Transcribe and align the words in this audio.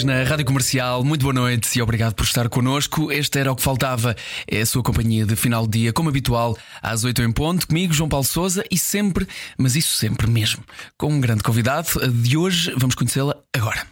Juntos 0.00 0.04
na 0.04 0.22
Rádio 0.24 0.46
Comercial, 0.46 1.04
muito 1.04 1.22
boa 1.22 1.32
noite 1.32 1.78
e 1.78 1.82
obrigado 1.82 2.14
por 2.14 2.24
estar 2.24 2.48
connosco. 2.48 3.10
Este 3.12 3.38
era 3.38 3.52
o 3.52 3.56
que 3.56 3.62
faltava, 3.62 4.16
é 4.46 4.60
a 4.60 4.66
sua 4.66 4.82
companhia 4.82 5.26
de 5.26 5.36
final 5.36 5.66
de 5.66 5.78
dia, 5.78 5.92
como 5.92 6.08
habitual, 6.08 6.56
às 6.82 7.04
8 7.04 7.22
em 7.22 7.32
ponto, 7.32 7.66
comigo, 7.66 7.92
João 7.92 8.08
Paulo 8.08 8.24
Souza, 8.24 8.64
e 8.70 8.78
sempre, 8.78 9.26
mas 9.58 9.76
isso 9.76 9.94
sempre 9.94 10.26
mesmo, 10.26 10.62
com 10.96 11.12
um 11.12 11.20
grande 11.20 11.42
convidado. 11.42 11.88
De 12.12 12.36
hoje 12.36 12.72
vamos 12.76 12.94
conhecê-la 12.94 13.36
agora. 13.52 13.86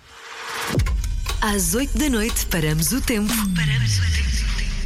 Às 1.41 1.75
8 1.75 1.99
da 1.99 2.09
noite 2.09 2.47
paramos 2.47 2.93
o 2.93 3.01
tempo. 3.01 3.33
Paramos 3.55 3.99
o 3.99 4.13
tempo. 4.13 4.38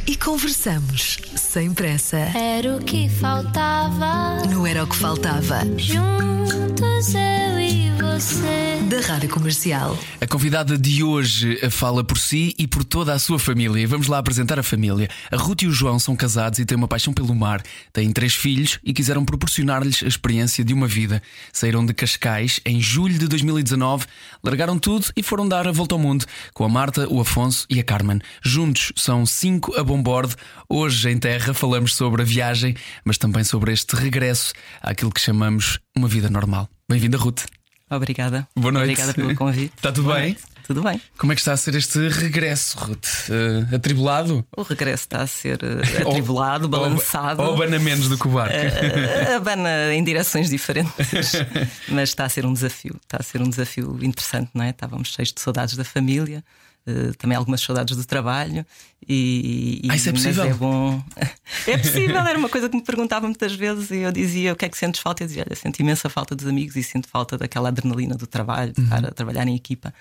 E 0.05 0.17
conversamos 0.17 1.17
sem 1.35 1.73
pressa. 1.73 2.17
Era 2.17 2.75
o 2.75 2.83
que 2.83 3.07
faltava. 3.07 4.45
Não 4.49 4.67
era 4.67 4.83
o 4.83 4.87
que 4.87 4.97
faltava. 4.97 5.61
Juntos 5.77 7.13
eu 7.15 7.59
e 7.59 7.89
você. 7.91 8.73
Da 8.89 8.99
Rádio 8.99 9.29
Comercial. 9.29 9.97
A 10.21 10.27
convidada 10.27 10.77
de 10.77 11.03
hoje 11.03 11.57
fala 11.69 12.03
por 12.03 12.17
si 12.17 12.53
e 12.59 12.67
por 12.67 12.83
toda 12.83 13.13
a 13.13 13.17
sua 13.17 13.39
família. 13.39 13.87
Vamos 13.87 14.07
lá 14.07 14.17
apresentar 14.17 14.59
a 14.59 14.63
família. 14.63 15.09
A 15.31 15.37
Ruth 15.37 15.63
e 15.63 15.67
o 15.67 15.71
João 15.71 15.97
são 15.97 16.15
casados 16.15 16.59
e 16.59 16.65
têm 16.65 16.77
uma 16.77 16.87
paixão 16.87 17.13
pelo 17.13 17.33
mar. 17.33 17.63
Têm 17.91 18.11
três 18.11 18.35
filhos 18.35 18.79
e 18.83 18.93
quiseram 18.93 19.25
proporcionar-lhes 19.25 20.03
a 20.03 20.07
experiência 20.07 20.63
de 20.63 20.73
uma 20.73 20.85
vida. 20.85 21.23
Saíram 21.51 21.85
de 21.85 21.93
Cascais 21.93 22.59
em 22.65 22.79
julho 22.79 23.17
de 23.17 23.27
2019, 23.27 24.05
largaram 24.43 24.77
tudo 24.77 25.07
e 25.15 25.23
foram 25.23 25.47
dar 25.47 25.67
a 25.67 25.71
volta 25.71 25.95
ao 25.95 25.99
mundo 25.99 26.25
com 26.53 26.63
a 26.63 26.69
Marta, 26.69 27.07
o 27.09 27.19
Afonso 27.19 27.65
e 27.69 27.79
a 27.79 27.83
Carmen. 27.83 28.19
Juntos 28.43 28.91
são 28.95 29.25
cinco 29.25 29.73
a 29.75 29.83
bom 29.93 30.01
bordo. 30.01 30.35
Hoje 30.67 31.07
em 31.11 31.19
terra 31.19 31.53
falamos 31.53 31.95
sobre 31.95 32.23
a 32.23 32.25
viagem, 32.25 32.75
mas 33.05 33.15
também 33.15 33.43
sobre 33.43 33.71
este 33.71 33.95
regresso 33.95 34.51
àquilo 34.81 35.11
que 35.11 35.21
chamamos 35.21 35.79
uma 35.95 36.07
vida 36.07 36.31
normal. 36.31 36.67
Bem-vinda, 36.89 37.15
Ruth. 37.15 37.43
Obrigada. 37.91 38.47
Boa 38.55 38.71
noite. 38.71 38.89
Obrigada 38.89 39.13
pelo 39.13 39.35
convite. 39.37 39.71
Está 39.75 39.91
tudo 39.91 40.05
Boa 40.05 40.15
bem? 40.15 40.23
noite. 40.29 40.41
Tudo 40.65 40.81
bem. 40.81 40.99
Como 41.17 41.31
é 41.31 41.35
que 41.35 41.41
está 41.41 41.51
a 41.53 41.57
ser 41.57 41.75
este 41.75 42.07
regresso, 42.07 42.79
Ruth? 42.79 43.05
Eh, 43.29 43.75
atribulado? 43.75 44.43
O 44.57 44.63
regresso 44.63 45.03
está 45.03 45.21
a 45.21 45.27
ser 45.27 45.59
eh, 45.61 46.01
atribulado, 46.09 46.67
balançado. 46.67 47.43
Ou, 47.43 47.49
ou 47.49 47.55
abana 47.55 47.77
menos 47.77 48.09
do 48.09 48.17
que 48.17 48.27
o 48.27 48.31
barco? 48.31 48.55
Eh, 48.55 49.35
abana 49.35 49.93
em 49.93 50.03
direções 50.03 50.49
diferentes, 50.49 51.33
mas 51.89 52.09
está 52.09 52.25
a 52.25 52.29
ser 52.29 52.45
um 52.47 52.53
desafio. 52.53 52.95
Está 53.03 53.17
a 53.19 53.23
ser 53.23 53.41
um 53.41 53.49
desafio 53.49 53.99
interessante, 54.01 54.49
não 54.55 54.63
é? 54.63 54.69
Estávamos 54.71 55.09
cheios 55.09 55.31
de 55.33 55.39
saudades 55.39 55.75
da 55.75 55.83
família, 55.83 56.43
eh, 56.87 57.11
também 57.17 57.37
algumas 57.37 57.61
saudades 57.61 57.95
do 57.95 58.05
trabalho. 58.05 58.65
E, 59.07 59.81
e- 59.83 59.87
Ah, 59.91 59.95
isso 59.95 60.09
é 60.09 60.11
mas 60.13 60.21
possível? 60.23 60.45
é 60.45 60.53
bom. 60.53 61.03
É 61.67 61.77
possível, 61.77 62.17
era 62.21 62.37
uma 62.37 62.49
coisa 62.49 62.67
que 62.67 62.75
me 62.75 62.81
perguntavam 62.83 63.29
muitas 63.29 63.53
vezes 63.53 63.89
e 63.91 63.97
eu 63.97 64.11
dizia 64.11 64.51
o 64.53 64.55
que 64.55 64.65
é 64.65 64.69
que 64.69 64.77
sentes 64.77 64.99
falta? 64.99 65.23
Eu 65.23 65.27
dizia, 65.27 65.45
olha, 65.47 65.55
sinto 65.55 65.79
imensa 65.79 66.09
falta 66.09 66.35
dos 66.35 66.47
amigos 66.47 66.75
e 66.75 66.83
sinto 66.83 67.07
falta 67.07 67.37
daquela 67.37 67.69
adrenalina 67.69 68.15
do 68.15 68.25
trabalho, 68.27 68.73
de 68.73 68.79
Uhum. 68.81 68.85
estar 68.87 69.05
a 69.05 69.11
trabalhar 69.11 69.47
em 69.47 69.55
equipa. 69.55 69.93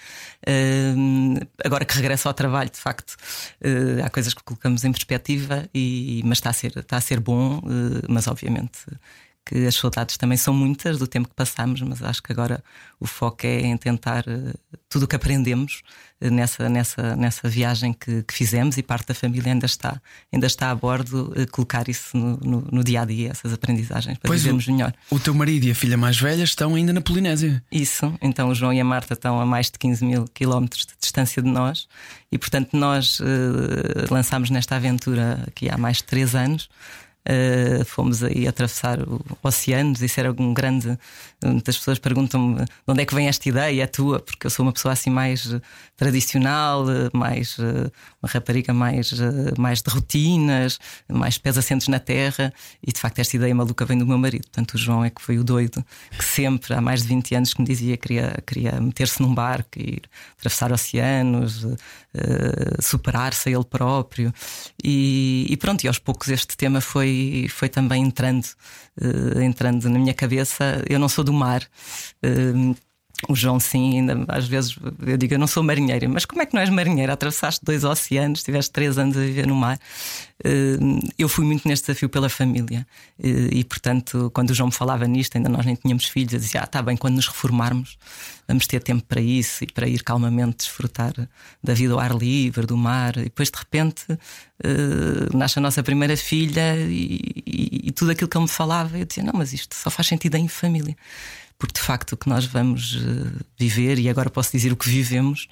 Hum, 0.47 1.35
agora 1.65 1.85
que 1.85 1.95
regresso 1.95 2.27
ao 2.29 2.35
trabalho, 2.35 2.71
de 2.71 2.79
facto, 2.79 3.17
eh, 3.61 4.01
há 4.05 4.11
coisas 4.11 4.35
que 4.35 4.43
colocamos 4.43 4.83
em 4.85 4.93
perspectiva, 4.93 5.69
e, 5.75 6.23
mas 6.25 6.39
está 6.39 6.51
a 6.51 6.53
ser, 6.53 6.77
está 6.79 6.97
a 6.97 7.01
ser 7.01 7.21
bom, 7.21 7.59
eh, 7.65 8.07
mas 8.09 8.27
obviamente 8.27 8.81
que 9.45 9.67
as 9.67 9.75
saudades 9.75 10.17
também 10.17 10.39
são 10.39 10.55
muitas 10.55 10.99
do 10.99 11.07
tempo 11.07 11.29
que 11.29 11.35
passamos, 11.35 11.81
mas 11.83 12.03
acho 12.03 12.23
que 12.23 12.33
agora 12.33 12.63
o 13.01 13.07
foco 13.07 13.45
é 13.47 13.61
em 13.63 13.77
tentar 13.77 14.25
eh, 14.29 14.55
tudo 14.89 15.05
o 15.05 15.09
que 15.09 15.17
aprendemos 15.17 15.83
eh, 16.21 16.31
nessa, 16.31 16.69
nessa, 16.69 17.17
nessa 17.17 17.49
viagem 17.49 17.93
que, 17.93 18.23
que 18.23 18.33
fizemos 18.33 18.79
e 18.79 18.83
parte 18.83 19.09
da 19.09 19.15
família 19.15 19.53
ainda 19.53 19.67
está, 19.67 20.01
ainda 20.33 20.47
está 20.47 20.71
a 20.71 20.75
bordo, 20.75 21.33
eh, 21.35 21.47
colocar 21.47 21.89
isso 21.89 22.17
no, 22.17 22.37
no, 22.37 22.69
no 22.71 22.85
dia 22.85 23.03
a 23.03 23.05
dia, 23.05 23.31
essas 23.31 23.53
aprendizagens, 23.53 24.17
para 24.19 24.29
Pois 24.29 24.41
o, 24.41 24.45
vivermos 24.45 24.69
melhor. 24.69 24.95
o 25.11 25.19
teu 25.19 25.35
marido 25.35 25.67
e 25.67 25.73
a 25.73 25.75
filha 25.75 25.97
mais 25.97 26.19
velha 26.21 26.45
estão 26.45 26.77
ainda 26.77 26.93
na 26.93 27.01
Polinésia. 27.01 27.63
Isso, 27.71 28.15
então 28.23 28.49
o 28.49 28.55
João 28.55 28.73
e 28.73 28.81
a 28.81 28.85
Marta 28.85 29.15
estão 29.15 29.41
a 29.41 29.47
mais 29.47 29.67
de 29.67 29.79
15 29.79 30.05
mil 30.05 30.25
quilómetros 30.33 30.87
de 30.87 30.93
distância 31.01 31.43
de 31.43 31.49
nós 31.49 31.89
e, 32.31 32.39
portanto, 32.39 32.77
nós 32.77 33.19
eh, 33.21 34.07
lançámos 34.09 34.51
nesta 34.51 34.77
aventura 34.77 35.43
aqui 35.49 35.69
há 35.69 35.77
mais 35.77 35.97
de 35.99 36.05
3 36.05 36.35
anos. 36.37 36.69
Eh, 37.25 37.85
fomos 37.85 38.23
aí 38.25 38.49
atravessar 38.49 38.99
oceanos, 39.43 40.03
isso 40.03 40.19
era 40.19 40.33
um 40.33 40.53
grande. 40.53 40.99
Muitas 41.45 41.79
pessoas 41.79 41.99
perguntam-me 41.99 42.65
de 42.65 42.67
onde 42.89 43.03
é 43.03 43.07
que 43.07 43.15
vem 43.15 43.29
esta 43.29 43.49
ideia, 43.49 43.83
é 43.83 43.87
tua, 43.87 44.19
porque 44.19 44.47
eu 44.47 44.51
sou 44.51 44.67
uma 44.67 44.73
pessoa 44.73 44.93
assim 44.93 45.11
mais 45.11 45.53
eh, 45.53 45.61
tradicional, 45.97 46.91
eh, 46.91 47.11
mais 47.13 47.57
uma 47.59 48.29
rapariga 48.29 48.73
mais, 48.75 49.13
mais 49.57 49.83
de 49.83 49.91
rotinas, 49.91 50.79
mais 51.09 51.39
pés 51.39 51.57
assentos 51.57 51.89
na 51.89 52.01
terra, 52.01 52.53
e 52.85 52.93
de 52.93 52.99
facto 53.01 53.19
esta 53.21 53.37
ideia 53.37 53.55
maluca 53.55 53.85
vem 53.85 53.99
do 53.99 54.07
meu 54.07 54.19
marido. 54.19 54.43
Portanto, 54.43 54.75
o 54.75 54.79
João 54.79 55.05
é 55.05 55.11
que 55.11 55.23
foi 55.23 55.39
o 55.39 55.45
doido 55.45 55.85
que 56.19 56.25
sempre, 56.25 56.75
há 56.75 56.81
mais 56.81 57.03
de 57.03 57.09
20 57.09 57.35
anos, 57.37 57.55
que 57.55 57.61
me 57.61 57.67
dizia 57.67 57.97
que 57.97 58.09
queria, 58.09 58.43
queria 58.47 58.81
meter-se 58.81 59.23
num 59.23 59.33
barco, 59.35 59.79
ir 59.79 60.03
atravessar 60.37 60.73
oceanos, 60.73 61.67
eh, 62.15 62.77
superar-se 62.83 63.49
a 63.49 63.53
ele 63.53 63.65
próprio. 63.65 64.35
E, 64.85 65.47
e 65.49 65.57
pronto, 65.57 65.83
e 65.83 65.89
aos 65.89 65.99
poucos 65.99 66.29
este 66.29 66.57
tema 66.59 66.81
foi, 66.83 67.09
foi 67.49 67.69
também 67.69 68.03
entrando, 68.03 68.47
eh, 69.01 69.45
entrando 69.45 69.89
na 69.89 69.99
minha 69.99 70.15
cabeça. 70.15 70.83
Eu 70.89 70.99
não 70.99 71.09
sou 71.09 71.25
do 71.25 71.33
mar. 71.33 71.63
O 73.29 73.35
João, 73.37 73.61
sim, 73.61 73.99
ainda 73.99 74.25
às 74.29 74.49
vezes 74.49 74.77
eu 75.07 75.17
digo, 75.17 75.35
eu 75.35 75.39
não 75.39 75.47
sou 75.47 75.63
marinheira, 75.63 76.09
mas 76.09 76.25
como 76.25 76.43
é 76.43 76.47
que 76.47 76.55
não 76.55 76.61
és 76.61 76.71
marinheira? 76.71 77.13
Atravessaste 77.13 77.65
dois 77.65 77.85
oceanos, 77.85 78.43
tiveste 78.43 78.71
três 78.73 78.99
anos 78.99 79.17
a 79.17 79.21
viver 79.21 79.47
no 79.47 79.55
mar. 79.55 79.79
Eh, 80.45 80.77
Eu 81.19 81.29
fui 81.29 81.45
muito 81.45 81.67
neste 81.69 81.87
desafio 81.87 82.09
pela 82.09 82.29
família 82.29 82.87
Eh, 83.23 83.49
e, 83.53 83.65
portanto, 83.65 84.31
quando 84.35 84.51
o 84.51 84.55
João 84.55 84.67
me 84.69 84.75
falava 84.75 85.07
nisto, 85.07 85.37
ainda 85.37 85.49
nós 85.49 85.65
nem 85.65 85.75
tínhamos 85.77 86.07
filhos, 86.07 86.33
eu 86.33 86.41
dizia: 86.41 86.63
Ah, 86.63 86.67
tá 86.67 86.83
bem, 86.83 86.97
quando 86.97 87.15
nos 87.15 87.29
reformarmos, 87.29 87.97
vamos 88.49 88.67
ter 88.67 88.81
tempo 88.83 89.05
para 89.05 89.21
isso 89.21 89.63
e 89.63 89.67
para 89.69 89.87
ir 89.87 90.03
calmamente 90.03 90.57
desfrutar 90.59 91.13
da 91.63 91.75
vida 91.75 91.93
ao 91.95 92.01
ar 92.01 92.15
livre, 92.17 92.67
do 92.67 92.77
mar. 92.77 93.17
E 93.19 93.25
depois, 93.25 93.51
de 93.51 93.59
repente, 93.59 94.05
eh, 94.65 95.37
nasce 95.37 95.59
a 95.59 95.63
nossa 95.63 95.83
primeira 95.83 96.17
filha 96.17 96.77
e, 96.77 97.21
e- 97.47 97.81
e 97.89 97.91
tudo 97.93 98.11
aquilo 98.11 98.29
que 98.29 98.37
ele 98.37 98.45
me 98.45 98.51
falava, 98.51 98.99
eu 98.99 99.05
dizia: 99.05 99.23
Não, 99.23 99.35
mas 99.35 99.53
isto 99.53 99.77
só 99.77 99.91
faz 99.91 100.09
sentido 100.09 100.35
em 100.37 100.49
família 100.49 100.97
porque 101.63 101.79
de 101.81 101.87
facto 101.87 102.15
o 102.15 102.17
que 102.17 102.29
nós 102.29 102.45
vamos 102.45 102.99
eh, 103.01 103.41
viver, 103.57 103.97
e 104.01 104.09
agora 104.09 104.29
posso 104.29 104.51
dizer 104.51 104.73
o 104.73 104.77
que 104.77 104.89
vivemos, 104.89 105.47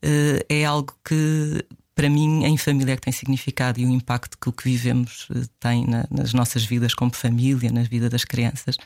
eh, 0.00 0.46
é 0.48 0.64
algo 0.64 0.94
que 1.04 1.62
para 1.94 2.08
mim 2.08 2.44
em 2.46 2.56
família 2.56 2.94
é 2.94 2.96
que 2.96 3.02
tem 3.02 3.12
significado 3.12 3.78
e 3.78 3.84
o 3.84 3.90
impacto 3.90 4.38
que 4.40 4.48
o 4.48 4.52
que 4.52 4.64
vivemos 4.64 5.28
eh, 5.34 5.42
tem 5.60 5.86
na- 5.86 6.06
nas 6.10 6.32
nossas 6.32 6.64
vidas 6.64 6.94
como 6.94 7.12
família, 7.14 7.70
na 7.70 7.82
vida 7.82 8.08
das 8.08 8.24
crianças. 8.24 8.76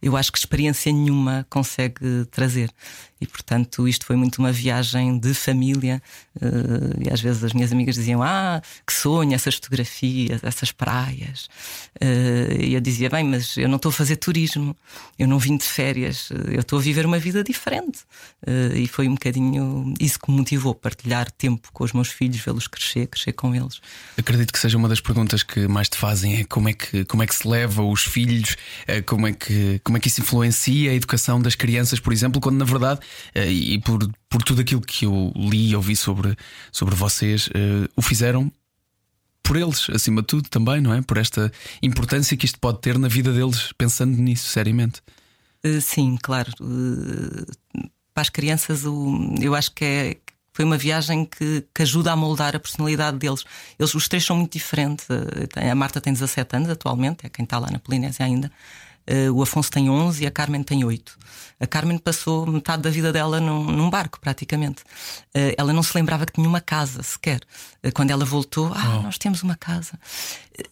Eu 0.00 0.16
acho 0.16 0.30
que 0.32 0.38
experiência 0.38 0.92
nenhuma 0.92 1.46
consegue 1.48 2.24
trazer. 2.30 2.70
E 3.20 3.26
portanto, 3.26 3.88
isto 3.88 4.04
foi 4.04 4.14
muito 4.14 4.38
uma 4.38 4.52
viagem 4.52 5.18
de 5.18 5.32
família. 5.32 6.02
eh, 6.40 7.06
e 7.06 7.12
às 7.12 7.20
vezes 7.20 7.42
as 7.42 7.54
minhas 7.54 7.72
amigas 7.72 7.94
diziam: 7.94 8.22
Ah, 8.22 8.60
que 8.86 8.92
sonho, 8.92 9.34
essas 9.34 9.54
fotografias, 9.54 10.44
essas 10.44 10.70
praias. 10.70 11.48
Eh, 11.98 12.58
e 12.60 12.74
eu 12.74 12.80
dizia: 12.80 13.08
Bem, 13.08 13.24
mas 13.24 13.56
eu 13.56 13.68
não 13.68 13.76
estou 13.76 13.88
a 13.88 13.92
fazer 13.92 14.16
turismo, 14.16 14.76
eu 15.18 15.26
não 15.26 15.38
vim 15.38 15.56
de 15.56 15.64
férias, 15.64 16.28
eu 16.52 16.60
estou 16.60 16.78
a 16.78 16.82
viver 16.82 17.06
uma 17.06 17.18
vida 17.18 17.42
diferente. 17.42 18.00
Eh, 18.46 18.80
e 18.80 18.86
foi 18.86 19.08
um 19.08 19.14
bocadinho 19.14 19.94
isso 19.98 20.18
que 20.18 20.30
me 20.30 20.36
motivou 20.36 20.74
partilhar 20.74 21.30
tempo 21.30 21.70
com 21.72 21.84
os 21.84 21.94
meus 21.94 22.08
filhos, 22.08 22.36
vê-los 22.36 22.68
crescer, 22.68 23.06
crescer 23.06 23.32
com 23.32 23.54
eles. 23.54 23.80
Acredito 24.18 24.52
que 24.52 24.58
seja 24.58 24.76
uma 24.76 24.90
das 24.90 25.00
perguntas 25.00 25.42
que 25.42 25.66
mais 25.66 25.88
te 25.88 25.96
fazem 25.96 26.40
é 26.40 26.44
como 26.44 26.68
é 26.68 26.74
que, 26.74 27.06
como 27.06 27.22
é 27.22 27.26
que 27.26 27.34
se 27.34 27.48
leva 27.48 27.82
os 27.82 28.02
filhos, 28.02 28.56
como 29.06 29.26
é, 29.26 29.32
que, 29.32 29.80
como 29.86 29.96
é 29.96 30.00
que 30.00 30.08
isso 30.08 30.20
influencia 30.20 30.90
a 30.90 30.94
educação 30.94 31.40
das 31.40 31.54
crianças, 31.54 32.00
por 32.00 32.12
exemplo, 32.12 32.40
quando 32.40 32.56
na 32.56 32.64
verdade, 32.64 32.98
eh, 33.32 33.48
e 33.48 33.78
por, 33.78 34.00
por 34.28 34.42
tudo 34.42 34.60
aquilo 34.60 34.80
que 34.80 35.06
eu 35.06 35.32
li 35.36 35.68
e 35.68 35.76
ouvi 35.76 35.94
sobre, 35.94 36.36
sobre 36.72 36.96
vocês, 36.96 37.48
eh, 37.54 37.88
o 37.94 38.02
fizeram 38.02 38.50
por 39.44 39.56
eles, 39.56 39.88
acima 39.90 40.22
de 40.22 40.26
tudo, 40.26 40.48
também, 40.48 40.80
não 40.80 40.92
é? 40.92 41.00
Por 41.02 41.18
esta 41.18 41.52
importância 41.80 42.36
que 42.36 42.44
isto 42.44 42.58
pode 42.58 42.80
ter 42.80 42.98
na 42.98 43.06
vida 43.06 43.32
deles, 43.32 43.72
pensando 43.78 44.16
nisso 44.16 44.48
seriamente. 44.48 45.00
Eh, 45.62 45.78
Sim, 45.78 46.18
claro. 46.20 46.50
Para 48.12 48.22
as 48.22 48.28
crianças, 48.28 48.82
eu 49.40 49.54
acho 49.54 49.70
que 49.70 49.84
é. 49.84 50.16
Foi 50.52 50.64
uma 50.64 50.78
viagem 50.78 51.26
que, 51.26 51.64
que 51.72 51.82
ajuda 51.82 52.10
a 52.10 52.16
moldar 52.16 52.56
a 52.56 52.58
personalidade 52.58 53.18
deles. 53.18 53.44
Eles, 53.78 53.94
os 53.94 54.08
três 54.08 54.24
são 54.24 54.34
muito 54.34 54.54
diferentes. 54.54 55.06
A 55.54 55.74
Marta 55.76 56.00
tem 56.00 56.12
17 56.12 56.56
anos 56.56 56.70
atualmente, 56.70 57.26
é 57.26 57.28
quem 57.28 57.44
está 57.44 57.58
lá 57.58 57.70
na 57.70 57.78
Polinésia 57.78 58.24
ainda. 58.24 58.50
Eh, 59.06 59.30
o 59.30 59.42
Afonso 59.42 59.70
tem 59.70 59.88
11 59.88 60.24
e 60.24 60.26
a 60.26 60.30
Carmen 60.30 60.62
tem 60.62 60.84
8. 60.84 61.16
A 61.60 61.66
Carmen 61.66 61.96
passou 61.96 62.46
metade 62.46 62.82
da 62.82 62.90
vida 62.90 63.12
dela 63.12 63.40
num, 63.40 63.64
num 63.64 63.88
barco, 63.88 64.20
praticamente. 64.20 64.82
Eh, 65.32 65.54
ela 65.56 65.72
não 65.72 65.82
se 65.82 65.96
lembrava 65.96 66.26
que 66.26 66.32
tinha 66.32 66.48
uma 66.48 66.60
casa 66.60 67.02
sequer. 67.02 67.40
Eh, 67.82 67.90
quando 67.90 68.10
ela 68.10 68.24
voltou, 68.24 68.72
ah, 68.74 69.00
nós 69.02 69.16
temos 69.16 69.42
uma 69.42 69.56
casa. 69.56 69.98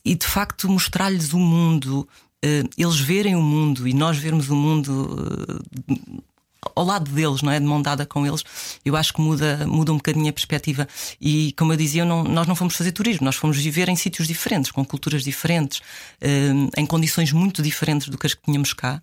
E 0.04 0.14
de 0.14 0.26
facto, 0.26 0.68
mostrar-lhes 0.68 1.32
o 1.32 1.38
mundo 1.38 2.08
eles 2.76 3.00
verem 3.00 3.34
o 3.34 3.40
mundo 3.40 3.88
e 3.88 3.94
nós 3.94 4.18
vermos 4.18 4.50
o 4.50 4.54
mundo 4.54 5.16
ao 6.74 6.84
lado 6.84 7.10
deles, 7.10 7.42
não 7.42 7.52
é? 7.52 7.58
De 7.58 7.66
mão 7.66 7.80
dada 7.80 8.06
com 8.06 8.26
eles, 8.26 8.44
eu 8.84 8.96
acho 8.96 9.12
que 9.12 9.20
muda, 9.20 9.66
muda 9.66 9.92
um 9.92 9.96
bocadinho 9.96 10.28
a 10.28 10.32
perspectiva. 10.32 10.88
E 11.20 11.52
como 11.58 11.72
eu 11.72 11.76
dizia, 11.76 12.04
não, 12.04 12.24
nós 12.24 12.46
não 12.46 12.54
fomos 12.54 12.76
fazer 12.76 12.92
turismo, 12.92 13.24
nós 13.24 13.36
fomos 13.36 13.56
viver 13.56 13.88
em 13.88 13.96
sítios 13.96 14.28
diferentes, 14.28 14.70
com 14.70 14.84
culturas 14.84 15.22
diferentes, 15.22 15.80
eh, 16.20 16.50
em 16.76 16.86
condições 16.86 17.32
muito 17.32 17.62
diferentes 17.62 18.08
do 18.08 18.18
que 18.18 18.26
as 18.26 18.34
que 18.34 18.42
tínhamos 18.42 18.72
cá. 18.72 19.02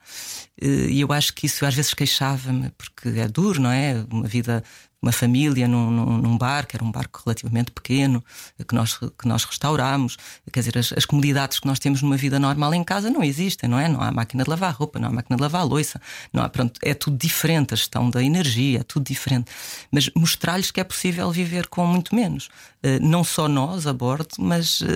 Eh, 0.62 0.88
e 0.90 1.02
eu 1.02 1.12
acho 1.12 1.34
que 1.34 1.46
isso 1.46 1.66
às 1.66 1.74
vezes 1.74 1.94
queixava-me, 1.94 2.70
porque 2.78 3.10
é 3.20 3.28
duro, 3.28 3.62
não 3.62 3.72
é? 3.72 4.06
Uma 4.10 4.28
vida 4.28 4.64
uma 5.02 5.12
família 5.12 5.68
num, 5.68 5.90
num, 5.90 6.18
num, 6.18 6.38
barco, 6.38 6.76
era 6.76 6.84
um 6.84 6.92
barco 6.92 7.22
relativamente 7.26 7.72
pequeno, 7.72 8.24
que 8.68 8.76
nós, 8.76 8.98
que 8.98 9.28
nós 9.28 9.44
restaurámos. 9.44 10.18
Quer 10.52 10.60
dizer, 10.60 10.78
as, 10.78 10.94
as, 10.94 11.06
comodidades 11.06 11.60
que 11.60 11.66
nós 11.66 11.80
temos 11.80 12.02
numa 12.02 12.18
vida 12.18 12.40
normal 12.40 12.74
em 12.74 12.84
casa 12.84 13.10
não 13.10 13.24
existem, 13.24 13.68
não 13.68 13.80
é? 13.80 13.88
Não 13.88 14.00
há 14.00 14.12
máquina 14.12 14.44
de 14.44 14.50
lavar 14.50 14.74
roupa, 14.74 15.00
não 15.00 15.10
há 15.10 15.12
máquina 15.12 15.36
de 15.36 15.42
lavar 15.42 15.66
louça, 15.66 16.00
não 16.32 16.44
há, 16.44 16.50
pronto, 16.50 16.80
é 16.84 16.94
tudo 16.94 17.18
diferente, 17.18 17.74
a 17.74 17.78
gestão 17.78 18.10
da 18.10 18.24
energia, 18.24 18.82
é 18.82 18.84
tudo 18.84 19.06
diferente. 19.06 19.52
Mas 19.92 20.10
mostrar-lhes 20.16 20.70
que 20.70 20.80
é 20.80 20.84
possível 20.84 21.32
viver 21.32 21.68
com 21.68 21.86
muito 21.86 22.14
menos. 22.16 22.50
Uh, 22.84 23.00
não 23.02 23.24
só 23.24 23.48
nós 23.48 23.88
a 23.88 23.94
bordo, 23.94 24.30
mas 24.40 24.82
uh, 24.82 24.88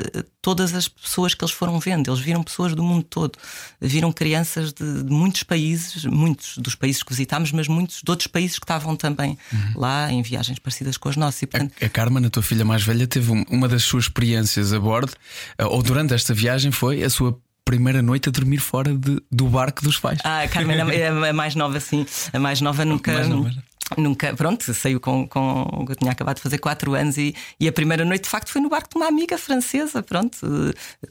todas 0.45 0.75
as 0.75 0.87
pessoas 0.87 1.33
que 1.33 1.43
eles 1.43 1.51
foram 1.51 1.79
vendo. 1.79 2.07
Eles 2.07 2.19
viram 2.19 2.43
pessoas 2.43 2.75
do 2.75 2.83
mundo 2.83 3.01
todo, 3.01 3.35
viram 3.81 4.11
crianças 4.11 4.71
de, 4.71 5.01
de 5.01 5.09
muitos 5.09 5.41
países, 5.41 6.05
muitos 6.05 6.59
dos 6.59 6.75
países 6.75 7.01
que 7.01 7.09
visitámos, 7.09 7.51
mas 7.51 7.67
muitos 7.67 8.03
de 8.03 8.11
outros 8.11 8.27
países 8.27 8.59
que 8.59 8.63
estavam 8.63 8.95
também 8.95 9.39
uhum. 9.51 9.71
lá 9.75 10.11
em 10.11 10.21
viagens 10.21 10.59
parecidas 10.59 10.97
com 10.97 11.09
as 11.09 11.17
nossas. 11.17 11.41
E, 11.41 11.47
portanto... 11.47 11.73
a, 11.81 11.85
a 11.87 11.89
Carmen, 11.89 12.23
a 12.23 12.29
tua 12.29 12.43
filha 12.43 12.63
mais 12.63 12.83
velha, 12.83 13.07
teve 13.07 13.31
uma 13.49 13.67
das 13.67 13.85
suas 13.85 14.03
experiências 14.03 14.71
a 14.71 14.79
bordo, 14.79 15.13
eh, 15.57 15.65
ou 15.65 15.81
durante 15.81 16.13
esta 16.13 16.31
viagem, 16.31 16.71
foi 16.71 17.01
a 17.01 17.09
sua 17.09 17.35
primeira 17.65 18.03
noite 18.03 18.29
a 18.29 18.31
dormir 18.31 18.59
fora 18.59 18.93
de, 18.93 19.19
do 19.31 19.47
barco 19.47 19.83
dos 19.83 19.97
pais. 19.97 20.19
Ah, 20.23 20.43
a 20.43 20.47
Carmen 20.47 20.77
é 20.77 21.07
a 21.07 21.33
mais 21.33 21.55
nova, 21.55 21.79
sim. 21.79 22.05
A 22.31 22.39
mais 22.39 22.61
nova 22.61 22.85
nunca. 22.85 23.11
Mais 23.11 23.27
nova. 23.27 23.51
Nunca, 23.97 24.35
pronto, 24.35 24.73
saiu 24.73 24.99
com, 24.99 25.27
com. 25.27 25.85
Eu 25.87 25.95
tinha 25.95 26.11
acabado 26.11 26.37
de 26.37 26.41
fazer 26.41 26.57
4 26.57 26.95
anos 26.95 27.17
e, 27.17 27.35
e 27.59 27.67
a 27.67 27.71
primeira 27.71 28.03
noite 28.03 28.23
de 28.23 28.29
facto 28.29 28.51
foi 28.51 28.59
no 28.59 28.67
barco 28.67 28.89
de 28.89 28.95
uma 28.95 29.07
amiga 29.07 29.37
francesa, 29.37 30.01
pronto, 30.01 30.39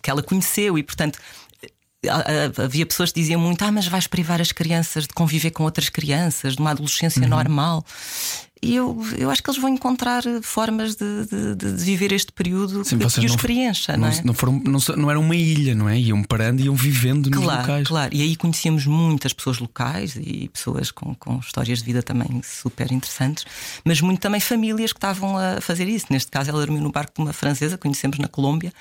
que 0.02 0.10
ela 0.10 0.22
conheceu 0.22 0.76
e 0.76 0.82
portanto 0.82 1.18
havia 2.62 2.86
pessoas 2.86 3.12
que 3.12 3.20
diziam 3.20 3.40
muito: 3.40 3.62
Ah, 3.62 3.72
mas 3.72 3.86
vais 3.86 4.06
privar 4.06 4.40
as 4.40 4.52
crianças 4.52 5.04
de 5.04 5.14
conviver 5.14 5.50
com 5.50 5.64
outras 5.64 5.88
crianças, 5.88 6.54
de 6.54 6.60
uma 6.60 6.70
adolescência 6.70 7.22
uhum. 7.22 7.28
normal. 7.28 7.84
E 8.62 8.76
eu, 8.76 8.96
eu 9.18 9.30
acho 9.30 9.42
que 9.42 9.50
eles 9.50 9.60
vão 9.60 9.68
encontrar 9.68 10.22
formas 10.42 10.94
de, 10.94 11.26
de, 11.26 11.54
de 11.54 11.84
viver 11.84 12.12
este 12.12 12.32
período 12.32 12.82
Sim, 12.82 12.98
que, 12.98 13.20
que 13.20 13.26
os 13.26 13.36
preencha, 13.36 13.92
não, 13.92 14.08
não, 14.08 14.08
é? 14.08 14.22
Não, 14.24 14.32
foram, 14.34 14.62
não, 14.64 14.78
não 14.96 15.10
era 15.10 15.20
uma 15.20 15.36
ilha, 15.36 15.74
não 15.74 15.86
é? 15.86 15.98
Iam 15.98 16.22
parando 16.22 16.62
e 16.62 16.64
iam 16.64 16.74
vivendo 16.74 17.28
nos 17.28 17.44
claro, 17.44 17.60
locais. 17.60 17.88
Claro, 17.88 18.14
e 18.14 18.22
aí 18.22 18.34
conhecíamos 18.36 18.86
muitas 18.86 19.34
pessoas 19.34 19.58
locais 19.58 20.16
e 20.16 20.48
pessoas 20.48 20.90
com, 20.90 21.14
com 21.14 21.38
histórias 21.40 21.80
de 21.80 21.84
vida 21.84 22.02
também 22.02 22.40
super 22.42 22.90
interessantes, 22.90 23.44
mas 23.84 24.00
muito 24.00 24.20
também 24.20 24.40
famílias 24.40 24.92
que 24.92 24.98
estavam 24.98 25.36
a 25.36 25.60
fazer 25.60 25.86
isso. 25.86 26.06
Neste 26.08 26.30
caso, 26.30 26.48
ela 26.48 26.60
dormiu 26.60 26.80
no 26.80 26.90
barco 26.90 27.12
de 27.14 27.20
uma 27.20 27.34
francesa, 27.34 27.76
conhecemos 27.76 28.18
na 28.18 28.28
Colômbia, 28.28 28.72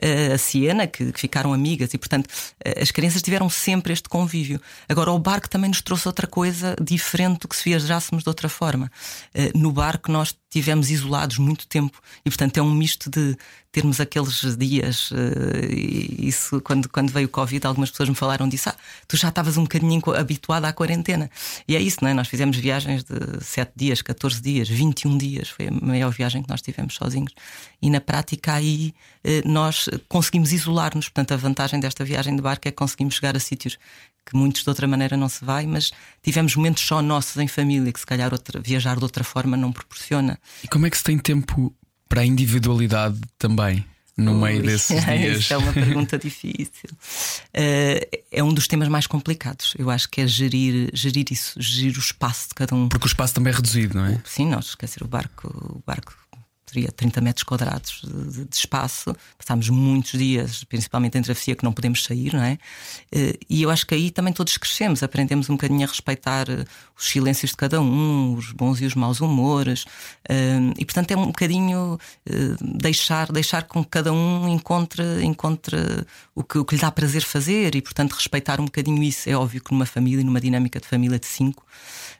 eh, 0.00 0.34
a 0.34 0.38
Siena, 0.38 0.86
que, 0.86 1.10
que 1.10 1.20
ficaram 1.20 1.52
amigas, 1.52 1.92
e 1.92 1.98
portanto 1.98 2.28
eh, 2.64 2.80
as 2.80 2.92
crianças 2.92 3.20
tiveram 3.20 3.50
sempre 3.50 3.92
este 3.92 4.08
convívio. 4.08 4.60
Agora, 4.88 5.10
o 5.10 5.18
barco 5.18 5.48
também 5.48 5.70
nos 5.70 5.82
trouxe 5.82 6.06
outra 6.06 6.28
coisa 6.28 6.76
diferente 6.80 7.40
do 7.40 7.48
que 7.48 7.56
se 7.56 7.64
viajássemos 7.64 8.22
de 8.22 8.28
outra 8.28 8.48
forma. 8.48 8.90
Eh, 9.34 9.52
no 9.54 9.72
barco 9.72 10.10
nós 10.10 10.34
tivemos 10.54 10.88
isolados 10.90 11.38
muito 11.38 11.66
tempo 11.66 12.00
e, 12.24 12.30
portanto, 12.30 12.58
é 12.58 12.62
um 12.62 12.72
misto 12.72 13.10
de 13.10 13.36
termos 13.72 13.98
aqueles 13.98 14.56
dias. 14.56 15.10
Uh, 15.10 15.16
isso, 16.16 16.60
quando, 16.60 16.88
quando 16.88 17.10
veio 17.10 17.26
o 17.26 17.28
Covid, 17.28 17.66
algumas 17.66 17.90
pessoas 17.90 18.08
me 18.08 18.14
falaram 18.14 18.48
disso. 18.48 18.68
Ah, 18.68 18.76
tu 19.08 19.16
já 19.16 19.30
estavas 19.30 19.56
um 19.56 19.62
bocadinho 19.62 20.00
habituada 20.16 20.68
à 20.68 20.72
quarentena. 20.72 21.28
E 21.66 21.74
é 21.74 21.80
isso, 21.80 21.98
não 22.02 22.08
é? 22.08 22.14
Nós 22.14 22.28
fizemos 22.28 22.56
viagens 22.56 23.02
de 23.02 23.44
7 23.44 23.72
dias, 23.74 24.00
14 24.00 24.40
dias, 24.40 24.68
21 24.68 25.18
dias. 25.18 25.48
Foi 25.48 25.66
a 25.66 25.72
maior 25.72 26.12
viagem 26.12 26.40
que 26.40 26.48
nós 26.48 26.62
tivemos 26.62 26.94
sozinhos. 26.94 27.34
E 27.82 27.90
na 27.90 28.00
prática, 28.00 28.54
aí 28.54 28.94
uh, 29.24 29.48
nós 29.48 29.88
conseguimos 30.08 30.52
isolar-nos. 30.52 31.08
Portanto, 31.08 31.32
a 31.32 31.36
vantagem 31.36 31.80
desta 31.80 32.04
viagem 32.04 32.36
de 32.36 32.42
barco 32.42 32.68
é 32.68 32.70
que 32.70 32.76
conseguimos 32.76 33.16
chegar 33.16 33.36
a 33.36 33.40
sítios 33.40 33.76
que 34.24 34.36
muitos 34.36 34.62
de 34.62 34.68
outra 34.68 34.86
maneira 34.86 35.16
não 35.16 35.28
se 35.28 35.44
vai, 35.44 35.66
mas 35.66 35.92
tivemos 36.22 36.56
momentos 36.56 36.84
só 36.86 37.02
nossos 37.02 37.36
em 37.36 37.48
família, 37.48 37.92
que 37.92 38.00
se 38.00 38.06
calhar 38.06 38.32
outra, 38.32 38.60
viajar 38.60 38.96
de 38.96 39.02
outra 39.02 39.22
forma 39.22 39.56
não 39.56 39.72
proporciona. 39.72 40.38
E 40.62 40.68
como 40.68 40.86
é 40.86 40.90
que 40.90 40.96
se 40.96 41.04
tem 41.04 41.18
tempo 41.18 41.74
para 42.08 42.22
a 42.22 42.24
individualidade 42.24 43.20
também? 43.38 43.84
No 44.16 44.34
Ui, 44.34 44.52
meio 44.52 44.62
desses 44.62 45.02
dias? 45.04 45.40
Isso 45.40 45.54
é 45.54 45.56
uma 45.56 45.72
pergunta 45.74 46.16
difícil. 46.16 46.88
Uh, 46.90 48.18
é 48.30 48.42
um 48.44 48.54
dos 48.54 48.68
temas 48.68 48.88
mais 48.88 49.06
complicados. 49.06 49.74
Eu 49.76 49.90
acho 49.90 50.08
que 50.08 50.20
é 50.20 50.26
gerir, 50.26 50.90
gerir 50.94 51.26
isso, 51.30 51.60
gerir 51.60 51.96
o 51.96 52.00
espaço 52.00 52.48
de 52.48 52.54
cada 52.54 52.74
um. 52.74 52.88
Porque 52.88 53.06
o 53.06 53.08
espaço 53.08 53.34
também 53.34 53.52
é 53.52 53.56
reduzido, 53.56 53.98
não 53.98 54.06
é? 54.06 54.20
Sim, 54.24 54.46
nós, 54.46 54.74
quer 54.76 54.86
dizer, 54.86 55.02
o 55.02 55.08
barco, 55.08 55.48
o 55.48 55.82
barco 55.84 56.14
teria 56.74 56.90
30 56.90 57.20
metros 57.20 57.44
quadrados 57.44 58.02
de, 58.02 58.44
de, 58.44 58.56
espaço. 58.56 59.14
Passámos 59.38 59.68
muitos 59.68 60.18
dias, 60.18 60.64
principalmente 60.64 61.16
em 61.16 61.22
travessia, 61.22 61.54
que 61.54 61.62
não 61.62 61.72
podemos 61.72 62.02
sair, 62.02 62.34
não 62.34 62.42
é? 62.42 62.58
Eh, 63.12 63.38
e 63.48 63.62
eu 63.62 63.70
acho 63.70 63.86
que 63.86 63.94
aí 63.94 64.10
também 64.10 64.32
todos 64.32 64.56
crescemos, 64.56 65.02
aprendemos 65.02 65.48
um 65.48 65.54
bocadinho 65.54 65.84
a 65.84 65.86
respeitar 65.86 66.48
eh, 66.50 66.64
os 66.98 67.08
silêncios 67.08 67.52
de 67.52 67.56
cada 67.56 67.80
um, 67.80 68.34
os 68.34 68.50
bons 68.50 68.80
e 68.80 68.86
os 68.86 68.94
maus 68.94 69.20
humores. 69.20 69.84
Eh, 70.28 70.58
e 70.78 70.84
portanto 70.84 71.12
é 71.12 71.16
um 71.16 71.26
bocadinho 71.26 71.98
deixar, 72.60 73.30
deixar 73.30 73.64
com 73.64 73.84
que 73.84 73.90
cada 73.90 74.12
um 74.12 74.48
encontre, 74.48 75.22
encontre 75.22 75.76
o, 76.34 76.42
que, 76.42 76.58
o 76.58 76.64
que 76.64 76.74
lhe 76.74 76.80
dá 76.80 76.90
prazer 76.90 77.22
fazer 77.22 77.74
e, 77.76 77.82
portanto, 77.82 78.12
respeitar 78.12 78.60
um 78.60 78.64
bocadinho 78.64 79.02
isso. 79.02 79.28
É 79.28 79.34
óbvio 79.36 79.62
que 79.62 79.72
numa 79.72 79.86
família, 79.86 80.24
numa 80.24 80.40
dinâmica 80.40 80.80
de 80.80 80.86
família 80.86 81.18
de 81.18 81.26
cinco, 81.26 81.64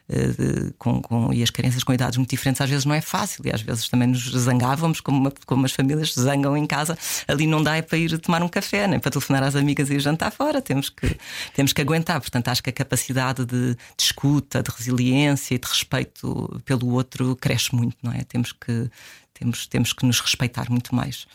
de, 0.07 0.73
com, 0.77 1.01
com, 1.01 1.33
e 1.33 1.41
as 1.41 1.49
crianças 1.49 1.83
com 1.83 1.93
idades 1.93 2.17
muito 2.17 2.29
diferentes, 2.29 2.61
às 2.61 2.69
vezes 2.69 2.85
não 2.85 2.93
é 2.93 3.01
fácil, 3.01 3.45
e 3.45 3.51
às 3.51 3.61
vezes 3.61 3.89
também 3.89 4.07
nos 4.07 4.29
zangávamos, 4.31 5.01
como, 5.01 5.17
uma, 5.17 5.33
como 5.45 5.65
as 5.65 5.71
famílias 5.71 6.13
zangam 6.13 6.55
em 6.55 6.65
casa. 6.65 6.97
Ali 7.27 7.47
não 7.47 7.63
dá 7.63 7.75
é 7.75 7.81
para 7.81 7.97
ir 7.97 8.17
tomar 8.19 8.43
um 8.43 8.47
café, 8.47 8.87
nem 8.87 8.99
para 8.99 9.11
telefonar 9.11 9.43
às 9.43 9.55
amigas 9.55 9.89
e 9.89 9.99
jantar 9.99 10.31
fora. 10.31 10.61
Temos 10.61 10.89
que, 10.89 11.17
temos 11.53 11.73
que 11.73 11.81
aguentar. 11.81 12.19
Portanto, 12.19 12.47
acho 12.49 12.61
que 12.61 12.69
a 12.69 12.73
capacidade 12.73 13.45
de, 13.45 13.75
de 13.75 14.03
escuta, 14.03 14.61
de 14.61 14.69
resiliência 14.69 15.55
e 15.55 15.57
de 15.57 15.67
respeito 15.67 16.61
pelo 16.65 16.89
outro 16.89 17.35
cresce 17.35 17.73
muito, 17.73 17.97
não 18.03 18.11
é? 18.11 18.23
Temos 18.23 18.51
que, 18.51 18.89
temos, 19.33 19.67
temos 19.67 19.93
que 19.93 20.05
nos 20.05 20.19
respeitar 20.19 20.69
muito 20.69 20.93
mais. 20.93 21.25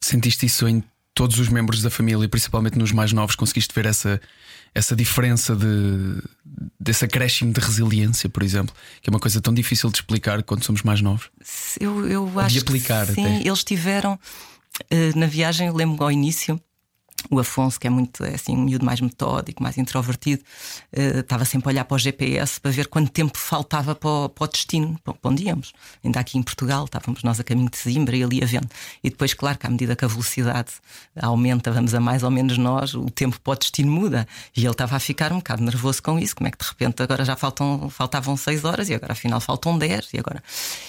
Sentiste 0.00 0.46
isso 0.46 0.68
em 0.68 0.82
todos 1.14 1.38
os 1.38 1.48
membros 1.48 1.80
da 1.80 1.90
família, 1.90 2.28
principalmente 2.28 2.76
nos 2.76 2.92
mais 2.92 3.12
novos, 3.12 3.36
conseguiste 3.36 3.72
ver 3.74 3.86
essa, 3.86 4.20
essa 4.74 4.96
diferença 4.96 5.54
de, 5.54 6.20
desse 6.80 7.04
acréscimo 7.04 7.52
de 7.52 7.60
resiliência, 7.60 8.28
por 8.28 8.42
exemplo, 8.42 8.74
que 9.00 9.08
é 9.08 9.10
uma 9.10 9.20
coisa 9.20 9.40
tão 9.40 9.54
difícil 9.54 9.90
de 9.90 9.98
explicar 9.98 10.42
quando 10.42 10.64
somos 10.64 10.82
mais 10.82 11.00
novos? 11.00 11.30
Eu, 11.78 12.08
eu 12.08 12.40
acho 12.40 12.54
de 12.54 12.58
aplicar 12.58 13.06
que 13.06 13.14
sim, 13.14 13.24
até. 13.24 13.46
eles 13.46 13.62
tiveram 13.62 14.18
eh, 14.90 15.12
na 15.14 15.26
viagem, 15.26 15.68
eu 15.68 15.74
lembro 15.74 16.02
ao 16.02 16.10
início 16.10 16.60
o 17.30 17.38
Afonso, 17.38 17.78
que 17.78 17.86
é 17.86 17.90
muito 17.90 18.24
é 18.24 18.34
assim, 18.34 18.56
um 18.56 18.62
miúdo 18.64 18.84
mais 18.84 19.00
metódico, 19.00 19.62
mais 19.62 19.78
introvertido, 19.78 20.42
uh, 20.92 21.20
estava 21.20 21.44
sempre 21.44 21.68
a 21.68 21.70
olhar 21.70 21.84
para 21.84 21.94
o 21.94 21.98
GPS 21.98 22.60
para 22.60 22.70
ver 22.70 22.88
quanto 22.88 23.10
tempo 23.10 23.36
faltava 23.38 23.94
para 23.94 24.08
o, 24.08 24.28
para 24.28 24.44
o 24.44 24.46
destino, 24.48 24.98
para 25.02 25.14
onde 25.24 25.44
íamos. 25.44 25.72
Ainda 26.04 26.20
aqui 26.20 26.38
em 26.38 26.42
Portugal, 26.42 26.84
estávamos 26.84 27.22
nós 27.22 27.40
a 27.40 27.44
caminho 27.44 27.70
de 27.70 27.78
Zimbra 27.78 28.16
e 28.16 28.22
ali 28.22 28.42
a 28.42 28.46
vendo. 28.46 28.68
E 29.02 29.10
depois, 29.10 29.34
claro, 29.34 29.58
que 29.58 29.66
à 29.66 29.70
medida 29.70 29.96
que 29.96 30.04
a 30.04 30.08
velocidade 30.08 30.72
aumenta, 31.20 31.70
vamos 31.70 31.94
a 31.94 32.00
mais 32.00 32.22
ou 32.22 32.30
menos 32.30 32.58
nós, 32.58 32.94
o 32.94 33.10
tempo 33.10 33.40
para 33.40 33.52
o 33.52 33.56
destino 33.56 33.90
muda. 33.90 34.26
E 34.56 34.60
ele 34.60 34.70
estava 34.70 34.96
a 34.96 35.00
ficar 35.00 35.32
um 35.32 35.36
bocado 35.36 35.62
nervoso 35.62 36.02
com 36.02 36.18
isso. 36.18 36.36
Como 36.36 36.48
é 36.48 36.50
que 36.50 36.58
de 36.58 36.64
repente 36.64 37.02
agora 37.02 37.24
já 37.24 37.36
faltam, 37.36 37.88
faltavam 37.90 38.36
6 38.36 38.64
horas 38.64 38.88
e 38.88 38.94
agora 38.94 39.12
afinal 39.12 39.40
faltam 39.40 39.78
10 39.78 40.14
e 40.14 40.18
agora. 40.18 40.42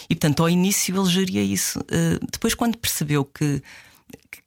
E 0.10 0.16
portanto, 0.16 0.42
ao 0.42 0.50
início 0.50 0.96
ele 0.96 1.10
geria 1.10 1.44
isso. 1.44 1.80
Uh, 1.80 2.26
depois, 2.32 2.54
quando 2.54 2.78
percebeu 2.78 3.26
que 3.26 3.62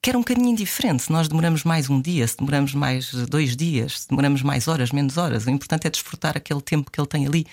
que 0.01 0.11
era 0.11 0.19
um 0.19 0.21
bocadinho 0.21 0.49
indiferente 0.49 1.03
se 1.05 1.13
nós 1.13 1.29
demoramos 1.29 1.65
mais 1.65 1.91
um 1.91 2.01
dia, 2.01 2.27
se 2.27 2.37
demoramos 2.37 2.73
mais 2.75 3.13
dois 3.29 3.57
dias, 3.57 4.01
se 4.01 4.09
demoramos 4.09 4.43
mais 4.43 4.69
horas, 4.69 4.93
menos 4.93 5.17
horas. 5.17 5.47
O 5.47 5.51
importante 5.51 5.87
é 5.87 5.91
desfrutar 5.91 6.37
aquele 6.37 6.61
tempo 6.61 6.91
que 6.91 7.01
ele 7.01 7.09
tem 7.09 7.27
ali 7.27 7.47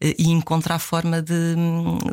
eh, 0.00 0.14
e 0.18 0.30
encontrar 0.30 0.78
forma 0.78 1.20
de, 1.20 1.54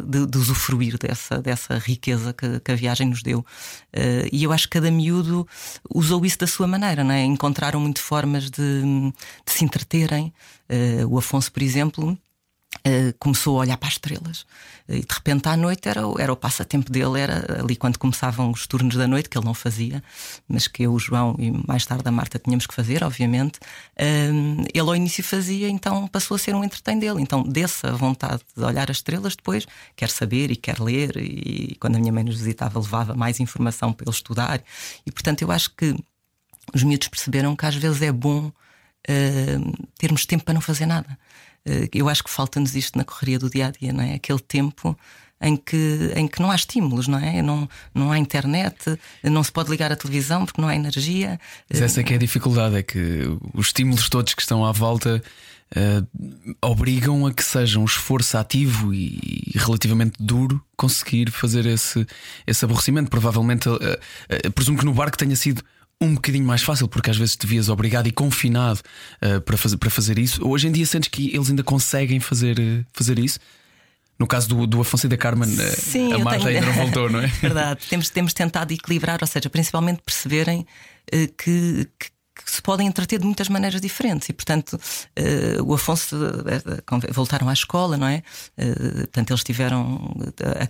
de, 0.05 0.25
de 0.25 0.37
usufruir 0.37 0.97
dessa, 0.97 1.41
dessa 1.41 1.77
riqueza 1.77 2.33
que, 2.33 2.59
que, 2.59 2.71
a 2.71 2.75
viagem 2.75 3.07
nos 3.07 3.23
deu. 3.23 3.45
Eh, 3.93 4.29
e 4.31 4.43
eu 4.43 4.51
acho 4.51 4.67
que 4.67 4.73
cada 4.73 4.91
miúdo 4.91 5.47
usou 5.89 6.25
isso 6.25 6.39
da 6.39 6.47
sua 6.47 6.67
maneira, 6.67 7.03
não 7.03 7.13
é? 7.13 7.23
encontraram 7.23 7.79
muito 7.79 8.01
formas 8.01 8.49
de, 8.49 8.81
de 8.81 9.51
se 9.51 9.63
entreterem. 9.63 10.33
Eh, 10.67 11.05
o 11.07 11.17
Afonso, 11.17 11.51
por 11.51 11.63
exemplo, 11.63 12.17
Uh, 12.87 13.13
começou 13.19 13.57
a 13.57 13.61
olhar 13.61 13.77
para 13.77 13.89
as 13.89 13.95
estrelas 13.95 14.45
e 14.89 15.01
de 15.01 15.13
repente 15.13 15.49
à 15.49 15.57
noite 15.57 15.89
era, 15.89 16.01
era 16.17 16.31
o 16.31 16.35
passatempo 16.35 16.89
dele, 16.89 17.19
era 17.19 17.59
ali 17.59 17.75
quando 17.75 17.97
começavam 17.97 18.49
os 18.51 18.65
turnos 18.65 18.95
da 18.95 19.05
noite, 19.05 19.27
que 19.27 19.37
ele 19.37 19.45
não 19.45 19.53
fazia, 19.53 20.01
mas 20.47 20.67
que 20.67 20.83
eu, 20.83 20.93
o 20.93 20.99
João 20.99 21.35
e 21.37 21.51
mais 21.67 21.85
tarde 21.85 22.07
a 22.07 22.11
Marta 22.11 22.39
tínhamos 22.39 22.65
que 22.65 22.73
fazer, 22.73 23.03
obviamente. 23.03 23.59
Uh, 23.99 24.65
ele 24.73 24.87
ao 24.87 24.95
início 24.95 25.23
fazia, 25.23 25.67
então 25.69 26.07
passou 26.07 26.35
a 26.35 26.37
ser 26.37 26.55
um 26.55 26.63
entretém 26.63 26.97
dele. 26.97 27.21
Então, 27.21 27.43
dessa 27.43 27.91
vontade 27.91 28.41
de 28.55 28.63
olhar 28.63 28.89
as 28.89 28.97
estrelas, 28.97 29.35
depois 29.35 29.67
quer 29.95 30.09
saber 30.09 30.51
e 30.51 30.55
quer 30.55 30.79
ler, 30.79 31.17
e 31.17 31.75
quando 31.81 31.97
a 31.97 31.99
minha 31.99 32.13
mãe 32.13 32.23
nos 32.23 32.37
visitava, 32.37 32.79
levava 32.79 33.13
mais 33.13 33.41
informação 33.41 33.91
para 33.91 34.05
ele 34.05 34.15
estudar, 34.15 34.63
e 35.05 35.11
portanto 35.11 35.41
eu 35.41 35.51
acho 35.51 35.71
que 35.71 35.95
os 36.73 36.83
miúdos 36.83 37.09
perceberam 37.09 37.55
que 37.55 37.65
às 37.65 37.75
vezes 37.75 38.01
é 38.01 38.11
bom 38.11 38.47
uh, 38.47 39.87
termos 39.97 40.25
tempo 40.25 40.45
para 40.45 40.53
não 40.53 40.61
fazer 40.61 40.85
nada. 40.85 41.17
Uh, 41.67 41.89
eu 41.93 42.07
acho 42.07 42.23
que 42.23 42.29
falta-nos 42.29 42.75
isto 42.75 42.97
na 42.97 43.03
correria 43.03 43.39
do 43.39 43.49
dia 43.49 43.67
a 43.67 43.71
dia, 43.71 43.91
não 43.91 44.03
é? 44.03 44.13
Aquele 44.13 44.39
tempo 44.39 44.97
em 45.41 45.55
que, 45.55 46.11
em 46.15 46.27
que 46.27 46.41
não 46.41 46.49
há 46.49 46.55
estímulos, 46.55 47.07
não 47.07 47.19
é? 47.19 47.41
Não, 47.41 47.69
não 47.93 48.11
há 48.11 48.17
internet, 48.17 48.97
não 49.23 49.43
se 49.43 49.51
pode 49.51 49.69
ligar 49.69 49.91
a 49.91 49.95
televisão 49.95 50.45
porque 50.45 50.61
não 50.61 50.67
há 50.67 50.75
energia. 50.75 51.39
Mas 51.69 51.81
essa 51.81 52.01
é 52.01 52.03
que 52.03 52.13
é 52.13 52.15
a 52.15 52.19
dificuldade, 52.19 52.75
é 52.75 52.83
que 52.83 53.23
os 53.53 53.67
estímulos 53.67 54.09
todos 54.09 54.33
que 54.33 54.41
estão 54.41 54.65
à 54.65 54.71
volta 54.71 55.21
uh, 55.75 56.57
obrigam 56.61 57.25
a 57.27 57.33
que 57.33 57.43
seja 57.43 57.79
um 57.79 57.85
esforço 57.85 58.37
ativo 58.37 58.93
e, 58.93 59.51
e 59.53 59.57
relativamente 59.57 60.15
duro 60.19 60.61
conseguir 60.75 61.29
fazer 61.31 61.65
esse, 61.65 62.05
esse 62.45 62.65
aborrecimento. 62.65 63.09
Provavelmente, 63.09 63.69
uh, 63.69 63.75
uh, 63.75 64.51
presumo 64.53 64.77
que 64.77 64.85
no 64.85 64.93
barco 64.93 65.17
tenha 65.17 65.35
sido 65.35 65.61
um 65.99 66.13
bocadinho 66.15 66.45
mais 66.45 66.61
fácil, 66.61 66.87
porque 66.87 67.09
às 67.09 67.17
vezes 67.17 67.35
te 67.35 67.47
vias 67.47 67.69
obrigado 67.69 68.07
e 68.07 68.11
confinado 68.11 68.79
uh, 69.21 69.41
para, 69.41 69.57
fazer, 69.57 69.77
para 69.77 69.89
fazer 69.89 70.19
isso. 70.19 70.47
Hoje 70.47 70.67
em 70.67 70.71
dia 70.71 70.85
sentes 70.85 71.09
que 71.09 71.35
eles 71.35 71.49
ainda 71.49 71.63
conseguem 71.63 72.19
fazer, 72.19 72.59
uh, 72.59 72.85
fazer 72.93 73.17
isso? 73.17 73.39
No 74.19 74.25
caso 74.25 74.49
do, 74.49 74.65
do 74.65 74.81
Afonso 74.81 75.05
e 75.05 75.09
da 75.09 75.17
Carmen, 75.17 75.47
Sim, 75.47 76.13
a 76.13 76.17
Marta 76.19 76.45
tenho... 76.45 76.59
ainda 76.59 76.65
não 76.65 76.73
voltou, 76.73 77.09
não 77.09 77.19
é? 77.19 77.27
Verdade, 77.41 77.81
temos, 77.87 78.09
temos 78.09 78.33
tentado 78.33 78.73
equilibrar, 78.73 79.19
ou 79.21 79.27
seja, 79.27 79.49
principalmente 79.49 80.01
perceberem 80.03 80.61
uh, 81.13 81.33
que, 81.37 81.87
que 81.99 82.16
que 82.47 82.55
se 82.55 82.61
podem 82.61 82.87
entreter 82.87 83.19
de 83.19 83.25
muitas 83.25 83.49
maneiras 83.49 83.81
diferentes. 83.81 84.29
E, 84.29 84.33
portanto, 84.33 84.73
uh, 84.73 85.63
o 85.65 85.73
Afonso 85.73 86.15
uh, 86.15 87.13
voltaram 87.13 87.49
à 87.49 87.53
escola, 87.53 87.97
não 87.97 88.07
é? 88.07 88.23
Portanto, 88.55 89.31
eles 89.31 89.43
tiveram. 89.43 90.09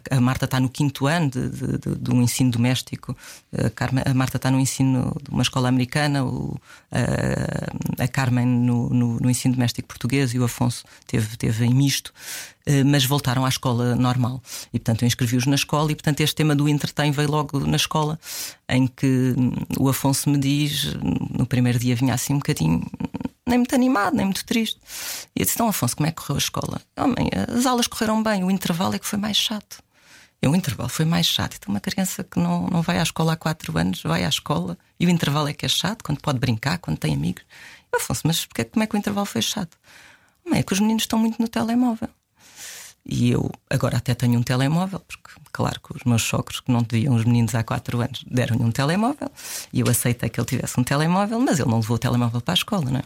A, 0.09 0.17
a 0.17 0.19
Marta 0.19 0.45
está 0.45 0.59
no 0.59 0.69
quinto 0.69 1.05
ano 1.05 1.29
de, 1.29 1.49
de, 1.49 1.77
de, 1.77 1.95
de 1.95 2.11
um 2.11 2.19
ensino 2.23 2.49
doméstico, 2.49 3.15
a, 3.55 3.69
Carmen, 3.69 4.03
a, 4.07 4.13
Marta 4.15 4.37
está 4.37 4.49
no 4.49 4.59
ensino 4.59 5.15
de 5.21 5.29
uma 5.29 5.43
escola 5.43 5.69
americana, 5.69 6.25
o, 6.25 6.59
a, 6.91 8.03
a 8.03 8.07
Carmen 8.07 8.47
no, 8.47 8.89
no, 8.89 9.19
no, 9.19 9.29
ensino 9.29 9.53
doméstico 9.53 9.87
português 9.87 10.33
e 10.33 10.39
o 10.39 10.43
Afonso 10.43 10.83
teve, 11.05 11.37
teve 11.37 11.63
em 11.63 11.73
misto. 11.73 12.11
Eh, 12.67 12.83
mas 12.83 13.05
voltaram 13.05 13.45
à 13.45 13.49
escola 13.49 13.95
normal. 13.95 14.43
E, 14.73 14.77
portanto, 14.77 15.03
eu 15.03 15.07
inscrevi-os 15.07 15.45
na 15.45 15.55
escola 15.55 15.89
e, 15.89 15.95
portanto, 15.95 16.19
este 16.19 16.35
tema 16.35 16.53
do 16.53 16.67
entretém 16.67 17.11
veio 17.11 17.31
logo 17.31 17.59
na 17.61 17.77
escola, 17.77 18.19
em 18.67 18.85
que 18.85 19.33
hum, 19.37 19.53
o 19.79 19.87
Afonso 19.87 20.29
me 20.29 20.37
diz, 20.37 20.93
no 21.31 21.45
primeiro 21.45 21.79
dia 21.79 21.95
vinha 21.95 22.13
assim 22.13 22.33
um 22.33 22.39
bocadinho 22.39 22.85
nem 23.45 23.57
muito 23.59 23.73
animado, 23.73 24.13
nem 24.15 24.25
muito 24.25 24.45
triste. 24.45 24.77
E 25.33 25.39
eu 25.39 25.45
disse: 25.45 25.55
Então, 25.55 25.69
Afonso, 25.69 25.95
como 25.95 26.07
é 26.07 26.11
que 26.11 26.17
correu 26.17 26.35
a 26.35 26.39
escola? 26.39 26.81
Homem, 26.97 27.29
as 27.57 27.65
aulas 27.65 27.87
correram 27.87 28.21
bem, 28.21 28.43
o 28.43 28.51
intervalo 28.51 28.95
é 28.95 28.99
que 28.99 29.07
foi 29.07 29.17
mais 29.17 29.37
chato. 29.37 29.81
E 30.41 30.47
o 30.47 30.53
intervalo 30.53 30.89
foi 30.89 31.05
mais 31.05 31.25
chato. 31.25 31.55
Então, 31.55 31.73
uma 31.73 31.79
criança 31.79 32.21
que 32.25 32.37
não, 32.37 32.67
não 32.67 32.81
vai 32.81 32.99
à 32.99 33.03
escola 33.03 33.33
há 33.33 33.35
quatro 33.37 33.75
anos, 33.77 34.03
vai 34.03 34.25
à 34.25 34.29
escola 34.29 34.77
e 34.99 35.05
o 35.07 35.09
intervalo 35.09 35.47
é 35.47 35.53
que 35.53 35.65
é 35.65 35.69
chato, 35.69 36.03
quando 36.03 36.19
pode 36.19 36.37
brincar, 36.37 36.77
quando 36.79 36.97
tem 36.97 37.13
amigos. 37.13 37.43
Eu, 37.93 37.99
Afonso, 37.99 38.23
mas 38.25 38.45
porque, 38.45 38.65
como 38.65 38.83
é 38.83 38.87
que 38.87 38.95
o 38.95 38.97
intervalo 38.97 39.25
foi 39.25 39.41
chato? 39.41 39.77
Homem, 40.45 40.59
é 40.59 40.63
que 40.63 40.73
os 40.73 40.81
meninos 40.81 41.03
estão 41.03 41.17
muito 41.17 41.41
no 41.41 41.47
telemóvel. 41.47 42.09
E 43.09 43.31
eu 43.31 43.49
agora 43.69 43.97
até 43.97 44.13
tenho 44.13 44.37
um 44.37 44.43
telemóvel, 44.43 44.99
porque, 44.99 45.39
claro, 45.53 45.79
que 45.79 45.95
os 45.95 46.03
meus 46.03 46.23
sogros, 46.23 46.59
que 46.59 46.71
não 46.71 46.83
deviam 46.83 47.15
os 47.15 47.23
meninos 47.23 47.55
há 47.55 47.63
4 47.63 48.01
anos, 48.01 48.25
deram-lhe 48.29 48.63
um 48.63 48.71
telemóvel. 48.71 49.31
E 49.71 49.79
eu 49.79 49.89
aceitei 49.89 50.29
que 50.29 50.39
ele 50.39 50.47
tivesse 50.47 50.77
um 50.79 50.83
telemóvel, 50.83 51.39
mas 51.39 51.59
ele 51.59 51.69
não 51.69 51.79
levou 51.79 51.95
o 51.95 51.99
telemóvel 51.99 52.41
para 52.41 52.53
a 52.53 52.55
escola, 52.55 52.91
não 52.91 52.99
é? 52.99 53.03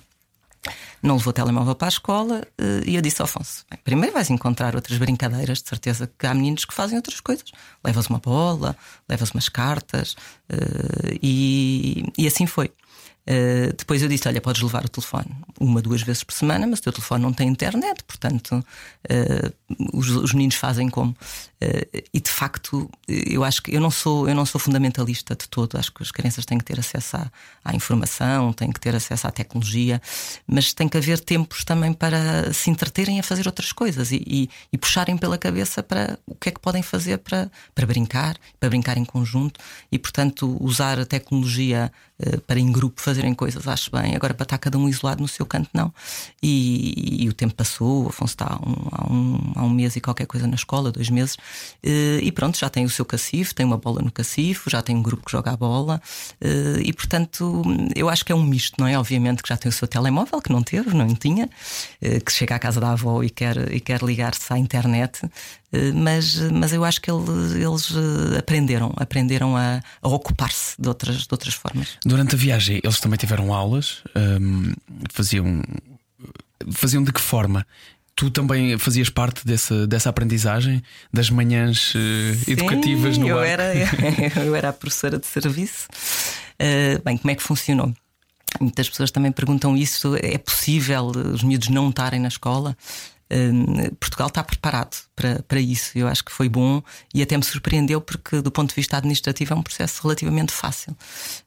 Não 1.02 1.16
levou 1.16 1.32
o 1.32 1.34
telemóvel 1.34 1.74
para 1.74 1.88
a 1.88 1.90
escola 1.90 2.48
eh, 2.58 2.84
e 2.86 2.96
eu 2.96 3.02
disse 3.02 3.22
ao 3.22 3.26
Afonso: 3.26 3.66
primeiro 3.84 4.14
vais 4.14 4.30
encontrar 4.30 4.76
outras 4.76 4.98
brincadeiras, 5.00 5.62
de 5.62 5.70
certeza 5.70 6.12
que 6.18 6.28
há 6.28 6.34
meninos 6.34 6.66
que 6.66 6.74
fazem 6.74 6.96
outras 6.96 7.20
coisas. 7.20 7.52
Levas 7.84 8.08
uma 8.08 8.20
bola, 8.20 8.78
levas 9.10 9.32
umas 9.32 9.50
cartas, 9.50 10.16
eh, 10.50 11.18
e, 11.22 12.06
e 12.18 12.28
assim 12.28 12.46
foi. 12.46 12.72
Uh, 13.22 13.72
depois 13.78 14.02
eu 14.02 14.10
disse: 14.10 14.28
Olha, 14.28 14.42
podes 14.42 14.62
levar 14.62 14.84
o 14.84 14.90
telefone 14.90 15.30
uma, 15.60 15.80
duas 15.80 16.02
vezes 16.02 16.24
por 16.24 16.34
semana, 16.34 16.66
mas 16.66 16.80
o 16.80 16.82
teu 16.82 16.92
telefone 16.92 17.22
não 17.22 17.32
tem 17.32 17.48
internet, 17.48 18.04
portanto, 18.04 18.54
uh, 18.56 19.54
os, 19.94 20.10
os, 20.10 20.34
meninos 20.34 20.56
fazem 20.56 20.90
como. 20.90 21.12
Uh, 21.12 22.02
e 22.12 22.20
de 22.20 22.32
facto, 22.32 22.90
eu 23.08 23.44
acho 23.44 23.62
que 23.62 23.76
eu 23.76 23.80
não 23.80 23.92
sou 23.92 24.28
eu 24.28 24.34
não 24.34 24.46
sou 24.46 24.60
fundamentalista 24.60 25.36
de 25.36 25.48
todo. 25.48 25.78
Acho 25.78 25.94
que 25.94 26.02
as 26.02 26.12
crianças 26.12 26.46
têm 26.46 26.58
que 26.58 26.64
ter 26.64 26.80
acesso 26.80 27.18
à, 27.18 27.32
à 27.64 27.76
informação, 27.76 28.52
têm 28.54 28.72
que 28.72 28.80
ter 28.80 28.96
acesso 28.96 29.28
à 29.28 29.32
tecnologia, 29.32 30.02
mas 30.48 30.74
tem 30.74 30.90
que 30.90 30.98
haver 30.98 31.20
tempos 31.20 31.64
também 31.64 31.94
para 31.94 32.52
se 32.52 32.72
entreterem 32.72 33.20
a 33.20 33.24
fazer 33.24 33.46
outras 33.46 33.72
coisas 33.72 34.12
e, 34.12 34.24
e, 34.26 34.50
e 34.74 34.78
puxarem 34.80 35.16
pela 35.16 35.38
cabeça 35.38 35.84
para 35.84 36.18
o 36.26 36.34
que 36.34 36.50
é 36.50 36.52
que 36.52 36.60
podem 36.60 36.82
fazer 36.82 37.20
para, 37.20 37.52
para 37.76 37.86
brincar, 37.86 38.36
para 38.60 38.70
brincar 38.70 38.98
em 38.98 39.06
conjunto 39.06 39.60
e, 39.92 40.00
portanto, 40.00 40.58
usar 40.60 41.00
a 41.00 41.06
tecnologia 41.06 41.92
para 42.46 42.60
em 42.60 42.72
grupo 42.72 43.02
fazerem 43.12 43.34
coisas, 43.34 43.68
acho 43.68 43.92
bem. 43.92 44.16
Agora, 44.16 44.34
para 44.34 44.44
estar 44.44 44.58
cada 44.58 44.78
um 44.78 44.88
isolado 44.88 45.22
no 45.22 45.28
seu 45.28 45.46
canto, 45.46 45.70
não. 45.74 45.94
E, 46.42 47.24
e 47.24 47.30
o 47.30 47.34
tempo 47.34 47.54
passou, 47.54 48.06
o 48.06 48.10
Afonso 48.10 48.34
está 48.34 48.46
há 48.46 48.56
um, 48.56 48.88
há, 48.92 49.12
um, 49.12 49.54
há 49.56 49.64
um 49.64 49.70
mês 49.70 49.96
e 49.96 50.02
qualquer 50.02 50.26
coisa 50.26 50.48
na 50.48 50.56
escola, 50.56 50.92
dois 50.92 51.10
meses, 51.10 51.38
eh, 51.84 52.20
e 52.24 52.32
pronto, 52.32 52.58
já 52.58 52.70
tem 52.70 52.86
o 52.86 52.90
seu 52.90 53.04
cacifo, 53.04 53.54
tem 53.54 53.66
uma 53.66 53.78
bola 53.78 54.02
no 54.02 54.12
cacifo, 54.12 54.70
já 54.70 54.82
tem 54.82 54.96
um 54.96 55.02
grupo 55.02 55.26
que 55.26 55.32
joga 55.32 55.52
a 55.52 55.58
bola, 55.58 56.02
eh, 56.40 56.82
e 56.84 56.94
portanto, 56.94 57.64
eu 57.96 58.08
acho 58.10 58.24
que 58.26 58.32
é 58.32 58.36
um 58.36 58.44
misto, 58.44 58.76
não 58.80 58.88
é? 58.88 58.98
Obviamente 58.98 59.44
que 59.44 59.50
já 59.50 59.58
tem 59.58 59.70
o 59.70 59.74
seu 59.74 59.88
telemóvel, 59.88 60.42
que 60.42 60.52
não 60.52 60.64
teve, 60.64 60.94
não 60.94 61.14
tinha, 61.14 61.50
eh, 62.02 62.20
que 62.22 62.32
chega 62.32 62.56
à 62.56 62.60
casa 62.60 62.80
da 62.80 62.92
avó 62.92 63.24
e 63.24 63.30
quer, 63.30 63.74
e 63.74 63.80
quer 63.80 64.02
ligar-se 64.02 64.52
à 64.54 64.58
internet, 64.58 65.22
mas, 65.94 66.38
mas 66.52 66.74
eu 66.74 66.84
acho 66.84 67.02
que 67.02 67.10
eles, 67.10 67.54
eles 67.54 67.94
aprenderam, 68.38 68.94
aprenderam 68.98 69.56
a, 69.56 69.82
a 70.02 70.08
ocupar-se 70.10 70.76
de 70.80 70.88
outras, 70.88 71.20
de 71.20 71.28
outras 71.32 71.54
formas. 71.54 71.98
Durante 72.06 72.36
a 72.36 72.38
viagem, 72.38 72.82
eles 72.84 73.00
também 73.00 73.18
tiveram 73.18 73.54
aulas, 73.54 74.04
um, 74.16 74.74
faziam, 75.10 75.62
faziam 76.72 77.04
de 77.04 77.14
que 77.14 77.22
forma? 77.22 77.66
Tu 78.16 78.30
também 78.30 78.78
fazias 78.78 79.10
parte 79.10 79.46
dessa, 79.46 79.88
dessa 79.88 80.10
aprendizagem 80.10 80.84
das 81.12 81.30
manhãs 81.30 81.96
uh, 81.96 82.36
Sim, 82.36 82.52
educativas 82.52 83.18
no 83.18 83.30
eu 83.30 83.40
ar? 83.40 83.48
Era, 83.48 83.74
eu 84.46 84.56
era 84.56 84.70
a 84.70 84.74
professora 84.74 85.18
de 85.18 85.26
serviço. 85.26 85.88
Uh, 86.60 87.02
bem, 87.04 87.18
como 87.18 87.32
é 87.32 87.36
que 87.36 87.42
funcionou? 87.42 87.94
Muitas 88.60 88.90
pessoas 88.90 89.12
também 89.12 89.32
perguntam 89.32 89.78
isso: 89.78 90.16
é 90.22 90.38
possível 90.38 91.06
os 91.06 91.42
miúdos 91.42 91.70
não 91.70 91.90
estarem 91.90 92.20
na 92.20 92.28
escola? 92.28 92.76
Portugal 94.00 94.28
está 94.28 94.44
preparado 94.44 94.98
para, 95.16 95.42
para 95.44 95.60
isso. 95.60 95.98
Eu 95.98 96.08
acho 96.08 96.24
que 96.24 96.32
foi 96.32 96.50
bom 96.50 96.84
e 97.14 97.22
até 97.22 97.38
me 97.38 97.44
surpreendeu 97.44 98.02
porque, 98.02 98.42
do 98.42 98.52
ponto 98.52 98.70
de 98.70 98.76
vista 98.76 98.98
administrativo, 98.98 99.54
é 99.54 99.56
um 99.56 99.64
processo 99.64 100.02
relativamente 100.04 100.52
fácil. 100.52 100.92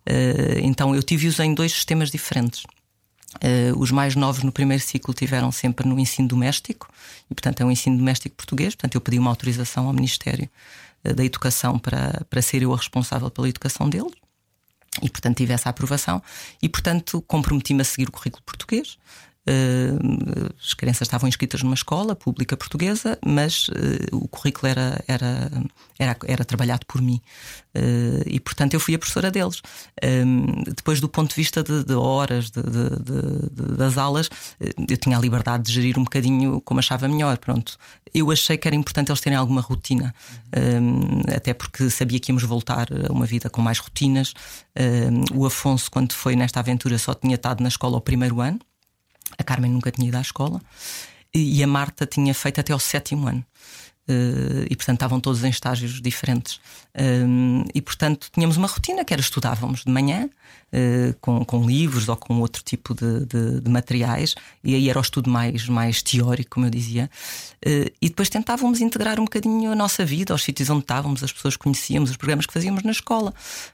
Uh, 0.08 0.58
então, 0.62 0.94
eu 0.94 1.02
tive-os 1.02 1.38
em 1.40 1.54
dois 1.54 1.72
sistemas 1.72 2.10
diferentes. 2.10 2.64
Uh, 3.34 3.76
os 3.76 3.90
mais 3.90 4.14
novos 4.14 4.42
no 4.44 4.52
primeiro 4.52 4.82
ciclo 4.82 5.12
tiveram 5.12 5.50
sempre 5.50 5.86
no 5.86 5.98
ensino 5.98 6.28
doméstico, 6.28 6.88
e 7.30 7.34
portanto 7.34 7.60
é 7.60 7.64
um 7.64 7.70
ensino 7.70 7.98
doméstico 7.98 8.36
português. 8.36 8.74
Portanto, 8.74 8.94
eu 8.94 9.00
pedi 9.00 9.18
uma 9.18 9.30
autorização 9.30 9.86
ao 9.86 9.92
Ministério 9.92 10.48
uh, 11.04 11.14
da 11.14 11.24
Educação 11.24 11.78
para, 11.78 12.24
para 12.30 12.40
ser 12.40 12.62
eu 12.62 12.72
a 12.72 12.76
responsável 12.76 13.30
pela 13.30 13.48
educação 13.48 13.88
deles, 13.90 14.12
e 15.02 15.10
portanto 15.10 15.38
tive 15.38 15.52
essa 15.52 15.68
aprovação, 15.68 16.22
e 16.62 16.68
portanto 16.68 17.20
comprometi-me 17.22 17.82
a 17.82 17.84
seguir 17.84 18.08
o 18.08 18.12
currículo 18.12 18.42
português. 18.46 18.96
Uh, 19.46 20.54
as 20.58 20.72
crianças 20.72 21.02
estavam 21.02 21.28
inscritas 21.28 21.62
numa 21.62 21.74
escola 21.74 22.16
pública 22.16 22.56
portuguesa, 22.56 23.18
mas 23.24 23.68
uh, 23.68 24.16
o 24.16 24.26
currículo 24.26 24.68
era, 24.68 25.04
era, 25.06 25.50
era, 25.98 26.16
era 26.26 26.44
trabalhado 26.46 26.86
por 26.86 27.02
mim. 27.02 27.20
Uh, 27.76 28.24
e, 28.26 28.40
portanto, 28.40 28.72
eu 28.72 28.80
fui 28.80 28.94
a 28.94 28.98
professora 28.98 29.30
deles. 29.30 29.60
depois, 30.74 31.00
do 31.00 31.08
ponto 31.08 31.30
de 31.30 31.36
vista 31.36 31.62
de, 31.62 31.84
de 31.84 31.94
horas 31.94 32.50
de, 32.50 32.62
de, 32.62 33.76
das 33.76 33.98
aulas, 33.98 34.30
eu 34.88 34.96
tinha 34.96 35.18
a 35.18 35.20
liberdade 35.20 35.64
de 35.64 35.72
gerir 35.72 35.98
um 35.98 36.04
bocadinho 36.04 36.60
como 36.62 36.80
achava 36.80 37.06
melhor. 37.06 37.36
Pronto. 37.36 37.76
Eu 38.14 38.30
achei 38.30 38.56
que 38.56 38.66
era 38.66 38.76
importante 38.76 39.10
eles 39.10 39.20
terem 39.20 39.36
alguma 39.36 39.60
rotina, 39.60 40.14
até 41.34 41.52
porque 41.52 41.90
sabia 41.90 42.20
que 42.20 42.30
íamos 42.30 42.44
voltar 42.44 42.86
a 43.08 43.12
uma 43.12 43.26
vida 43.26 43.50
com 43.50 43.60
mais 43.60 43.78
rotinas. 43.78 44.32
o 45.34 45.44
Afonso, 45.44 45.90
quando 45.90 46.12
foi 46.12 46.36
nesta 46.36 46.60
aventura, 46.60 46.96
só 46.96 47.12
tinha 47.12 47.34
estado 47.34 47.60
na 47.60 47.68
escola 47.68 47.96
o 47.96 48.00
primeiro 48.00 48.40
ano. 48.40 48.60
A 49.38 49.44
Carmen 49.44 49.70
nunca 49.70 49.90
tinha 49.90 50.08
ido 50.08 50.16
à 50.16 50.20
escola 50.20 50.60
e 51.34 51.62
a 51.62 51.66
Marta 51.66 52.06
tinha 52.06 52.32
feito 52.32 52.60
até 52.60 52.72
ao 52.72 52.78
sétimo 52.78 53.26
ano. 53.26 53.44
Uh, 54.06 54.68
e 54.68 54.76
portanto 54.76 54.96
estavam 54.96 55.18
todos 55.18 55.42
em 55.44 55.48
estágios 55.48 55.98
diferentes. 55.98 56.56
Uh, 56.94 57.64
e 57.74 57.80
portanto 57.80 58.28
tínhamos 58.30 58.58
uma 58.58 58.68
rotina 58.68 59.02
que 59.02 59.14
era 59.14 59.20
estudávamos 59.20 59.82
de 59.82 59.90
manhã 59.90 60.28
uh, 60.28 61.14
com, 61.22 61.42
com, 61.42 61.66
livros 61.66 62.06
ou 62.06 62.14
com 62.14 62.38
outro 62.40 62.62
tipo 62.62 62.92
de, 62.94 63.24
de, 63.24 63.60
de, 63.62 63.70
materiais, 63.70 64.34
e 64.62 64.74
aí 64.74 64.90
era 64.90 64.98
o 64.98 65.02
estudo 65.02 65.30
mais, 65.30 65.66
mais 65.70 66.02
teórico, 66.02 66.50
como 66.50 66.66
eu 66.66 66.70
dizia. 66.70 67.10
e 67.64 68.08
depois 68.10 68.28
tentávamos 68.28 68.82
integrar 68.82 69.18
um 69.18 69.24
bocadinho 69.24 69.72
a 69.72 69.74
nossa 69.74 70.04
vida, 70.04 70.34
aos 70.34 70.42
sítios 70.42 70.68
onde 70.68 70.82
estávamos, 70.82 71.22
as 71.24 71.32
pessoas 71.32 71.56
que 71.56 71.62
conhecíamos, 71.62 72.10
os 72.10 72.18
programas 72.18 72.44
que 72.44 72.52
fazíamos 72.52 72.82
na 72.82 72.90
escola. 72.90 73.32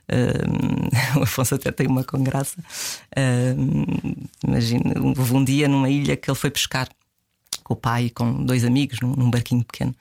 o 1.18 1.22
Afonso 1.24 1.56
até 1.56 1.72
tem 1.72 1.88
uma 1.88 2.04
com 2.04 2.22
graça. 2.22 2.62
imagina, 4.46 4.94
houve 5.18 5.34
um 5.34 5.42
dia 5.42 5.66
numa 5.66 5.90
ilha 5.90 6.16
que 6.16 6.30
ele 6.30 6.38
foi 6.38 6.50
pescar 6.50 6.88
com 7.70 7.74
o 7.74 7.76
pai 7.76 8.10
com 8.10 8.44
dois 8.44 8.64
amigos 8.64 8.98
num, 9.00 9.14
num, 9.14 9.30
barquinho 9.30 9.62
pequeno 9.62 9.94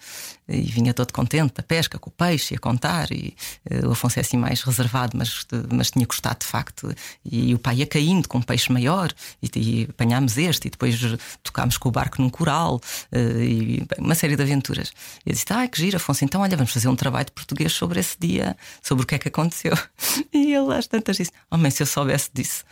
e 0.47 0.61
vinha 0.61 0.91
todo 0.91 1.13
contente 1.13 1.53
da 1.53 1.61
pesca, 1.61 1.99
com 1.99 2.09
o 2.09 2.13
peixe, 2.13 2.55
a 2.55 2.57
contar. 2.57 3.11
E 3.11 3.35
uh, 3.69 3.89
o 3.89 3.91
Afonso 3.91 4.17
é 4.17 4.21
assim 4.21 4.37
mais 4.37 4.63
reservado, 4.63 5.15
mas, 5.15 5.45
mas 5.71 5.91
tinha 5.91 6.05
gostado 6.07 6.39
de 6.39 6.47
facto. 6.47 6.91
E, 7.23 7.51
e 7.51 7.53
o 7.53 7.59
pai 7.59 7.77
ia 7.77 7.85
caindo 7.85 8.27
com 8.27 8.39
um 8.39 8.41
peixe 8.41 8.71
maior 8.71 9.13
e, 9.43 9.49
e 9.55 9.87
apanhámos 9.87 10.35
este, 10.39 10.67
e 10.67 10.71
depois 10.71 10.99
tocámos 11.43 11.77
com 11.77 11.89
o 11.89 11.91
barco 11.91 12.19
num 12.19 12.29
coral 12.29 12.81
uh, 13.11 13.39
e 13.39 13.85
bem, 13.87 13.99
uma 13.99 14.15
série 14.15 14.35
de 14.35 14.41
aventuras. 14.41 14.91
E 15.23 15.29
eu 15.29 15.33
disse: 15.33 15.45
Ah, 15.51 15.67
que 15.67 15.79
gira, 15.79 15.97
Afonso, 15.97 16.25
então 16.25 16.41
olha, 16.41 16.57
vamos 16.57 16.73
fazer 16.73 16.87
um 16.87 16.95
trabalho 16.95 17.25
de 17.25 17.33
português 17.33 17.71
sobre 17.71 17.99
esse 17.99 18.17
dia, 18.19 18.57
sobre 18.81 19.03
o 19.03 19.07
que 19.07 19.13
é 19.13 19.19
que 19.19 19.27
aconteceu. 19.27 19.77
E 20.33 20.53
ele 20.53 20.73
às 20.73 20.87
tantas 20.87 21.17
disse: 21.17 21.31
Oh, 21.51 21.57
mãe, 21.57 21.69
se 21.69 21.83
eu 21.83 21.87
soubesse 21.87 22.29
disso 22.33 22.63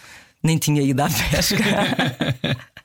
nem 0.43 0.57
tinha 0.57 0.81
ido 0.81 1.01
à 1.01 1.09
pesca. 1.09 1.57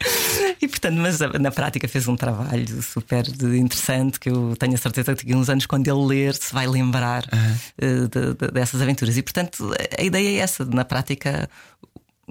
e 0.61 0.69
portanto, 0.69 0.97
mas 0.97 1.19
na 1.19 1.51
prática 1.51 1.89
fez 1.89 2.09
um 2.09 2.17
trabalho 2.17 2.83
super 2.83 3.27
interessante 3.55 4.19
que 4.19 4.31
eu 4.31 4.55
tenho 4.59 4.75
a 4.75 4.79
certeza 4.79 5.15
que 5.15 5.25
daqui 5.25 5.33
a 5.33 5.37
uns 5.37 5.49
anos, 5.49 5.67
quando 5.67 5.87
ele 5.89 6.07
ler, 6.07 6.35
se 6.35 6.53
vai 6.53 6.67
lembrar 6.67 7.25
uhum. 7.33 8.09
de, 8.09 8.35
de, 8.35 8.53
dessas 8.53 8.81
aventuras. 8.81 9.17
E 9.17 9.23
portanto, 9.23 9.75
a 9.99 10.03
ideia 10.03 10.41
é 10.41 10.43
essa: 10.43 10.65
na 10.65 10.85
prática, 10.85 11.49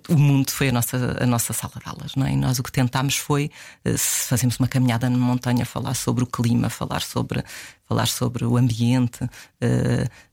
o 0.10 0.18
mundo 0.18 0.50
foi 0.52 0.70
a 0.70 0.72
nossa, 0.72 1.18
a 1.20 1.26
nossa 1.26 1.54
sala 1.54 1.74
de 1.76 1.90
aulas, 1.90 2.16
não 2.16 2.26
é? 2.26 2.32
E 2.32 2.36
nós 2.36 2.60
o 2.60 2.64
que 2.64 2.72
tentámos 2.72 3.18
foi, 3.18 3.52
eh, 3.84 3.98
se 3.98 4.28
fazemos 4.28 4.58
uma 4.58 4.68
caminhada 4.68 5.10
na 5.10 5.18
montanha, 5.18 5.66
falar 5.66 5.94
sobre 5.96 6.24
o 6.24 6.28
clima, 6.28 6.70
falar 6.70 7.02
sobre, 7.02 7.44
falar 7.88 8.08
sobre 8.08 8.46
o 8.46 8.58
ambiente, 8.58 9.24
uh, 9.24 9.28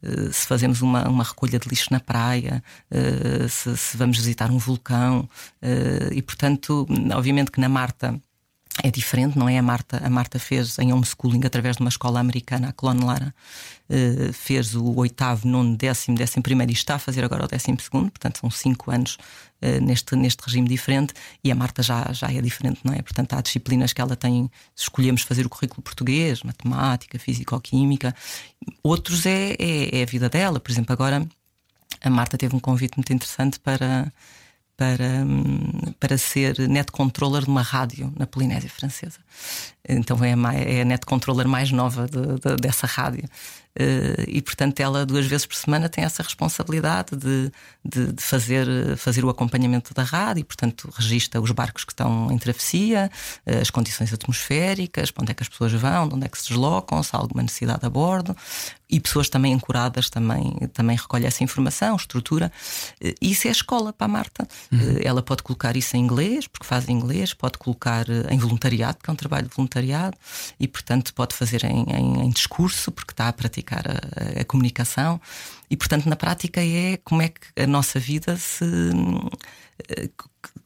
uh, 0.03 0.33
se 0.33 0.47
fazemos 0.47 0.81
uma, 0.81 1.09
uma 1.09 1.25
recolha 1.25 1.59
de 1.59 1.69
lixo 1.69 1.89
na 1.91 1.99
praia, 1.99 2.63
se, 3.49 3.77
se, 3.77 3.97
vamos 3.97 4.17
visitar 4.17 4.51
um 4.51 4.59
vulcão. 4.59 5.29
e, 6.13 6.23
portanto, 6.23 6.87
obviamente 7.15 7.51
que 7.51 7.61
na 7.61 7.69
Marta 7.69 8.21
é 8.83 8.91
diferente, 8.91 9.37
não 9.37 9.49
é? 9.49 9.59
A 9.59 9.63
Marta, 9.63 10.01
a 10.05 10.09
Marta 10.09 10.39
fez 10.39 10.79
em 10.79 10.93
homeschooling 10.93 11.45
através 11.45 11.77
de 11.77 11.83
uma 11.83 11.89
escola 11.89 12.21
americana, 12.21 12.69
a 12.69 12.73
Clone 12.73 13.05
Lara, 13.05 13.35
fez 14.33 14.75
o 14.75 14.95
oitavo, 14.97 15.49
nono, 15.49 15.77
décimo, 15.77 16.17
décimo 16.17 16.43
primeiro 16.43 16.71
e 16.71 16.75
está 16.75 16.95
a 16.95 16.99
fazer 16.99 17.25
agora 17.25 17.45
o 17.45 17.49
décimo 17.49 17.81
segundo, 17.81 18.11
portanto 18.11 18.39
são 18.39 18.51
cinco 18.51 18.91
anos 18.91 19.19
uh, 19.63 19.85
neste, 19.85 20.17
neste 20.17 20.43
regime 20.45 20.69
diferente 20.69 21.15
e 21.43 21.51
a 21.51 21.55
Marta 21.55 21.83
já, 21.83 22.13
já 22.13 22.33
é 22.33 22.41
diferente, 22.41 22.81
não 22.85 22.93
é? 22.93 23.03
Portanto 23.03 23.35
há 23.35 23.41
disciplinas 23.41 23.93
que 23.93 24.01
ela 24.01 24.17
tem, 24.17 24.51
escolhemos 24.77 25.23
fazer 25.23 25.47
o 25.47 25.49
currículo 25.49 25.83
português, 25.83 26.43
matemática, 26.43 27.19
físico-química, 27.19 28.15
outros 28.83 29.27
é, 29.27 29.57
é, 29.59 30.01
é 30.01 30.03
a 30.03 30.07
vida 30.07 30.29
dela, 30.29 30.61
por 30.61 30.71
exemplo, 30.71 30.93
agora 30.93 31.27
a 32.01 32.11
Marta 32.11 32.39
teve 32.39 32.55
um 32.55 32.61
convite 32.61 32.97
muito 32.97 33.13
interessante 33.13 33.59
para 33.59 34.13
para, 34.79 35.27
para 35.99 36.17
ser 36.17 36.57
net 36.69 36.93
controller 36.93 37.43
de 37.43 37.51
uma 37.51 37.63
rádio 37.63 38.13
na 38.17 38.29
Polinésia 38.29 38.71
Francesa. 38.71 39.19
Então 39.87 40.23
é 40.23 40.35
a, 40.35 40.55
é 40.55 40.83
a 40.83 40.85
net 40.85 41.05
controller 41.05 41.49
mais 41.49 41.73
nova 41.73 42.07
de, 42.07 42.21
de, 42.21 42.57
dessa 42.63 42.87
rádio. 42.87 43.29
Uh, 43.79 44.25
e 44.27 44.43
portanto 44.43 44.81
ela 44.81 45.07
duas 45.07 45.25
vezes 45.25 45.47
por 45.47 45.55
semana 45.55 45.89
tem 45.89 46.03
essa 46.03 46.21
responsabilidade 46.21 47.15
de, 47.15 47.53
de, 47.85 48.13
de, 48.13 48.23
fazer, 48.23 48.97
fazer 48.97 49.25
o 49.25 49.29
acompanhamento 49.29 49.95
da 49.95 50.03
rádio 50.03 50.41
e 50.41 50.45
portanto 50.45 50.93
registra 50.93 51.41
os 51.41 51.53
barcos 51.53 51.85
que 51.85 51.93
estão 51.93 52.29
em 52.33 52.39
travessia, 52.39 53.09
uh, 53.47 53.61
as 53.61 53.71
condições 53.71 54.13
atmosféricas, 54.13 55.13
para 55.13 55.23
onde 55.23 55.31
é 55.31 55.35
que 55.35 55.45
as 55.45 55.49
pessoas 55.49 55.73
vão, 55.75 56.09
de 56.09 56.15
onde 56.17 56.27
é 56.27 56.29
que 56.29 56.37
se 56.37 56.49
deslocam, 56.49 57.01
se 57.05 57.15
há 57.15 57.21
alguma 57.21 57.41
necessidade 57.41 57.87
a 57.87 57.89
bordo 57.89 58.37
e 58.91 58.99
pessoas 58.99 59.29
também 59.29 59.55
ancoradas 59.55 60.11
também, 60.11 60.57
também 60.73 60.97
recolhe 60.97 61.27
essa 61.27 61.45
informação, 61.45 61.95
estrutura. 61.95 62.51
Uh, 63.01 63.15
isso 63.21 63.47
é 63.47 63.51
a 63.51 63.53
escola 63.53 63.93
para 63.93 64.07
a 64.07 64.09
Marta. 64.09 64.49
Uhum. 64.73 64.99
ela 65.05 65.23
pode 65.23 65.45
colocar 65.45 65.77
isso 65.77 65.97
em 65.97 66.01
inglês, 66.01 66.49
porque 66.49 66.67
faz 66.67 66.89
em 66.89 66.93
inglês, 66.93 67.33
pode 67.33 67.59
colocar 67.59 68.07
em 68.29 68.39
voluntariado, 68.39 68.99
que 69.01 69.09
é 69.09 69.13
um 69.13 69.17
trabalho 69.17 69.47
de 69.47 69.55
voluntariado, 69.55 70.17
e 70.59 70.67
portanto 70.67 71.15
pode 71.15 71.35
fazer 71.35 71.65
em, 71.65 71.85
em, 71.91 72.23
em 72.23 72.31
discurso, 72.31 72.91
porque 72.91 73.13
está 73.13 73.29
a 73.29 73.33
praticar 73.33 73.68
praticar 73.69 73.85
a, 73.87 74.41
a, 74.41 74.45
comunicação 74.45 75.21
e, 75.71 75.77
portanto, 75.77 76.09
na 76.09 76.17
prática 76.17 76.65
é 76.65 76.97
como 77.05 77.23
é 77.23 77.29
que 77.29 77.63
a 77.63 77.67
nossa 77.67 78.01
vida 78.01 78.37
se, 78.37 78.65
eh, 79.89 80.09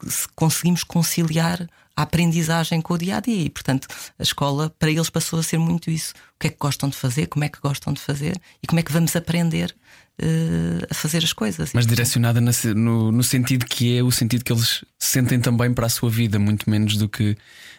se 0.07 0.29
conseguimos 0.35 0.85
conciliar 0.85 1.69
a 1.97 2.03
aprendizagem 2.03 2.81
com 2.81 2.95
o 2.95 2.99
dia 2.99 3.17
a 3.17 3.21
dia. 3.21 3.43
E, 3.43 3.51
portanto, 3.51 3.89
a 4.19 4.23
escola 4.23 4.71
para 4.79 4.91
eles 4.91 5.11
passou 5.11 5.39
a 5.39 5.43
ser 5.43 5.59
muito 5.59 5.91
isso. 5.91 6.15
O 6.37 6.39
que 6.41 6.47
é 6.47 6.51
que 6.51 6.57
gostam 6.59 6.89
de 6.89 6.97
fazer, 6.97 7.27
como 7.27 7.45
é 7.45 7.49
que 7.49 7.61
gostam 7.61 7.93
de 7.93 8.01
fazer 8.01 8.41
e 8.63 8.67
como 8.67 8.81
é 8.81 8.83
que 8.83 8.93
vamos 8.93 9.15
aprender 9.15 9.75
uh, 10.23 10.87
a 10.89 10.95
fazer 10.95 11.23
as 11.23 11.33
coisas. 11.33 11.73
Mas 11.75 11.87
direcionada 11.87 12.41
no, 12.41 13.13
no, 13.13 13.23
sentido 13.23 13.67
que 13.67 13.99
é 13.99 14.03
o 14.03 14.11
sentido 14.11 14.45
que 14.45 14.53
eles 14.53 14.85
sentem 14.99 15.39
também 15.41 15.75
para 15.75 15.87
a 15.87 15.91
sua 15.91 16.09
vida, 16.09 16.39
muito 16.39 16.71
menos 16.71 16.97
do 16.97 17.09
que, 17.09 17.37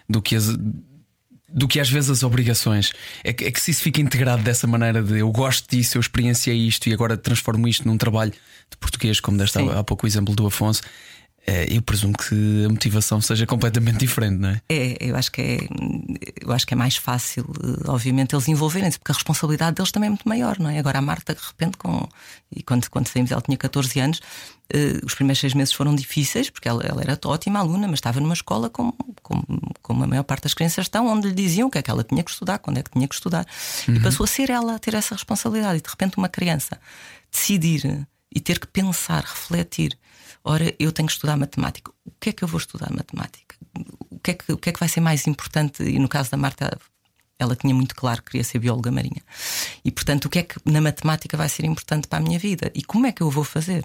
do 0.08 0.22
que 0.22 0.36
as 0.36 0.48
do 1.54 1.68
que 1.68 1.80
às 1.80 1.90
vezes 1.90 2.10
as 2.10 2.24
obrigações. 2.24 2.92
É 3.24 3.32
que, 3.32 3.46
é 3.46 3.52
que 3.52 3.62
se 3.62 3.72
isso 3.72 3.84
fica 3.84 4.02
integrado 4.02 4.42
dessa 4.42 4.66
maneira 4.66 5.04
de 5.04 5.20
eu 5.20 5.32
gosto 5.32 5.70
disso, 5.70 5.98
eu 5.98 6.02
experienciei 6.02 6.58
isto 6.58 6.90
e 6.90 6.94
agora 6.94 7.16
transformo 7.16 7.68
isto 7.68 7.88
num 7.88 7.98
trabalho 7.98 8.32
de 8.32 8.78
português, 8.78 9.20
como 9.20 9.38
deste 9.38 9.60
há, 9.60 9.80
há 9.80 9.84
pouco 9.84 10.06
o 10.06 10.10
exemplo 10.10 10.36
do 10.36 10.48
Afonso, 10.48 10.82
eu 11.46 11.82
presumo 11.82 12.14
que 12.18 12.66
a 12.66 12.70
motivação 12.70 13.20
seja 13.20 13.46
completamente 13.46 13.98
diferente, 13.98 14.38
não 14.40 14.50
é? 14.50 14.62
É, 14.70 14.98
eu 15.02 15.16
acho 15.16 15.32
que 15.32 15.42
é, 15.42 15.58
eu 16.42 16.52
acho 16.54 16.66
que 16.66 16.74
é 16.74 16.78
mais 16.78 16.96
fácil, 16.96 17.46
eh, 17.62 17.90
obviamente, 17.90 18.34
eles 18.34 18.48
envolverem-se, 18.48 18.98
porque 18.98 19.12
a 19.12 19.16
responsabilidade 19.16 19.76
deles 19.76 19.92
também 19.92 20.08
é 20.08 20.10
muito 20.10 20.28
maior, 20.28 20.58
não 20.58 20.70
é? 20.70 20.80
Agora 20.80 21.00
a 21.00 21.02
Marta, 21.02 21.36
de 21.36 21.42
repente, 21.42 21.78
com, 21.78 22.08
e 22.56 22.64
quando, 22.64 22.90
quando 22.90 23.08
saímos, 23.08 23.32
ela 23.32 23.42
tinha 23.42 23.58
14 23.58 24.00
anos, 24.00 24.20
uh, 24.20 25.06
os 25.06 25.16
primeiros 25.16 25.40
seis 25.40 25.54
meses 25.54 25.74
foram 25.74 25.94
difíceis, 25.94 26.50
porque 26.50 26.70
ela, 26.70 26.82
ela 26.84 27.02
era 27.02 27.20
ótima 27.26 27.60
aluna, 27.60 27.88
mas 27.88 27.98
estava 27.98 28.22
numa 28.22 28.34
escola 28.34 28.70
como, 28.70 28.96
como, 29.22 29.46
como 29.82 30.04
a 30.04 30.08
maior 30.08 30.24
parte 30.24 30.44
das 30.44 30.54
crianças 30.54 30.86
estão, 30.86 31.08
onde 31.08 31.28
lhe 31.28 31.34
diziam 31.34 31.68
o 31.68 31.72
que 31.72 31.78
é 31.78 31.82
que 31.82 31.92
ela 31.92 32.06
tinha 32.06 32.24
que 32.24 32.32
estudar, 32.32 32.60
quando 32.60 32.78
é 32.78 32.84
que 32.84 32.92
tinha 32.92 33.08
que 33.08 33.16
estudar. 33.16 33.46
Uhum. 33.88 33.96
E 33.96 34.00
passou 34.00 34.24
a 34.24 34.28
ser 34.28 34.50
ela 34.50 34.76
a 34.76 34.80
ter 34.80 34.94
essa 34.94 35.14
responsabilidade. 35.14 35.80
E 35.80 35.82
de 35.82 35.90
repente, 35.90 36.18
uma 36.18 36.30
criança 36.30 36.80
decidir 37.30 38.08
e 38.34 38.40
ter 38.40 38.60
que 38.60 38.68
pensar, 38.68 39.24
refletir 39.24 39.98
Ora, 40.44 40.74
eu 40.78 40.92
tenho 40.92 41.08
que 41.08 41.14
estudar 41.14 41.38
matemática. 41.38 41.92
O 42.06 42.12
que 42.20 42.30
é 42.30 42.34
que 42.34 42.44
eu 42.44 42.48
vou 42.48 42.58
estudar 42.58 42.92
matemática? 42.92 43.56
O 44.10 44.20
que 44.20 44.32
é 44.32 44.34
que, 44.34 44.52
o 44.52 44.58
que, 44.58 44.70
é 44.70 44.74
que 44.74 44.80
vai 44.80 44.90
ser 44.90 45.00
mais 45.00 45.26
importante? 45.26 45.84
E 45.84 45.98
no 45.98 46.10
caso 46.10 46.30
da 46.30 46.38
Marta, 46.38 46.78
ela 47.40 47.56
tinha 47.56 47.74
muito 47.74 47.96
claro 47.96 48.22
que 48.22 48.32
queria 48.32 48.44
ser 48.44 48.60
bióloga 48.60 48.92
marinha. 48.92 49.22
E, 49.84 49.92
portanto, 49.92 50.26
o 50.26 50.30
que 50.30 50.40
é 50.40 50.44
que 50.44 50.56
na 50.66 50.80
matemática 50.80 51.36
vai 51.36 51.50
ser 51.50 51.66
importante 51.66 52.08
para 52.08 52.20
a 52.20 52.22
minha 52.22 52.40
vida? 52.40 52.72
E 52.74 52.84
como 52.84 53.06
é 53.06 53.12
que 53.12 53.22
eu 53.22 53.30
vou 53.30 53.44
fazer? 53.44 53.84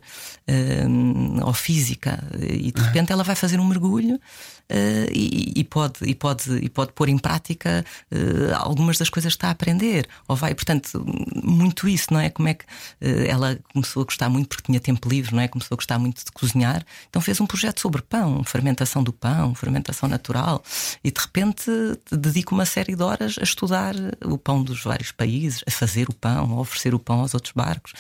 Uh, 0.48 1.44
ou 1.44 1.52
física. 1.52 2.22
E 2.38 2.70
de 2.70 2.80
repente 2.80 3.12
ela 3.12 3.24
vai 3.24 3.34
fazer 3.34 3.58
um 3.58 3.66
mergulho 3.66 4.16
uh, 4.16 5.11
e, 5.12 5.52
e, 5.56 5.64
pode, 5.64 6.04
e, 6.04 6.14
pode, 6.14 6.56
e 6.56 6.68
pode 6.68 6.92
pôr 6.92 7.08
em 7.08 7.18
prática 7.18 7.84
uh, 8.12 8.54
algumas 8.56 8.98
das 8.98 9.08
coisas 9.08 9.32
que 9.32 9.38
está 9.38 9.48
a 9.48 9.52
aprender. 9.52 10.06
Ou 10.26 10.37
vai, 10.37 10.54
portanto, 10.54 11.04
muito 11.42 11.88
isso, 11.88 12.12
não 12.12 12.20
é? 12.20 12.30
Como 12.30 12.48
é 12.48 12.54
que 12.54 12.64
uh, 12.64 13.26
ela 13.26 13.58
começou 13.72 14.02
a 14.02 14.04
gostar 14.04 14.28
muito 14.28 14.48
porque 14.48 14.64
tinha 14.64 14.80
tempo 14.80 15.08
livre, 15.08 15.34
não 15.34 15.42
é? 15.42 15.48
Começou 15.48 15.74
a 15.74 15.76
gostar 15.76 15.98
muito 15.98 16.24
de 16.24 16.30
cozinhar, 16.32 16.84
então 17.08 17.20
fez 17.20 17.40
um 17.40 17.46
projeto 17.46 17.80
sobre 17.80 18.02
pão, 18.02 18.44
fermentação 18.44 19.02
do 19.02 19.12
pão, 19.12 19.54
fermentação 19.54 20.08
natural, 20.08 20.62
e 21.02 21.11
de 21.11 21.20
repente 21.20 21.70
dedica 22.11 22.54
uma 22.54 22.66
série 22.66 22.94
de 22.94 23.02
horas 23.02 23.38
a 23.40 23.44
estudar 23.44 23.94
o 24.24 24.38
pão 24.38 24.62
dos 24.62 24.83
vários 24.83 25.12
países, 25.12 25.62
a 25.66 25.70
fazer 25.70 26.09
o 26.09 26.14
pão, 26.14 26.53
a 26.53 26.61
oferecer 26.61 26.94
o 26.94 26.98
pão 26.98 27.20
aos 27.20 27.35
outros 27.35 27.53
barcos. 27.55 27.92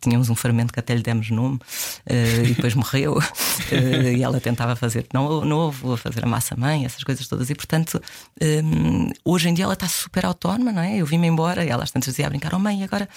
tínhamos 0.00 0.28
um 0.28 0.34
fermento 0.34 0.72
que 0.72 0.80
até 0.80 0.94
lhe 0.94 1.02
demos 1.02 1.30
nome 1.30 1.58
e 2.08 2.54
depois 2.54 2.74
morreu, 2.74 3.18
e 4.16 4.22
ela 4.22 4.40
tentava 4.40 4.76
fazer. 4.76 5.06
Não, 5.12 5.44
novo, 5.44 5.92
a 5.92 5.96
fazer 5.96 6.24
a 6.24 6.26
massa 6.26 6.56
mãe, 6.56 6.84
essas 6.84 7.02
coisas 7.04 7.26
todas. 7.26 7.50
E 7.50 7.54
portanto, 7.54 8.00
um, 8.42 9.10
hoje 9.24 9.48
em 9.48 9.54
dia 9.54 9.64
ela 9.64 9.74
está 9.74 9.88
super 9.88 10.24
autónoma, 10.24 10.72
não 10.72 10.82
é? 10.82 10.96
Eu 10.96 11.06
vim-me 11.06 11.26
embora 11.26 11.64
e 11.64 11.68
ela 11.68 11.84
às 11.84 11.90
tantas 11.90 12.10
dizia 12.10 12.26
a 12.26 12.30
brincar: 12.30 12.54
Oh 12.54 12.58
mãe, 12.58 12.82
agora 12.82 13.08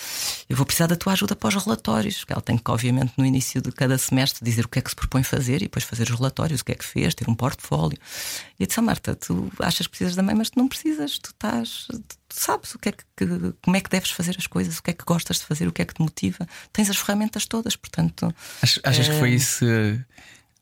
eu 0.49 0.55
vou 0.55 0.65
precisar 0.65 0.87
da 0.87 0.95
tua 0.95 1.13
ajuda 1.13 1.35
para 1.35 1.49
os 1.49 1.63
relatórios. 1.63 2.19
Porque 2.19 2.33
ela 2.33 2.41
tem 2.41 2.57
que, 2.57 2.71
obviamente, 2.71 3.13
no 3.17 3.25
início 3.25 3.61
de 3.61 3.71
cada 3.71 3.97
semestre 3.97 4.43
dizer 4.43 4.65
o 4.65 4.67
que 4.67 4.79
é 4.79 4.81
que 4.81 4.89
se 4.89 4.95
propõe 4.95 5.23
fazer 5.23 5.57
e 5.57 5.65
depois 5.65 5.83
fazer 5.83 6.03
os 6.03 6.17
relatórios, 6.17 6.61
o 6.61 6.65
que 6.65 6.71
é 6.71 6.75
que 6.75 6.85
fez, 6.85 7.13
ter 7.13 7.29
um 7.29 7.35
portfólio. 7.35 7.97
E 8.63 8.65
eu 8.65 8.67
disse: 8.67 8.79
oh, 8.79 8.83
Marta, 8.83 9.13
tu 9.13 9.51
achas 9.59 9.87
que 9.87 9.91
precisas 9.91 10.15
da 10.15 10.23
mãe, 10.23 10.33
mas 10.33 10.49
tu 10.49 10.57
não 10.57 10.69
precisas, 10.69 11.19
tu 11.19 11.31
estás. 11.31 11.85
Tu 11.89 12.15
sabes 12.29 12.73
o 12.73 12.79
que 12.79 12.89
é 12.89 12.91
que, 12.93 13.27
como 13.61 13.75
é 13.75 13.81
que 13.81 13.89
deves 13.89 14.11
fazer 14.11 14.35
as 14.37 14.47
coisas, 14.47 14.77
o 14.77 14.83
que 14.83 14.91
é 14.91 14.93
que 14.93 15.03
gostas 15.03 15.39
de 15.39 15.45
fazer, 15.45 15.67
o 15.67 15.73
que 15.73 15.81
é 15.81 15.85
que 15.85 15.93
te 15.93 16.01
motiva. 16.01 16.47
Tens 16.71 16.89
as 16.89 16.95
ferramentas 16.95 17.45
todas, 17.45 17.75
portanto. 17.75 18.33
Achas, 18.61 18.81
achas 18.85 19.09
é... 19.09 19.11
que 19.11 19.19
foi 19.19 19.31
eh, 19.31 19.35
isso 19.35 19.65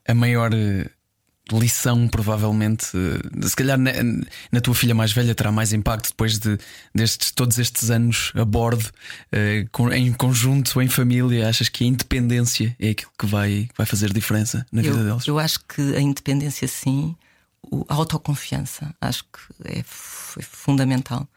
a 0.08 0.16
maior 0.16 0.52
eh, 0.52 0.90
lição, 1.52 2.08
provavelmente. 2.08 2.88
Eh, 2.96 3.48
se 3.48 3.56
calhar 3.56 3.78
na, 3.78 3.92
na, 4.52 4.62
tua 4.62 4.74
filha 4.74 4.96
mais 4.96 5.12
velha 5.12 5.36
terá 5.36 5.52
mais 5.52 5.72
impacto 5.72 6.10
depois 6.10 6.40
de 6.40 6.58
destes, 6.96 7.30
todos 7.30 7.60
estes 7.60 7.92
anos 7.92 8.32
a 8.34 8.44
bordo, 8.44 8.90
em 9.94 10.14
conjunto, 10.14 10.82
em 10.82 10.88
família. 10.88 11.48
Achas 11.48 11.70
que 11.70 11.84
a 11.84 11.88
independência 11.88 12.76
é 12.80 12.90
aquilo 12.90 13.12
que 13.16 13.28
vai, 13.28 13.70
vai 13.78 13.86
fazer 13.86 14.12
diferença 14.12 14.66
na 14.72 14.82
eu, 14.82 14.92
vida 14.92 15.04
deles? 15.06 15.28
Eu 15.28 15.38
acho 15.38 15.60
que 15.60 15.96
a 15.96 16.02
independência, 16.02 16.68
sim, 16.68 17.16
a 17.88 17.94
autoconfiança, 17.94 18.94
acho 19.00 19.24
que 19.26 19.40
é, 19.80 19.84
foi 19.84 20.44
fundamental. 20.44 21.28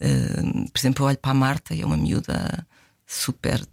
Uh, 0.00 0.70
por 0.70 0.78
exemplo, 0.78 1.04
eu 1.04 1.08
olho 1.08 1.18
para 1.18 1.30
a 1.30 1.34
Marta 1.34 1.74
e 1.74 1.82
é 1.82 1.86
uma 1.86 1.96
miúda 1.96 2.66
super 3.06 3.64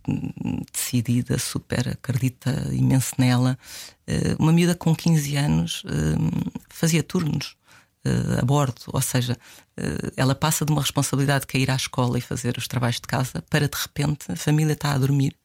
decidida, 0.71 1.39
super 1.39 1.89
acredita 1.89 2.51
imenso 2.71 3.15
nela. 3.17 3.58
Eh, 4.06 4.36
uma 4.38 4.53
miúda 4.53 4.75
com 4.75 4.95
15 4.95 5.36
anos 5.36 5.84
eh, 5.88 6.62
fazia 6.69 7.01
turnos 7.01 7.58
uh, 8.06 8.39
a 8.39 8.45
bordo, 8.45 8.84
ou 8.88 9.01
seja, 9.01 9.38
uh, 9.79 10.12
ela 10.15 10.36
passa 10.36 10.63
de 10.65 10.71
uma 10.71 10.82
responsabilidade 10.82 11.47
que 11.47 11.58
é 11.58 11.62
ir 11.62 11.71
à 11.71 11.75
escola 11.75 12.17
e 12.17 12.21
fazer 12.21 12.58
os 12.58 12.67
trabalhos 12.67 12.97
de 12.97 13.08
casa 13.08 13.41
para 13.49 13.67
de 13.67 13.77
repente 13.77 14.32
a 14.32 14.36
família 14.36 14.73
está 14.73 14.93
a 14.93 14.97
dormir 14.97 15.36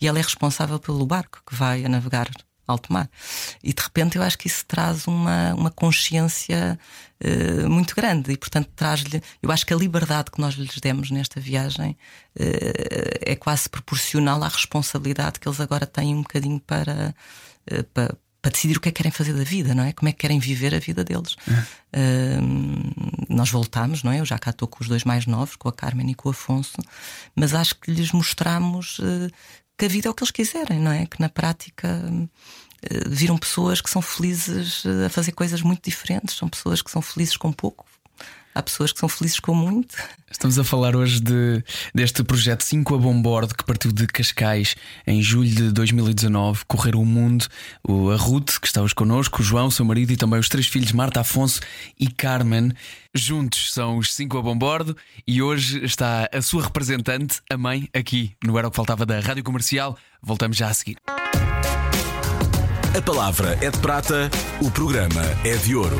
e 0.00 0.06
ela 0.06 0.18
é 0.18 0.22
responsável 0.22 0.78
pelo 0.78 1.04
barco 1.04 1.42
que 1.46 1.54
vai 1.54 1.84
a 1.84 1.88
navegar 1.88 2.30
alto 2.66 2.92
mar. 2.92 3.08
E 3.62 3.72
de 3.72 3.82
repente 3.82 4.16
eu 4.16 4.22
acho 4.22 4.38
que 4.38 4.46
isso 4.46 4.64
traz 4.66 5.06
uma, 5.06 5.54
uma 5.54 5.70
consciência 5.70 6.78
uh, 7.22 7.68
muito 7.68 7.94
grande 7.94 8.32
e, 8.32 8.36
portanto, 8.36 8.70
traz-lhe. 8.74 9.22
Eu 9.42 9.50
acho 9.50 9.66
que 9.66 9.74
a 9.74 9.76
liberdade 9.76 10.30
que 10.30 10.40
nós 10.40 10.54
lhes 10.54 10.78
demos 10.80 11.10
nesta 11.10 11.40
viagem 11.40 11.96
uh, 12.38 13.18
é 13.20 13.36
quase 13.36 13.68
proporcional 13.68 14.42
à 14.42 14.48
responsabilidade 14.48 15.40
que 15.40 15.48
eles 15.48 15.60
agora 15.60 15.86
têm 15.86 16.14
um 16.14 16.22
bocadinho 16.22 16.60
para. 16.60 17.14
Uh, 17.70 17.84
para 17.84 18.16
para 18.42 18.50
decidir 18.50 18.76
o 18.76 18.80
que 18.80 18.88
é 18.88 18.92
que 18.92 18.96
querem 18.96 19.12
fazer 19.12 19.34
da 19.34 19.44
vida, 19.44 19.72
não 19.72 19.84
é? 19.84 19.92
Como 19.92 20.08
é 20.08 20.12
que 20.12 20.18
querem 20.18 20.40
viver 20.40 20.74
a 20.74 20.80
vida 20.80 21.04
deles. 21.04 21.36
É. 21.92 22.40
nós 23.28 23.48
voltámos, 23.50 24.02
não 24.02 24.10
é? 24.10 24.18
Eu 24.18 24.24
já 24.24 24.36
cá 24.36 24.50
estou 24.50 24.66
com 24.66 24.82
os 24.82 24.88
dois 24.88 25.04
mais 25.04 25.26
novos, 25.26 25.54
com 25.54 25.68
a 25.68 25.72
Carmen 25.72 26.10
e 26.10 26.14
com 26.14 26.28
o 26.28 26.32
Afonso, 26.32 26.76
mas 27.36 27.54
acho 27.54 27.76
que 27.76 27.92
lhes 27.92 28.10
mostramos 28.10 28.98
uh, 28.98 29.30
que 29.76 29.84
a 29.84 29.88
vida 29.88 30.08
é 30.08 30.10
o 30.10 30.14
que 30.14 30.22
eles 30.22 30.30
quiserem, 30.30 30.78
não 30.78 30.92
é? 30.92 31.06
Que 31.06 31.20
na 31.20 31.28
prática 31.28 31.88
uh, 31.88 32.28
viram 33.08 33.38
pessoas 33.38 33.80
que 33.80 33.90
são 33.90 34.02
felizes 34.02 34.84
uh, 34.84 35.06
a 35.06 35.08
fazer 35.08 35.32
coisas 35.32 35.62
muito 35.62 35.88
diferentes, 35.88 36.36
são 36.36 36.48
pessoas 36.48 36.82
que 36.82 36.90
são 36.90 37.02
felizes 37.02 37.36
com 37.36 37.52
pouco, 37.52 37.86
Há 38.54 38.62
pessoas 38.62 38.92
que 38.92 39.00
são 39.00 39.08
felizes 39.08 39.40
com 39.40 39.54
muito. 39.54 39.96
Estamos 40.30 40.58
a 40.58 40.64
falar 40.64 40.94
hoje 40.94 41.20
de, 41.20 41.64
deste 41.94 42.22
projeto 42.22 42.62
5 42.62 42.94
a 42.94 42.98
Bombordo 42.98 43.54
que 43.54 43.64
partiu 43.64 43.90
de 43.90 44.06
Cascais 44.06 44.74
em 45.06 45.22
julho 45.22 45.48
de 45.48 45.72
2019, 45.72 46.64
correr 46.66 46.94
o 46.94 47.04
mundo. 47.04 47.46
O, 47.86 48.10
a 48.10 48.16
Ruth, 48.16 48.58
que 48.60 48.66
está 48.66 48.82
hoje 48.82 48.94
connosco, 48.94 49.40
o 49.40 49.44
João, 49.44 49.70
seu 49.70 49.84
marido, 49.84 50.12
e 50.12 50.16
também 50.16 50.38
os 50.38 50.48
três 50.48 50.66
filhos, 50.66 50.92
Marta, 50.92 51.20
Afonso 51.20 51.60
e 51.98 52.08
Carmen. 52.08 52.72
Juntos 53.14 53.72
são 53.72 53.96
os 53.96 54.14
5 54.14 54.36
a 54.36 54.42
Bombordo 54.42 54.96
e 55.26 55.40
hoje 55.40 55.82
está 55.84 56.28
a 56.32 56.42
sua 56.42 56.64
representante, 56.64 57.40
a 57.50 57.56
mãe, 57.56 57.88
aqui 57.94 58.34
no 58.44 58.58
Era 58.58 58.68
o 58.68 58.70
que 58.70 58.76
Faltava 58.76 59.06
da 59.06 59.18
Rádio 59.20 59.44
Comercial. 59.44 59.96
Voltamos 60.22 60.56
já 60.56 60.68
a 60.68 60.74
seguir. 60.74 60.96
A 62.94 63.00
palavra 63.00 63.58
é 63.62 63.70
de 63.70 63.78
prata, 63.78 64.30
o 64.60 64.70
programa 64.70 65.22
é 65.44 65.56
de 65.56 65.74
ouro. 65.74 65.96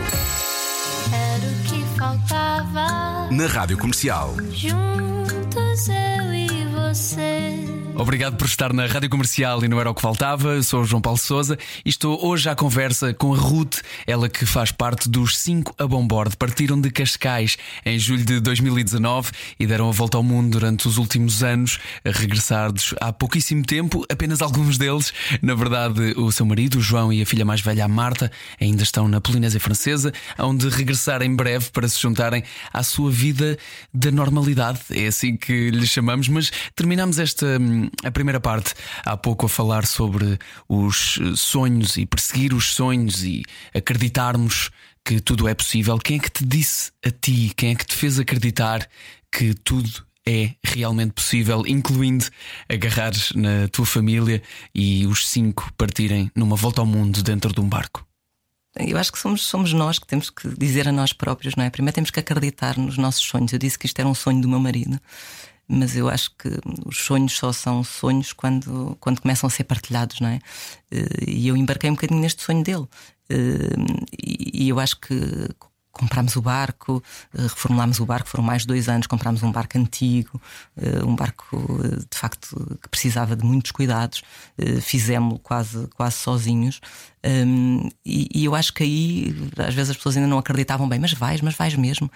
Faltava. 2.03 3.29
Na 3.31 3.47
Rádio 3.47 3.79
Comercial. 3.79 4.35
Juntos 4.51 5.89
eu 5.89 6.35
e 6.35 6.65
você. 6.75 7.82
Obrigado 7.95 8.37
por 8.37 8.47
estar 8.47 8.73
na 8.73 8.87
Rádio 8.87 9.11
Comercial 9.11 9.63
e 9.63 9.69
não 9.69 9.79
era 9.79 9.91
o 9.91 9.95
que 9.95 10.01
faltava. 10.01 10.55
Eu 10.55 10.63
sou 10.63 10.81
o 10.81 10.85
João 10.85 11.01
Paulo 11.01 11.19
Souza 11.19 11.59
e 11.85 11.91
estou 11.91 12.27
hoje 12.27 12.49
à 12.49 12.55
conversa 12.55 13.13
com 13.13 13.35
a 13.35 13.37
Ruth, 13.37 13.81
ela 14.07 14.31
que 14.31 14.47
faz 14.47 14.73
parte 14.73 15.11
dos 15.11 15.37
5 15.39 15.75
a 15.79 15.87
Bombordo. 15.87 16.37
Partiram 16.37 16.81
de 16.81 16.91
Cascais 16.91 17.59
em 17.85 17.99
julho 17.99 18.25
de 18.25 18.41
2019 18.41 19.31
e 19.61 19.67
deram 19.67 19.89
a 19.89 19.93
volta 19.93 20.17
ao 20.17 20.23
mundo 20.23 20.53
durante 20.53 20.89
os 20.89 20.97
últimos 20.97 21.45
anos, 21.45 21.79
regressados 22.05 22.95
há 22.99 23.13
pouquíssimo 23.13 23.63
tempo, 23.63 24.05
apenas 24.11 24.41
alguns 24.41 24.79
deles. 24.79 25.13
Na 25.43 25.55
verdade, 25.55 26.15
o 26.17 26.33
seu 26.33 26.47
marido, 26.47 26.79
o 26.79 26.83
João, 26.83 27.13
e 27.13 27.21
a 27.21 27.27
filha 27.27 27.45
mais 27.45 27.61
velha, 27.61 27.85
a 27.85 27.89
Marta, 27.89 28.33
ainda 28.61 28.83
estão 28.83 29.07
na 29.07 29.21
Polinésia 29.21 29.61
Francesa, 29.61 30.13
onde 30.39 30.69
regressar 30.71 31.23
em 31.23 31.37
breve 31.37 31.71
para 31.71 31.87
se 31.87 32.01
juntarem 32.01 32.43
à 32.73 32.83
sua 32.83 33.11
vida 33.11 33.59
da 33.93 34.11
normalidade. 34.11 34.81
É 34.91 35.07
assim 35.07 35.37
que 35.37 35.71
lhe 35.71 35.87
chamamos, 35.87 36.27
mas 36.29 36.51
terminamos 36.75 37.19
esta 37.19 37.47
hum, 37.61 37.82
a 38.05 38.11
primeira 38.11 38.41
parte, 38.41 38.75
há 39.05 39.17
pouco 39.17 39.47
a 39.47 39.49
falar 39.49 39.87
sobre 39.87 40.39
os 40.69 41.19
sonhos 41.37 41.97
e 41.97 42.07
perseguir 42.07 42.55
os 42.55 42.75
sonhos 42.75 43.25
e 43.25 43.43
acreditarmos 43.75 44.71
que 45.05 45.21
tudo 45.21 45.49
é 45.49 45.55
possível. 45.55 45.99
Quem 45.99 46.17
é 46.17 46.21
que 46.21 46.31
te 46.31 46.45
disse 46.45 46.93
a 47.05 47.11
ti? 47.11 47.53
Quem 47.57 47.73
é 47.73 47.75
que 47.75 47.87
te 47.87 47.95
fez 47.95 48.19
acreditar 48.19 48.87
que 49.31 49.55
tudo 49.55 49.91
é 50.27 50.55
realmente 50.63 51.13
possível, 51.13 51.65
incluindo 51.67 52.27
agarrares 52.69 53.33
na 53.33 53.67
tua 53.69 53.85
família 53.85 54.43
e 54.75 55.07
os 55.07 55.29
cinco 55.29 55.73
partirem 55.77 56.31
numa 56.35 56.55
volta 56.55 56.81
ao 56.81 56.87
mundo 56.87 57.23
dentro 57.23 57.53
de 57.53 57.61
um 57.61 57.69
barco? 57.69 58.07
Eu 58.75 58.97
acho 58.97 59.13
que 59.13 59.19
somos, 59.19 59.43
somos 59.43 59.73
nós 59.75 59.99
que 59.99 60.07
temos 60.07 60.31
que 60.31 60.49
dizer 60.57 60.89
a 60.89 60.93
nós 60.93 61.13
próprios, 61.13 61.55
não 61.57 61.65
é? 61.65 61.69
Primeiro 61.69 61.95
temos 61.95 62.11
que 62.11 62.21
acreditar 62.21 62.79
nos 62.79 62.97
nossos 62.97 63.23
sonhos. 63.23 63.53
Eu 63.53 63.59
disse 63.59 63.79
que 63.79 63.85
isto 63.85 63.99
era 63.99 64.09
um 64.09 64.15
sonho 64.15 64.41
do 64.41 64.49
meu 64.49 64.59
marido 64.59 64.99
mas 65.73 65.97
eu 65.97 66.09
acho 66.09 66.31
que 66.37 66.49
os 66.85 66.99
sonhos 66.99 67.33
só 67.33 67.53
são 67.53 67.83
sonhos 67.83 68.33
quando, 68.33 68.97
quando 69.01 69.21
começam 69.21 69.47
a 69.47 69.51
ser 69.51 69.65
partilhados, 69.65 70.21
não 70.21 70.29
é? 70.29 70.39
Eh, 70.91 71.25
e 71.29 71.49
eu 71.49 71.57
embarquei 71.57 71.91
um 71.91 71.95
bocadinho 71.95 72.21
neste 72.21 72.43
sonho 72.43 72.63
dele. 72.63 72.87
Eh, 73.31 73.75
e 74.23 74.69
eu 74.69 74.79
acho 74.79 75.01
que 75.01 75.49
comprámos 75.91 76.37
o 76.37 76.43
barco, 76.43 77.03
eh, 77.35 77.43
reformulámos 77.43 78.01
o 78.01 78.07
barco, 78.07 78.29
foram 78.29 78.45
mais 78.45 78.63
de 78.63 78.69
dois 78.69 78.89
anos, 78.89 79.07
comprámos 79.07 79.43
um 79.43 79.51
barco 79.51 79.79
antigo, 79.79 80.41
um 81.07 81.15
barco 81.17 81.81
de 82.11 82.19
facto 82.19 82.79
que 82.83 82.89
precisava 82.89 83.35
de 83.37 83.45
muitos 83.45 83.71
cuidados, 83.73 84.23
fizemos-lo 84.83 85.39
quase, 85.39 85.87
quase 85.89 86.17
sozinhos. 86.17 86.81
E 88.05 88.45
eu 88.45 88.55
acho 88.55 88.73
que 88.73 88.83
aí 88.83 89.35
às 89.59 89.75
vezes 89.75 89.91
as 89.91 89.97
pessoas 89.97 90.17
ainda 90.17 90.29
não 90.29 90.39
acreditavam 90.39 90.89
bem, 90.89 90.99
mas 90.99 91.13
vais, 91.13 91.41
mas 91.41 91.55
vais 91.55 91.75
mesmo. 91.77 92.11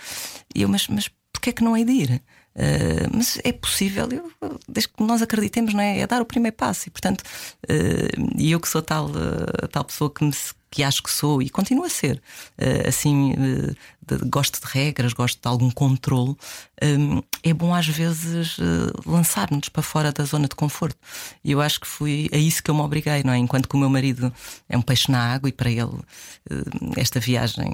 E 0.55 0.63
eu, 0.63 0.69
mas, 0.69 0.89
mas 0.89 1.11
porquê 1.33 1.51
é 1.51 1.53
que 1.53 1.65
não 1.65 1.77
hei 1.77 1.85
de 1.85 1.93
ir? 1.93 2.23
Uh, 2.57 3.11
mas 3.13 3.39
é 3.45 3.53
possível, 3.53 4.09
eu, 4.11 4.33
desde 4.67 4.89
que 4.89 5.03
nós 5.03 5.21
acreditemos, 5.21 5.75
não 5.75 5.81
é? 5.81 5.99
É 6.01 6.07
dar 6.07 6.23
o 6.23 6.25
primeiro 6.25 6.57
passo. 6.57 6.89
E, 6.89 6.91
portanto, 6.91 7.21
uh, 7.21 8.33
e 8.39 8.51
eu 8.51 8.59
que 8.59 8.69
sou 8.69 8.81
tal, 8.81 9.11
uh, 9.11 9.69
tal 9.71 9.85
pessoa 9.85 10.11
que, 10.11 10.25
me, 10.25 10.33
que 10.71 10.83
acho 10.83 11.03
que 11.03 11.11
sou 11.11 11.43
e 11.43 11.51
continuo 11.51 11.85
a 11.85 11.91
ser, 11.91 12.21
assim, 12.87 13.35
gosto 14.27 14.61
de 14.61 14.67
regras, 14.71 15.13
gosto 15.15 15.41
de 15.41 15.49
algum 15.49 15.71
controle, 15.71 16.37
é 17.43 17.55
bom 17.55 17.75
às 17.75 17.87
vezes 17.87 18.59
lançar-nos 19.07 19.71
para 19.71 19.83
fora 19.83 20.13
da 20.13 20.25
zona 20.25 20.49
de 20.49 20.55
conforto. 20.55 20.99
E 21.43 21.53
eu 21.53 21.63
acho 21.63 21.81
que 21.81 21.87
foi 21.87 22.29
a 22.31 22.37
isso 22.37 22.63
que 22.63 22.71
eu 22.71 22.75
me 22.75 22.83
obriguei, 22.83 23.23
não 23.25 23.33
é? 23.33 23.39
Enquanto 23.39 23.69
que 23.69 23.77
o 23.77 23.79
meu 23.79 23.89
marido 23.89 24.31
é 24.69 24.77
um 24.77 24.83
peixe 24.83 25.11
na 25.11 25.33
água 25.33 25.49
e 25.49 25.53
para 25.53 25.71
ele 25.71 25.99
esta 26.97 27.21
viagem 27.21 27.65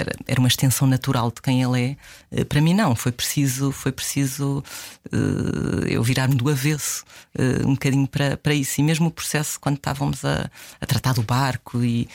era, 0.00 0.12
era 0.26 0.40
uma 0.40 0.48
extensão 0.48 0.86
natural 0.86 1.30
de 1.30 1.40
quem 1.42 1.62
ele 1.62 1.80
é. 1.82 1.96
Eh, 2.40 2.44
para 2.44 2.60
mim, 2.60 2.74
não. 2.74 2.94
Foi 2.94 3.12
preciso, 3.12 3.72
foi 3.72 3.92
preciso 3.92 4.62
uh, 5.12 5.86
eu 5.86 6.02
virar-me 6.02 6.34
do 6.34 6.48
avesso 6.48 7.04
uh, 7.38 7.68
um 7.68 7.72
bocadinho 7.74 8.06
para, 8.06 8.36
para 8.36 8.54
isso. 8.54 8.80
E 8.80 8.84
mesmo 8.84 9.08
o 9.08 9.10
processo, 9.10 9.58
quando 9.60 9.76
estávamos 9.76 10.24
a, 10.24 10.50
a 10.80 10.86
tratar 10.86 11.14
do 11.14 11.22
barco, 11.22 11.82
e 11.84 12.08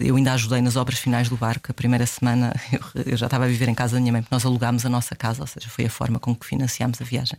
eu 0.00 0.16
ainda 0.16 0.32
ajudei 0.32 0.60
nas 0.60 0.76
obras 0.76 0.98
finais 0.98 1.28
do 1.28 1.36
barco. 1.36 1.70
A 1.70 1.74
primeira 1.74 2.06
semana 2.06 2.54
eu, 2.72 3.02
eu, 3.12 3.16
já 3.16 3.26
estava 3.26 3.44
a 3.44 3.48
viver 3.48 3.68
em 3.68 3.74
casa 3.74 3.96
da 3.96 4.00
minha 4.00 4.12
mãe, 4.12 4.22
porque 4.22 4.34
nós 4.34 4.44
alugámos 4.44 4.84
a 4.84 4.88
nossa 4.88 5.14
casa, 5.14 5.40
ou 5.40 5.46
seja, 5.46 5.68
foi 5.68 5.86
a 5.86 5.90
forma 5.90 6.18
com 6.18 6.34
que 6.34 6.46
financiámos 6.46 7.00
a 7.00 7.04
viagem. 7.04 7.38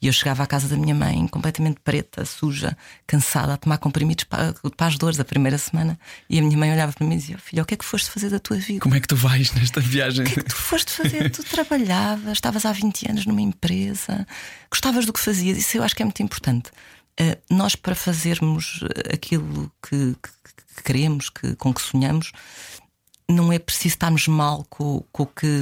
E 0.00 0.06
eu 0.06 0.12
chegava 0.12 0.42
à 0.42 0.46
casa 0.46 0.68
da 0.68 0.76
minha 0.76 0.94
mãe 0.94 1.26
completamente 1.28 1.80
preta, 1.80 2.24
suja, 2.24 2.76
cansada, 3.06 3.54
a 3.54 3.56
tomar 3.56 3.78
comprimidos 3.78 4.24
para, 4.24 4.54
para 4.76 4.86
as 4.86 4.96
dores 4.96 5.20
a 5.20 5.24
primeira 5.24 5.58
semana. 5.58 5.98
E 6.28 6.38
a 6.38 6.42
minha 6.42 6.56
mãe 6.56 6.72
olhava 6.72 6.92
para 6.92 7.06
mim 7.06 7.14
e 7.14 7.18
dizia: 7.18 7.38
Filho, 7.38 7.62
o 7.62 7.66
que 7.66 7.74
é 7.74 7.76
que 7.76 7.84
foste 7.84 8.10
fazer 8.10 8.30
da 8.30 8.38
tua 8.38 8.56
vida? 8.56 8.77
Como 8.80 8.94
é 8.94 9.00
que 9.00 9.08
tu 9.08 9.16
vais 9.16 9.52
nesta 9.52 9.80
viagem? 9.80 10.24
O 10.24 10.28
que 10.28 10.40
é 10.40 10.42
que 10.42 10.48
tu 10.48 10.56
foste 10.56 10.92
fazer? 10.92 11.30
tu 11.30 11.42
trabalhavas, 11.42 12.32
estavas 12.32 12.64
há 12.64 12.72
20 12.72 13.10
anos 13.10 13.26
numa 13.26 13.40
empresa, 13.40 14.26
gostavas 14.70 15.06
do 15.06 15.12
que 15.12 15.20
fazias, 15.20 15.58
isso 15.58 15.76
eu 15.76 15.82
acho 15.82 15.94
que 15.94 16.02
é 16.02 16.04
muito 16.04 16.22
importante. 16.22 16.70
Uh, 17.20 17.54
nós, 17.54 17.74
para 17.74 17.94
fazermos 17.94 18.80
aquilo 19.12 19.72
que, 19.82 20.14
que, 20.22 20.30
que 20.76 20.82
queremos, 20.84 21.28
que, 21.28 21.56
com 21.56 21.74
que 21.74 21.82
sonhamos, 21.82 22.32
não 23.28 23.52
é 23.52 23.58
preciso 23.58 23.94
estarmos 23.94 24.26
mal 24.28 24.64
com, 24.70 25.04
com 25.12 25.24
o 25.24 25.26
que 25.26 25.60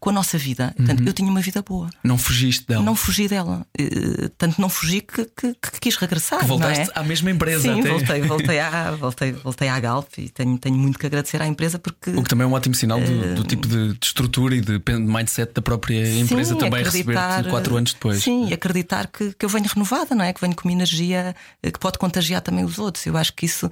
com 0.00 0.10
a 0.10 0.12
nossa 0.12 0.38
vida. 0.38 0.72
Portanto, 0.76 1.00
uhum. 1.00 1.06
eu 1.06 1.12
tinha 1.12 1.28
uma 1.28 1.40
vida 1.40 1.60
boa. 1.60 1.90
Não 2.04 2.16
fugiste 2.16 2.66
dela? 2.66 2.82
Não 2.82 2.94
fugi 2.94 3.26
dela. 3.26 3.66
Uh, 3.78 4.28
tanto 4.30 4.60
não 4.60 4.68
fugi 4.68 5.00
que, 5.00 5.24
que, 5.24 5.54
que 5.54 5.80
quis 5.80 5.96
regressar. 5.96 6.40
Que 6.40 6.46
voltaste 6.46 6.90
é? 6.94 6.98
à 6.98 7.02
mesma 7.02 7.30
empresa. 7.30 7.62
Sim, 7.62 7.80
até. 7.80 7.90
voltei, 7.90 8.22
voltei, 8.22 8.60
à, 8.60 8.90
voltei, 8.98 9.32
voltei 9.32 9.68
à 9.68 9.80
Galp 9.80 10.08
e 10.18 10.28
tenho, 10.28 10.56
tenho 10.58 10.76
muito 10.76 10.98
que 10.98 11.06
agradecer 11.06 11.42
à 11.42 11.46
empresa 11.46 11.78
porque. 11.78 12.10
O 12.10 12.22
que 12.22 12.28
também 12.28 12.44
é 12.44 12.48
um 12.48 12.52
ótimo 12.52 12.74
sinal 12.74 13.00
do, 13.00 13.34
do 13.34 13.44
tipo 13.44 13.66
de, 13.66 13.94
de, 13.94 14.06
estrutura 14.06 14.54
e 14.54 14.60
de 14.60 14.80
mindset 14.98 15.52
da 15.52 15.62
própria 15.62 15.98
empresa 16.18 16.54
sim, 16.54 16.58
também 16.58 16.82
receber-te 16.82 17.48
quatro 17.50 17.76
anos 17.76 17.92
depois. 17.92 18.22
Sim, 18.22 18.48
e 18.48 18.54
acreditar 18.54 19.08
que, 19.08 19.32
que 19.34 19.44
eu 19.44 19.48
venho 19.48 19.66
renovada, 19.66 20.14
não 20.14 20.24
é? 20.24 20.32
Que 20.32 20.40
venho 20.40 20.54
com 20.54 20.68
uma 20.68 20.72
energia 20.72 21.34
eh, 21.62 21.70
que 21.70 21.78
pode 21.78 21.98
contagiar 21.98 22.40
também 22.40 22.64
os 22.64 22.78
outros. 22.78 23.04
Eu 23.04 23.16
acho 23.16 23.32
que 23.32 23.46
isso, 23.46 23.68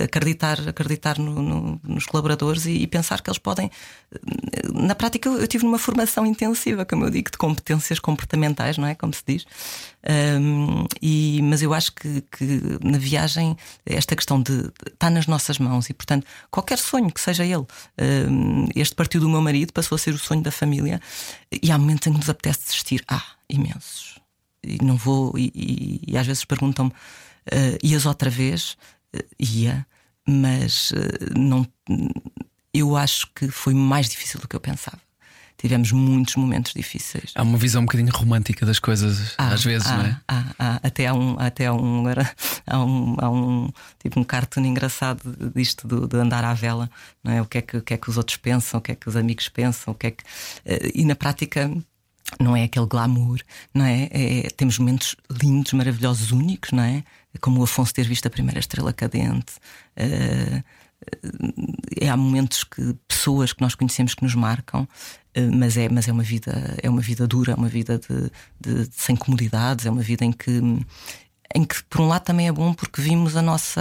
acreditar, 0.00 0.60
acreditar 0.68 1.18
no, 1.18 1.42
no, 1.42 1.80
nos 1.82 2.06
colaboradores 2.06 2.66
e, 2.66 2.72
e, 2.72 2.86
pensar 2.86 3.20
que 3.20 3.28
eles 3.28 3.38
podem. 3.38 3.70
Na 4.72 4.94
prática, 4.94 5.28
eu, 5.28 5.40
eu 5.40 5.46
tive 5.48 5.63
numa 5.64 5.78
formação 5.78 6.24
intensiva, 6.24 6.84
como 6.84 7.04
eu 7.04 7.10
digo, 7.10 7.30
de 7.30 7.38
competências 7.38 7.98
comportamentais, 7.98 8.78
não 8.78 8.86
é? 8.86 8.94
Como 8.94 9.12
se 9.12 9.22
diz. 9.26 9.46
Um, 10.40 10.84
e, 11.00 11.40
mas 11.42 11.62
eu 11.62 11.72
acho 11.72 11.92
que, 11.92 12.20
que, 12.22 12.78
na 12.82 12.98
viagem 12.98 13.56
esta 13.84 14.14
questão 14.14 14.40
de, 14.40 14.70
está 14.86 15.10
nas 15.10 15.26
nossas 15.26 15.58
mãos 15.58 15.88
e, 15.88 15.94
portanto, 15.94 16.26
qualquer 16.50 16.78
sonho 16.78 17.10
que 17.10 17.20
seja 17.20 17.44
ele, 17.44 17.64
um, 18.30 18.68
este 18.76 18.94
partiu 18.94 19.20
do 19.20 19.28
meu 19.28 19.40
marido 19.40 19.72
passou 19.72 19.96
a 19.96 19.98
ser 19.98 20.14
o 20.14 20.18
sonho 20.18 20.42
da 20.42 20.50
família 20.50 21.00
e 21.50 21.70
há 21.72 21.78
momentos 21.78 22.06
em 22.06 22.12
que 22.12 22.18
nos 22.18 22.28
apetece 22.28 22.66
desistir. 22.66 23.02
Ah, 23.08 23.24
imensos. 23.48 24.18
E 24.62 24.82
não 24.82 24.96
vou, 24.96 25.36
e, 25.36 25.50
e, 25.54 26.00
e 26.12 26.18
às 26.18 26.26
vezes 26.26 26.44
perguntam-me: 26.44 26.90
uh, 26.90 27.78
ias 27.82 28.06
outra 28.06 28.30
vez? 28.30 28.76
Uh, 29.14 29.22
ia, 29.38 29.86
mas 30.26 30.90
uh, 30.90 31.38
não 31.38 31.66
eu 32.74 32.96
acho 32.96 33.28
que 33.32 33.48
foi 33.48 33.72
mais 33.72 34.08
difícil 34.08 34.40
do 34.40 34.48
que 34.48 34.56
eu 34.56 34.60
pensava. 34.60 34.98
Tivemos 35.56 35.92
muitos 35.92 36.36
momentos 36.36 36.72
difíceis. 36.74 37.30
Há 37.34 37.42
uma 37.42 37.56
visão 37.56 37.82
um 37.82 37.86
bocadinho 37.86 38.12
romântica 38.12 38.66
das 38.66 38.78
coisas, 38.78 39.34
Ah, 39.38 39.48
às 39.54 39.64
vezes, 39.64 39.86
ah, 39.86 39.96
não 39.96 40.04
é? 40.04 40.20
ah, 40.28 40.44
ah. 40.58 40.80
até 40.82 41.06
há 41.06 41.14
um, 41.14 41.38
até 41.38 41.66
há 41.66 41.72
um, 41.72 42.08
era- 42.08 42.30
há 42.66 42.84
um, 42.84 43.16
há 43.18 43.30
um 43.30 43.70
tipo 44.02 44.20
um 44.20 44.24
cartoon 44.24 44.64
engraçado 44.66 45.20
disto 45.54 45.86
do, 45.88 46.06
de 46.06 46.16
andar 46.16 46.44
à 46.44 46.52
vela, 46.52 46.90
não 47.22 47.32
é? 47.32 47.40
O 47.40 47.46
que 47.46 47.58
é 47.58 47.62
que, 47.62 47.76
o 47.78 47.82
que 47.82 47.94
é 47.94 47.96
que 47.96 48.10
os 48.10 48.16
outros 48.18 48.36
pensam, 48.36 48.78
o 48.78 48.82
que 48.82 48.92
é 48.92 48.94
que 48.94 49.08
os 49.08 49.16
amigos 49.16 49.48
pensam, 49.48 49.92
o 49.92 49.96
que 49.96 50.08
é 50.08 50.10
que 50.10 50.24
eh, 50.66 50.90
e 50.94 51.04
na 51.04 51.14
prática 51.14 51.70
não 52.40 52.56
é 52.56 52.64
aquele 52.64 52.86
glamour, 52.86 53.38
não 53.72 53.84
é? 53.84 54.08
É- 54.10 54.48
Temos 54.56 54.78
momentos 54.78 55.14
lindos, 55.42 55.72
maravilhosos, 55.72 56.30
únicos, 56.32 56.72
não 56.72 56.82
é? 56.82 57.04
Como 57.40 57.60
o 57.60 57.64
Afonso 57.64 57.94
ter 57.94 58.06
visto 58.06 58.26
a 58.26 58.30
primeira 58.30 58.58
estrela 58.60 58.92
cadente. 58.92 59.54
eh, 59.96 60.62
é, 62.00 62.08
há 62.08 62.16
momentos 62.16 62.64
que 62.64 62.94
pessoas 63.06 63.52
que 63.52 63.60
nós 63.60 63.74
conhecemos 63.74 64.14
que 64.14 64.22
nos 64.22 64.34
marcam, 64.34 64.88
mas 65.52 65.76
é, 65.76 65.88
mas 65.88 66.06
é 66.08 66.12
uma 66.12 66.22
vida 66.22 66.76
é 66.82 66.88
uma 66.90 67.00
vida 67.00 67.26
dura, 67.26 67.52
é 67.52 67.54
uma 67.54 67.68
vida 67.68 67.98
de, 67.98 68.30
de- 68.60 68.88
de- 68.88 68.94
sem 68.94 69.16
comodidades, 69.16 69.86
é 69.86 69.90
uma 69.90 70.02
vida 70.02 70.24
em 70.24 70.32
que 70.32 70.60
em 71.56 71.62
que 71.64 71.84
por 71.84 72.00
um 72.00 72.08
lado 72.08 72.22
também 72.24 72.48
é 72.48 72.52
bom 72.52 72.72
porque 72.74 73.00
vimos 73.00 73.36
a 73.36 73.42
nossa 73.42 73.80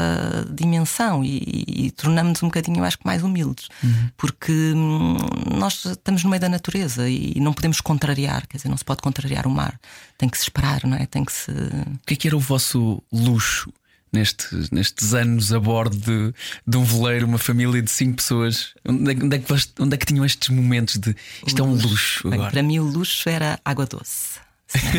dimensão 0.53 1.23
e, 1.23 1.37
e, 1.67 1.85
e 1.87 1.91
tornamos-nos 1.91 2.43
um 2.43 2.47
bocadinho, 2.47 2.83
acho 2.83 2.99
que 2.99 3.05
mais 3.05 3.23
humildes, 3.23 3.67
porque 4.15 4.51
hum, 4.75 5.17
nós 5.57 5.83
estamos 5.85 6.23
no 6.23 6.29
meio 6.29 6.41
da 6.41 6.49
natureza 6.49 7.09
e 7.09 7.33
não 7.39 7.51
podemos 7.53 7.81
contrariar, 7.81 8.45
quer 8.47 8.57
dizer, 8.57 8.69
não 8.69 8.77
se 8.77 8.85
pode 8.85 9.01
contrariar 9.01 9.47
o 9.47 9.49
mar, 9.49 9.79
tem 10.19 10.29
que 10.29 10.37
se 10.37 10.43
esperar, 10.43 10.83
não 10.85 10.95
é? 10.97 11.05
Tem 11.07 11.23
que 11.25 11.31
se 11.31 11.49
O 11.51 12.05
que 12.05 12.13
é 12.13 12.17
que 12.17 12.27
era 12.27 12.37
o 12.37 12.39
vosso 12.39 13.01
luxo 13.11 13.71
nestes, 14.13 14.69
nestes 14.69 15.13
anos 15.13 15.51
a 15.51 15.59
bordo 15.59 15.97
de, 15.97 16.33
de 16.65 16.77
um 16.77 16.83
veleiro, 16.83 17.25
uma 17.25 17.37
família 17.39 17.81
de 17.81 17.89
cinco 17.91 18.17
pessoas? 18.17 18.73
Onde 18.87 19.11
é, 19.11 19.15
que- 19.15 19.23
onde 19.23 19.35
é 19.35 19.39
que, 19.39 19.53
onde 19.79 19.95
é 19.95 19.97
que 19.97 20.05
tinham 20.05 20.23
estes 20.23 20.49
momentos 20.49 20.97
de 20.99 21.15
isto 21.45 21.61
é 21.61 21.65
um 21.65 21.73
luxo 21.73 22.29
Bem, 22.29 22.35
agora? 22.35 22.51
para 22.51 22.63
mim 22.63 22.79
o 22.79 22.83
luxo 22.83 23.27
era 23.27 23.59
água 23.65 23.85
doce. 23.85 24.39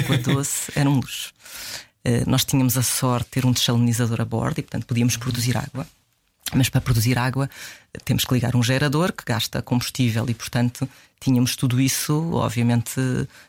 Água 0.05 0.19
doce 0.35 0.73
era 0.75 0.91
um 0.91 0.97
luxo. 0.97 1.33
Eh, 2.05 2.23
nós 2.27 2.45
tínhamos 2.45 2.77
a 2.77 2.83
sorte 2.83 3.25
de 3.27 3.31
ter 3.31 3.47
um 3.47 3.53
desalinizador 3.53 4.21
a 4.21 4.25
bordo 4.25 4.59
e, 4.59 4.63
portanto, 4.63 4.85
podíamos 4.87 5.17
produzir 5.17 5.57
água. 5.57 5.87
Mas 6.53 6.69
para 6.69 6.81
produzir 6.81 7.19
água 7.19 7.49
temos 8.05 8.25
que 8.25 8.35
ligar 8.35 8.55
um 8.55 8.63
gerador 8.63 9.13
que 9.13 9.25
gasta 9.25 9.63
combustível 9.63 10.25
e, 10.29 10.35
portanto, 10.35 10.89
tínhamos 11.19 11.57
tudo 11.57 11.81
isso, 11.81 12.33
obviamente, 12.35 13.01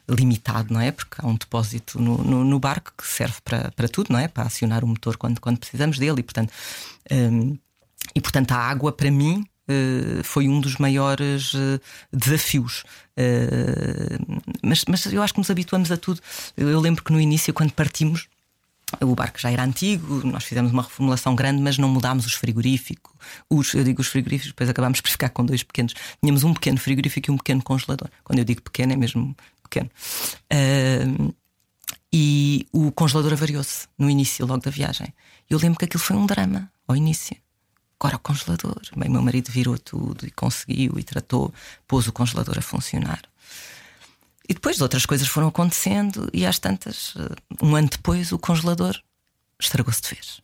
limitado, 0.09 0.73
não 0.73 0.79
é? 0.79 0.91
Porque 0.91 1.15
há 1.19 1.27
um 1.27 1.35
depósito 1.35 1.99
no, 2.01 2.17
no- 2.23 2.43
no 2.45 2.59
barco 2.59 2.93
que 2.97 3.05
serve 3.05 3.35
para, 3.43 3.71
para 3.71 3.89
tudo, 3.89 4.11
não 4.13 4.19
é? 4.19 4.27
Para 4.27 4.43
acionar 4.45 4.83
o 4.83 4.87
motor 4.87 5.17
quando, 5.17 5.39
quando 5.41 5.59
precisamos 5.59 5.99
dele 5.99 6.21
e, 6.21 6.23
portanto. 6.23 6.51
hum, 7.11 7.57
e 8.13 8.21
portanto 8.21 8.51
a 8.51 8.57
água 8.57 8.91
para 8.91 9.09
mim 9.11 9.43
eh, 9.67 10.21
foi 10.23 10.47
um 10.47 10.61
dos 10.61 10.77
maiores 10.77 11.53
eh, 11.55 11.79
desafios. 12.13 12.83
Eh, 13.17 14.17
mas, 14.63 14.85
mas 14.87 15.05
eu 15.11 15.21
acho 15.23 15.33
que 15.33 15.39
nos 15.39 15.49
habituamos 15.49 15.91
a 15.91 15.97
tudo. 15.97 16.21
Eu 16.55 16.79
lembro 16.79 17.03
que 17.03 17.11
no 17.11 17.19
início, 17.19 17.53
quando 17.53 17.71
partimos, 17.73 18.27
o 19.01 19.15
barco 19.15 19.39
já 19.39 19.51
era 19.51 19.63
antigo, 19.63 20.25
nós 20.25 20.43
fizemos 20.43 20.71
uma 20.71 20.83
reformulação 20.83 21.35
grande, 21.35 21.61
mas 21.61 21.77
não 21.77 21.89
mudámos 21.89 22.25
os 22.25 22.33
frigoríficos. 22.33 23.13
Os, 23.49 23.73
eu 23.73 23.83
digo 23.83 24.01
os 24.01 24.07
frigoríficos, 24.07 24.51
depois 24.51 24.69
acabámos 24.69 25.01
por 25.01 25.09
ficar 25.09 25.29
com 25.29 25.45
dois 25.45 25.63
pequenos. 25.63 25.93
Tínhamos 26.21 26.43
um 26.43 26.53
pequeno 26.53 26.77
frigorífico 26.77 27.29
e 27.29 27.33
um 27.33 27.37
pequeno 27.37 27.63
congelador. 27.63 28.09
Quando 28.23 28.39
eu 28.39 28.45
digo 28.45 28.61
pequeno, 28.61 28.93
é 28.93 28.95
mesmo 28.95 29.35
pequeno. 29.63 29.89
Ah, 30.49 31.33
e 32.17 32.65
o 32.71 32.93
congelador 32.93 33.33
avariou-se 33.33 33.89
no 33.97 34.09
início, 34.09 34.45
logo 34.45 34.63
da 34.63 34.71
viagem. 34.71 35.13
Eu 35.49 35.59
lembro 35.59 35.77
que 35.77 35.83
aquilo 35.83 36.01
foi 36.01 36.15
um 36.15 36.25
drama 36.25 36.71
ao 36.87 36.95
início. 36.95 37.35
Agora 37.99 38.15
o 38.15 38.19
congelador. 38.19 38.79
Bem, 38.95 39.09
meu 39.09 39.21
marido 39.21 39.51
virou 39.51 39.77
tudo 39.77 40.25
e 40.25 40.31
conseguiu 40.31 40.97
e 40.97 41.03
tratou, 41.03 41.53
pôs 41.85 42.07
o 42.07 42.13
congelador 42.13 42.57
a 42.57 42.61
funcionar. 42.61 43.21
E 44.47 44.53
depois 44.53 44.79
outras 44.81 45.05
coisas 45.05 45.27
foram 45.27 45.47
acontecendo 45.47 46.29
e 46.33 46.45
às 46.45 46.59
tantas, 46.59 47.13
eh, 47.17 47.35
um 47.61 47.75
ano 47.75 47.89
depois, 47.89 48.31
o 48.31 48.39
congelador 48.39 48.99
estragou-se 49.59 50.01
de 50.01 50.09
vez. 50.09 50.41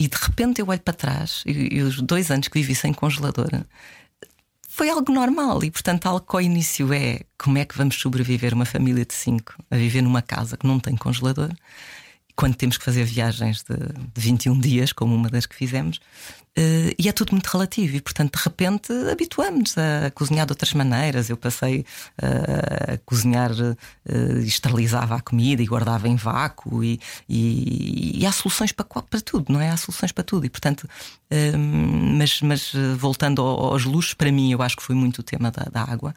E 0.00 0.08
de 0.08 0.16
repente 0.16 0.60
eu 0.60 0.68
olho 0.68 0.80
para 0.80 0.94
trás 0.94 1.42
e, 1.46 1.76
e 1.76 1.82
os 1.82 2.00
dois 2.00 2.30
anos 2.30 2.48
que 2.48 2.58
vivi 2.58 2.74
sem 2.74 2.92
congelador 2.92 3.50
foi 4.68 4.90
algo 4.90 5.12
normal 5.12 5.64
e, 5.64 5.70
portanto, 5.72 6.06
algo 6.06 6.24
que 6.24 6.36
ao 6.36 6.40
início 6.40 6.92
é 6.92 7.22
como 7.36 7.58
é 7.58 7.64
que 7.64 7.76
vamos 7.76 7.96
sobreviver 7.96 8.54
uma 8.54 8.64
família 8.64 9.04
de 9.04 9.12
cinco 9.12 9.54
a 9.70 9.76
viver 9.76 10.02
numa 10.02 10.22
casa 10.22 10.56
que 10.56 10.66
não 10.66 10.78
tem 10.78 10.96
congelador 10.96 11.50
quando 12.38 12.54
temos 12.54 12.78
que 12.78 12.84
fazer 12.84 13.02
viagens 13.04 13.64
de, 13.68 13.74
de 13.76 14.20
21 14.20 14.60
dias, 14.60 14.92
como 14.92 15.12
uma 15.12 15.28
das 15.28 15.44
que 15.44 15.56
fizemos, 15.56 15.98
eh, 16.56 16.94
e 16.96 17.08
é 17.08 17.12
tudo 17.12 17.32
muito 17.32 17.48
relativo. 17.48 17.96
E, 17.96 18.00
portanto, 18.00 18.38
de 18.38 18.44
repente, 18.44 18.92
habituamos 19.10 19.74
a 19.76 20.08
cozinhar 20.12 20.46
de 20.46 20.52
outras 20.52 20.72
maneiras. 20.72 21.28
Eu 21.28 21.36
passei 21.36 21.84
eh, 22.22 22.94
a 22.94 22.98
cozinhar 22.98 23.50
e 24.08 24.46
esterilizava 24.46 25.16
a 25.16 25.20
comida 25.20 25.60
e 25.62 25.66
guardava 25.66 26.06
em 26.08 26.14
vácuo, 26.14 26.84
e, 26.84 27.00
e- 27.28 28.20
e 28.22 28.26
há 28.26 28.30
soluções 28.30 28.70
para, 28.70 28.84
para 28.86 29.20
tudo, 29.20 29.52
não 29.52 29.60
é? 29.60 29.70
Há 29.70 29.76
soluções 29.76 30.12
para 30.12 30.22
tudo. 30.22 30.46
E, 30.46 30.48
portanto, 30.50 30.88
mas, 32.16 32.40
mas 32.40 32.72
voltando 32.96 33.42
ao- 33.42 33.72
aos 33.72 33.84
luxos, 33.84 34.14
para 34.14 34.30
mim, 34.32 34.50
eu 34.52 34.62
acho 34.62 34.76
que 34.76 34.82
foi 34.82 34.94
muito 34.94 35.18
o 35.18 35.22
tema 35.22 35.50
da, 35.50 35.64
da 35.64 35.82
água. 35.82 36.14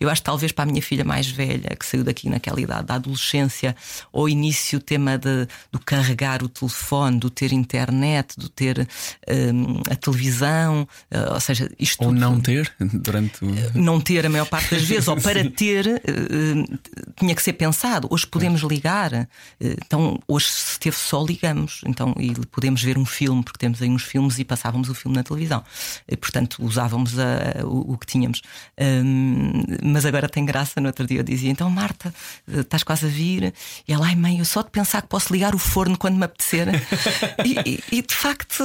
Eu 0.00 0.08
acho 0.10 0.20
que 0.22 0.26
talvez 0.26 0.50
para 0.52 0.64
a 0.64 0.66
minha 0.66 0.82
filha 0.82 1.04
mais 1.04 1.26
velha, 1.28 1.74
que 1.78 1.86
saiu 1.86 2.04
daqui 2.04 2.28
naquela 2.28 2.60
idade 2.60 2.86
da 2.86 2.94
adolescência, 2.94 3.76
ao 4.12 4.28
início 4.28 4.78
o 4.78 4.82
tema 4.82 5.16
de, 5.18 5.46
do 5.72 5.78
carregar 5.78 6.42
o 6.42 6.48
telefone, 6.48 7.18
do 7.18 7.30
ter 7.30 7.52
internet, 7.52 8.34
do 8.38 8.48
ter 8.48 8.88
hum, 9.28 9.82
a 9.90 9.96
televisão, 9.96 10.86
eh, 11.10 11.32
ou 11.32 11.40
seja, 11.40 11.70
isto 11.78 12.02
Ou 12.04 12.10
tudo- 12.10 12.20
não 12.20 12.40
ter 12.40 12.72
durante 12.80 13.44
o. 13.44 13.48
não 13.74 14.00
ter 14.00 14.24
a 14.26 14.28
maior 14.28 14.46
parte 14.46 14.74
das 14.74 14.82
vezes, 14.88 15.08
ou 15.08 15.16
para 15.20 15.48
ter, 15.50 15.86
eh, 15.86 16.02
eh, 16.06 16.78
tinha 17.18 17.34
que 17.34 17.42
ser 17.42 17.52
pensado. 17.54 18.08
Hoje 18.10 18.26
podemos 18.26 18.60
ligar, 18.62 19.12
eh, 19.14 19.28
então 19.60 20.18
hoje 20.26 20.46
se 20.48 20.78
teve 20.80 20.96
só 20.96 21.24
ligamos, 21.24 21.80
então 21.86 22.14
e 22.18 22.34
podemos 22.46 22.82
ver 22.82 22.96
um 22.98 23.04
filme, 23.06 23.42
porque 23.42 23.58
temos 23.58 23.80
aí 23.82 23.88
uns 23.88 24.02
filmes 24.02 24.38
e 24.38 24.44
passávamos 24.44 24.88
o 24.88 24.94
filme 24.94 25.16
na 25.16 25.22
televisão. 25.22 25.62
E, 26.08 26.16
portanto, 26.16 26.56
usávamos 26.64 27.18
a- 27.18 27.64
o, 27.64 27.92
o 27.94 27.98
que 27.98 28.06
tínhamos. 28.06 28.42
Hum, 28.80 29.62
mas 29.82 30.04
agora 30.04 30.28
tem 30.28 30.44
graça, 30.44 30.80
no 30.80 30.86
outro 30.88 31.06
dia 31.06 31.18
eu 31.20 31.22
dizia, 31.24 31.50
então 31.50 31.68
Marta, 31.70 32.12
eh, 32.52 32.60
estás 32.60 32.82
quase 32.82 33.06
a 33.06 33.08
vir, 33.08 33.52
e 33.86 33.92
ela, 33.92 34.06
ai 34.06 34.14
mãe, 34.16 34.38
eu 34.38 34.44
só 34.44 34.62
de 34.62 34.70
pensar 34.70 35.02
que 35.02 35.08
posso 35.08 35.32
ligar 35.32 35.47
o 35.54 35.58
forno 35.58 35.96
quando 35.96 36.16
me 36.16 36.24
apetecer. 36.24 36.68
e, 37.44 37.58
e- 37.70 37.84
e, 37.98 38.02
de 38.02 38.14
facto, 38.14 38.64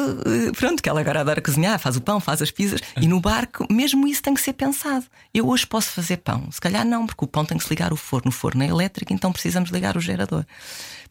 pronto, 0.58 0.82
que 0.82 0.89
ela 0.89 1.00
agora 1.02 1.22
adora 1.22 1.41
cozinhar, 1.41 1.78
faz 1.80 1.96
o 1.96 2.02
pão, 2.02 2.19
faz 2.19 2.41
as 2.41 2.52
pizzas, 2.52 2.82
e 3.00 3.08
no 3.08 3.19
barco, 3.19 3.65
mesmo 3.72 4.08
isso 4.08 4.22
tem 4.22 4.34
que 4.34 4.41
ser 4.41 4.54
pensado. 4.54 5.06
Eu 5.34 5.48
hoje 5.48 5.65
posso 5.67 5.89
fazer 5.89 6.17
pão, 6.17 6.48
se 6.52 6.60
calhar 6.62 6.86
não, 6.86 7.06
porque 7.06 7.24
o 7.26 7.28
pão 7.28 7.46
tem 7.46 7.58
que 7.58 7.63
se 7.63 7.69
ligar 7.69 7.91
o 7.93 7.96
forno, 7.96 8.30
o 8.30 8.32
forno 8.34 8.63
é 8.63 8.67
elétrico, 8.67 9.13
então 9.13 9.32
precisamos 9.32 9.69
ligar 9.69 9.96
o 9.98 10.00
gerador. 10.02 10.46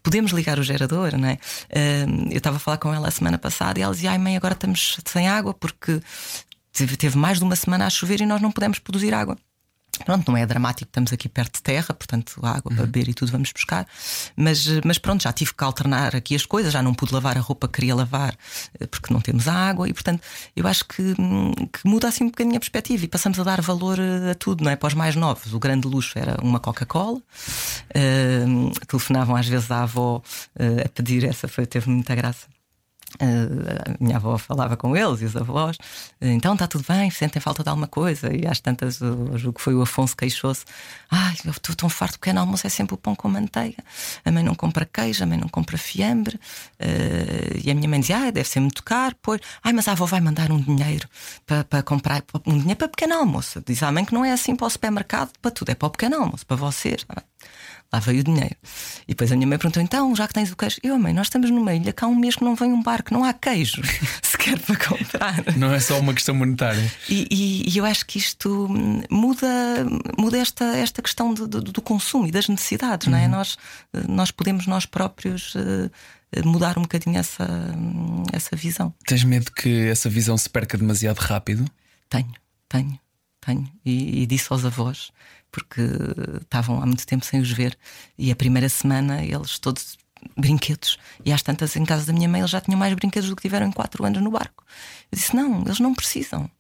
Podemos 0.03 0.33
ligar 0.33 0.59
o 0.59 0.63
gerador, 0.63 1.17
não 1.17 1.29
é? 1.29 1.39
Eu 2.31 2.37
estava 2.39 2.57
a 2.57 2.59
falar 2.61 2.77
com 2.79 2.93
ela 2.93 3.07
a 3.07 3.11
semana 3.11 3.39
passada 3.39 3.79
e 3.79 3.83
ela 3.83 3.95
dizia: 3.95 4.11
Ai, 4.11 4.19
mãe, 4.19 4.37
agora 4.37 4.55
estamos 4.55 4.99
sem 5.07 5.29
água 5.29 5.55
porque 5.55 6.01
teve 6.99 7.17
mais 7.17 7.39
de 7.39 7.45
uma 7.45 7.55
semana 7.55 7.87
a 7.87 7.91
chover 7.91 8.21
e 8.21 8.27
nós 8.27 8.41
não 8.41 8.51
podemos 8.51 8.79
produzir 8.81 9.15
água. 9.15 9.39
Pronto, 10.05 10.31
não 10.31 10.37
é 10.37 10.47
dramático, 10.47 10.89
estamos 10.89 11.13
aqui 11.13 11.29
perto 11.29 11.57
de 11.57 11.63
terra, 11.63 11.95
portanto, 11.95 12.41
água 12.43 12.73
para 12.75 12.87
beber 12.87 13.09
e 13.09 13.15
tudo 13.15 13.33
vamos 13.33 13.53
buscar. 13.53 13.87
Mas, 14.37 14.67
mas 14.85 14.99
pronto, 14.99 15.23
já 15.23 15.33
tive 15.33 15.55
que 15.55 15.65
alternar 15.65 16.15
aqui 16.17 16.35
as 16.35 16.47
coisas, 16.47 16.73
já 16.73 16.83
não 16.83 16.95
pude 16.95 17.13
lavar 17.15 17.37
a 17.37 17.41
roupa 17.41 17.69
que 17.69 17.75
queria 17.75 17.95
lavar 17.95 18.37
eh, 18.81 18.87
porque 18.87 19.13
não 19.13 19.21
temos 19.21 19.49
água 19.49 19.89
e, 19.89 19.93
portanto, 19.93 20.23
eu 20.55 20.67
acho 20.67 20.85
que, 20.87 21.15
hum, 21.19 21.53
que 21.73 21.87
muda 21.87 22.09
assim 22.09 22.25
um 22.25 22.29
bocadinho 22.29 22.57
a 22.57 22.61
perspectiva 22.61 23.05
e 23.05 23.09
passamos 23.09 23.39
a 23.39 23.43
dar 23.43 23.61
valor 23.61 23.99
eh, 23.99 24.31
a 24.33 24.35
tudo, 24.35 24.65
não 24.65 24.71
é? 24.71 24.77
Para 24.77 24.89
os 24.89 24.95
mais 24.95 25.17
novos, 25.17 25.53
o 25.53 25.59
grande 25.59 25.87
luxo 25.89 26.19
era 26.19 26.37
uma 26.43 26.61
Coca-Cola. 26.61 27.21
Hum, 27.95 28.71
telefonavam 28.87 29.37
às 29.37 29.47
vezes 29.47 29.71
à 29.71 29.83
avó 29.83 30.23
eh, 30.59 30.85
a 30.87 30.89
pedir, 30.89 31.25
essa 31.25 31.49
foi, 31.49 31.67
teve 31.67 31.89
muita 31.91 32.15
graça. 32.15 32.47
A 33.21 34.03
minha 34.03 34.17
avó 34.17 34.37
falava 34.39 34.77
com 34.77 34.97
eles 34.97 35.21
e 35.21 35.25
os 35.25 35.37
avós, 35.37 35.77
então 36.21 36.55
está 36.55 36.67
tudo 36.67 36.85
bem, 36.89 37.11
sentem 37.11 37.41
falta 37.41 37.63
de 37.63 37.69
alguma 37.69 37.87
coisa. 37.87 38.35
E 38.35 38.47
às 38.47 38.61
tantas, 38.61 39.01
o 39.01 39.53
que 39.53 39.61
foi 39.61 39.75
o 39.75 39.83
Afonso 39.83 40.17
queixou-se: 40.17 40.65
Ai, 41.11 41.37
eu 41.45 41.51
estou 41.51 41.75
tão 41.75 41.89
farto, 41.89 42.17
o 42.17 42.19
pequeno 42.19 42.41
almoço 42.41 42.67
é 42.67 42.71
sempre 42.71 42.95
o 42.95 42.99
pão 42.99 43.15
com 43.15 43.29
manteiga. 43.29 43.83
A 44.25 44.31
mãe 44.31 44.43
não 44.43 44.55
compra 44.55 44.85
queijo, 44.85 45.23
a 45.23 45.27
mãe 45.27 45.39
não 45.39 45.49
compra 45.49 45.77
fiambre. 45.77 46.37
Uh, 46.81 47.61
e 47.63 47.71
a 47.71 47.75
minha 47.75 47.89
mãe 47.89 48.01
dizia: 48.01 48.29
Ah, 48.29 48.31
deve 48.31 48.49
ser 48.49 48.61
muito 48.61 48.83
caro. 48.83 49.15
Pois, 49.21 49.41
ai, 49.63 49.73
mas 49.73 49.89
a 49.89 49.93
avó 49.93 50.07
vai 50.07 50.21
mandar 50.21 50.51
um 50.51 50.61
dinheiro 50.61 51.09
para, 51.47 51.65
para 51.65 51.83
comprar, 51.83 52.23
um 52.47 52.59
dinheiro 52.59 52.77
para 52.77 52.89
pequeno 52.89 53.15
almoço. 53.15 53.63
Diz 53.67 53.83
à 53.83 53.93
mãe 53.93 54.05
que 54.05 54.15
não 54.15 54.25
é 54.25 54.33
assim 54.33 54.57
para 54.57 54.67
o 54.67 54.71
supermercado, 54.71 55.31
para 55.41 55.51
tudo, 55.51 55.71
é 55.71 55.75
para 55.75 55.87
o 55.87 55.91
pequeno 55.91 56.17
almoço, 56.17 56.47
para 56.47 56.57
vocês. 56.57 57.05
Lá 57.93 57.99
veio 58.01 58.21
o 58.21 58.25
dinheiro. 58.25 58.57
E 59.03 59.09
depois 59.09 59.31
a 59.31 59.37
minha 59.37 59.47
mãe 59.47 59.59
perguntou: 59.59 59.83
então, 59.83 60.17
já 60.17 60.27
que 60.27 60.33
tens 60.33 60.51
o 60.51 60.57
queijo, 60.57 60.79
eu, 60.83 60.99
mãe, 60.99 61.13
nós 61.13 61.27
estamos 61.27 61.51
numa 61.51 61.75
ilha 61.75 61.93
que 61.93 62.03
há 62.05 62.09
um 62.09 62.15
mês 62.17 62.37
que 62.37 62.43
não 62.45 62.55
vem 62.55 62.73
um 62.73 62.83
barco, 62.83 63.13
não 63.13 63.23
há 63.23 63.33
queijo 63.35 63.83
sequer 64.23 64.59
para 64.61 64.77
comprar. 64.77 65.57
Não 65.57 65.73
é 65.75 65.79
só 65.79 65.99
uma 66.01 66.15
questão 66.15 66.35
monetária. 66.35 66.91
E, 67.09 67.27
e- 67.31 67.71
e 67.71 67.77
eu 67.79 67.85
acho 67.85 68.07
que 68.07 68.19
isto 68.19 68.67
hum, 68.71 69.03
muda, 69.11 69.47
muda 70.19 70.39
esta, 70.39 70.65
esta 70.77 71.03
questão 71.03 71.35
do, 71.35 71.47
do- 71.47 71.61
do 71.61 71.83
consumo 71.83 72.27
e 72.27 72.31
das 72.31 72.49
necessidades, 72.49 73.09
não 73.09 73.19
é? 73.19 73.29
Nós, 73.29 73.59
eh, 73.93 74.01
nós 74.09 74.31
podemos, 74.31 74.67
nós 74.67 74.87
próprios, 74.87 75.53
eh, 75.57 75.91
mudar 76.47 76.79
um 76.79 76.83
bocadinho 76.83 77.19
essa, 77.19 77.45
hum, 77.77 78.23
essa 78.33 78.57
visão. 78.57 78.95
Tens 79.07 79.23
medo 79.23 79.53
que 79.53 79.87
essa 79.89 80.09
visão 80.09 80.39
se 80.39 80.49
perca 80.49 80.79
demasiado 80.79 81.19
rápido? 81.19 81.67
tenho, 82.09 82.33
tenho, 82.71 82.99
tenho. 83.45 83.69
E, 83.85 84.23
e 84.23 84.27
disse 84.27 84.47
aos 84.51 84.65
avós, 84.65 85.11
porque 85.53 85.83
estavam 86.41 86.83
há 86.83 86.87
muito 86.87 87.07
tempo 87.07 87.25
sem 87.25 87.41
os 87.41 87.53
ver, 87.53 87.79
e 88.19 88.33
a 88.33 88.37
primeira 88.37 88.69
semana 88.69 89.23
eles 89.23 89.59
todos 89.59 89.99
brinquedos. 90.37 90.99
E 91.25 91.33
às 91.33 91.43
tantas, 91.43 91.77
em 91.77 91.85
casa 91.85 92.07
da 92.07 92.13
minha 92.13 92.29
mãe, 92.29 92.41
eles 92.41 92.51
já 92.51 92.61
tinham 92.61 92.79
mais 92.79 92.95
brinquedos 92.95 93.29
do 93.29 93.37
que 93.37 93.43
tiveram 93.43 93.67
em 93.69 93.73
quatro 93.73 94.05
anos 94.05 94.23
no 94.23 94.31
barco. 94.31 94.65
Eu 95.11 95.17
disse: 95.17 95.37
não, 95.37 95.63
eles 95.63 95.79
não 95.79 95.95
precisam 95.95 96.51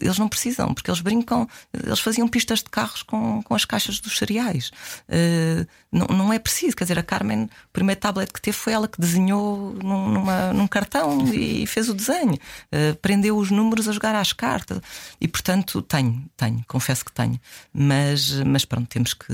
eles 0.00 0.18
não 0.18 0.28
precisam, 0.28 0.74
porque 0.74 0.90
eles 0.90 1.00
brincam, 1.00 1.48
eles 1.72 2.00
faziam 2.00 2.28
pistas 2.28 2.58
de 2.58 2.70
carros 2.70 3.02
com, 3.02 3.42
com 3.42 3.54
as 3.54 3.64
caixas 3.64 4.00
dos 4.00 4.18
cereais. 4.18 4.70
Uh, 5.08 5.66
não, 5.90 6.06
não 6.06 6.32
é 6.32 6.38
preciso, 6.38 6.76
quer 6.76 6.84
dizer, 6.84 6.98
a 6.98 7.02
Carmen, 7.02 7.44
o 7.44 7.72
primeiro 7.72 8.00
tablet 8.00 8.32
que 8.32 8.40
teve 8.40 8.56
foi 8.56 8.72
ela 8.72 8.86
que 8.86 9.00
desenhou 9.00 9.72
num, 9.82 10.08
numa, 10.08 10.52
num 10.52 10.66
cartão 10.66 11.32
e 11.32 11.66
fez 11.66 11.88
o 11.88 11.94
desenho, 11.94 12.34
uh, 12.34 12.94
prendeu 13.00 13.36
os 13.36 13.50
números 13.50 13.88
a 13.88 13.92
jogar 13.92 14.14
às 14.14 14.32
cartas. 14.32 14.80
E 15.20 15.26
portanto, 15.26 15.80
tenho, 15.80 16.24
tenho, 16.36 16.62
confesso 16.66 17.04
que 17.04 17.12
tenho. 17.12 17.40
Mas, 17.72 18.32
mas 18.44 18.64
pronto, 18.64 18.88
temos 18.88 19.14
que. 19.14 19.32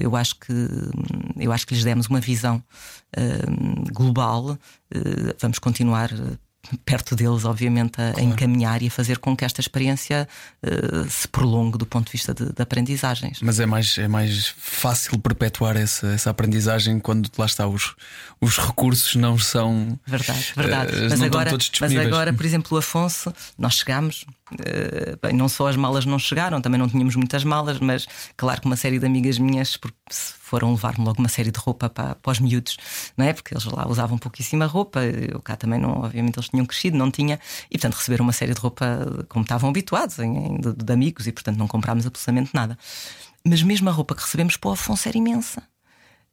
Eu 0.00 0.16
acho 0.16 0.36
que 0.36 0.52
eu 1.36 1.52
acho 1.52 1.66
que 1.66 1.74
lhes 1.74 1.84
demos 1.84 2.06
uma 2.06 2.20
visão 2.20 2.62
uh, 3.16 3.92
global. 3.92 4.58
vamos 5.38 5.58
continuar 5.58 6.10
perto 6.84 7.16
deles, 7.16 7.44
obviamente, 7.44 8.00
a, 8.00 8.12
claro. 8.12 8.20
encaminhar 8.20 8.82
e 8.82 8.86
a 8.86 8.90
fazer 8.90 9.18
com 9.18 9.36
que 9.36 9.44
esta 9.44 9.60
experiência 9.60 10.28
uh, 10.62 11.10
se 11.10 11.26
prolongue 11.28 11.76
do 11.76 11.84
ponto 11.84 12.06
de 12.06 12.12
vista 12.12 12.32
de, 12.32 12.52
de, 12.52 12.62
aprendizagens. 12.62 13.40
Mas 13.42 13.58
é 13.58 13.66
mais, 13.66 13.98
é 13.98 14.08
mais 14.08 14.54
fácil 14.56 15.18
perpetuar 15.18 15.76
essa, 15.76 16.08
essa 16.08 16.30
aprendizagem 16.30 17.00
quando 17.00 17.28
lá 17.36 17.46
está 17.46 17.66
os, 17.66 17.94
os 18.40 18.58
recursos 18.58 19.16
não 19.16 19.38
são. 19.38 19.98
Verdade, 20.06 20.52
verdade. 20.56 20.96
Uh, 20.96 21.08
mas, 21.10 21.22
agora, 21.22 21.50
mas 21.80 21.96
agora, 21.96 22.32
por 22.32 22.46
exemplo, 22.46 22.76
o 22.76 22.78
Afonso, 22.78 23.32
nós 23.58 23.74
chegámos. 23.74 24.24
Uh, 24.52 25.18
bem, 25.22 25.32
não 25.32 25.48
só 25.48 25.68
as 25.68 25.76
malas 25.76 26.04
não 26.04 26.18
chegaram, 26.18 26.60
também 26.60 26.78
não 26.78 26.88
tínhamos 26.88 27.16
muitas 27.16 27.44
malas, 27.44 27.78
mas 27.78 28.06
claro 28.36 28.60
que 28.60 28.66
uma 28.66 28.76
série 28.76 28.98
de 28.98 29.06
amigas 29.06 29.38
minhas 29.38 29.78
foram 30.10 30.72
levar-me 30.72 31.04
logo 31.04 31.18
uma 31.18 31.28
série 31.28 31.50
de 31.50 31.58
roupa 31.58 31.88
para, 31.88 32.14
para 32.14 32.32
os 32.32 32.38
miúdos, 32.38 32.76
não 33.16 33.24
é? 33.24 33.32
Porque 33.32 33.54
eles 33.54 33.64
lá 33.64 33.88
usavam 33.88 34.18
pouquíssima 34.18 34.66
roupa, 34.66 35.00
eu 35.02 35.40
cá 35.40 35.56
também 35.56 35.80
não, 35.80 36.02
obviamente 36.02 36.38
eles 36.38 36.48
tinham 36.48 36.66
crescido, 36.66 36.96
não 36.96 37.10
tinha, 37.10 37.40
e 37.70 37.78
portanto 37.78 37.94
receberam 37.94 38.24
uma 38.24 38.32
série 38.32 38.54
de 38.54 38.60
roupa 38.60 39.24
como 39.28 39.42
estavam 39.44 39.70
habituados, 39.70 40.18
em, 40.18 40.60
de, 40.60 40.72
de, 40.74 40.92
amigos, 40.92 41.26
e 41.26 41.32
portanto 41.32 41.56
não 41.56 41.66
comprámos 41.66 42.06
absolutamente 42.06 42.50
nada. 42.54 42.76
Mas 43.44 43.62
mesmo 43.62 43.88
a 43.88 43.92
roupa 43.92 44.14
que 44.14 44.22
recebemos 44.22 44.56
para 44.56 44.70
o 44.70 44.72
Afonso 44.74 45.08
era 45.08 45.18
imensa. 45.18 45.62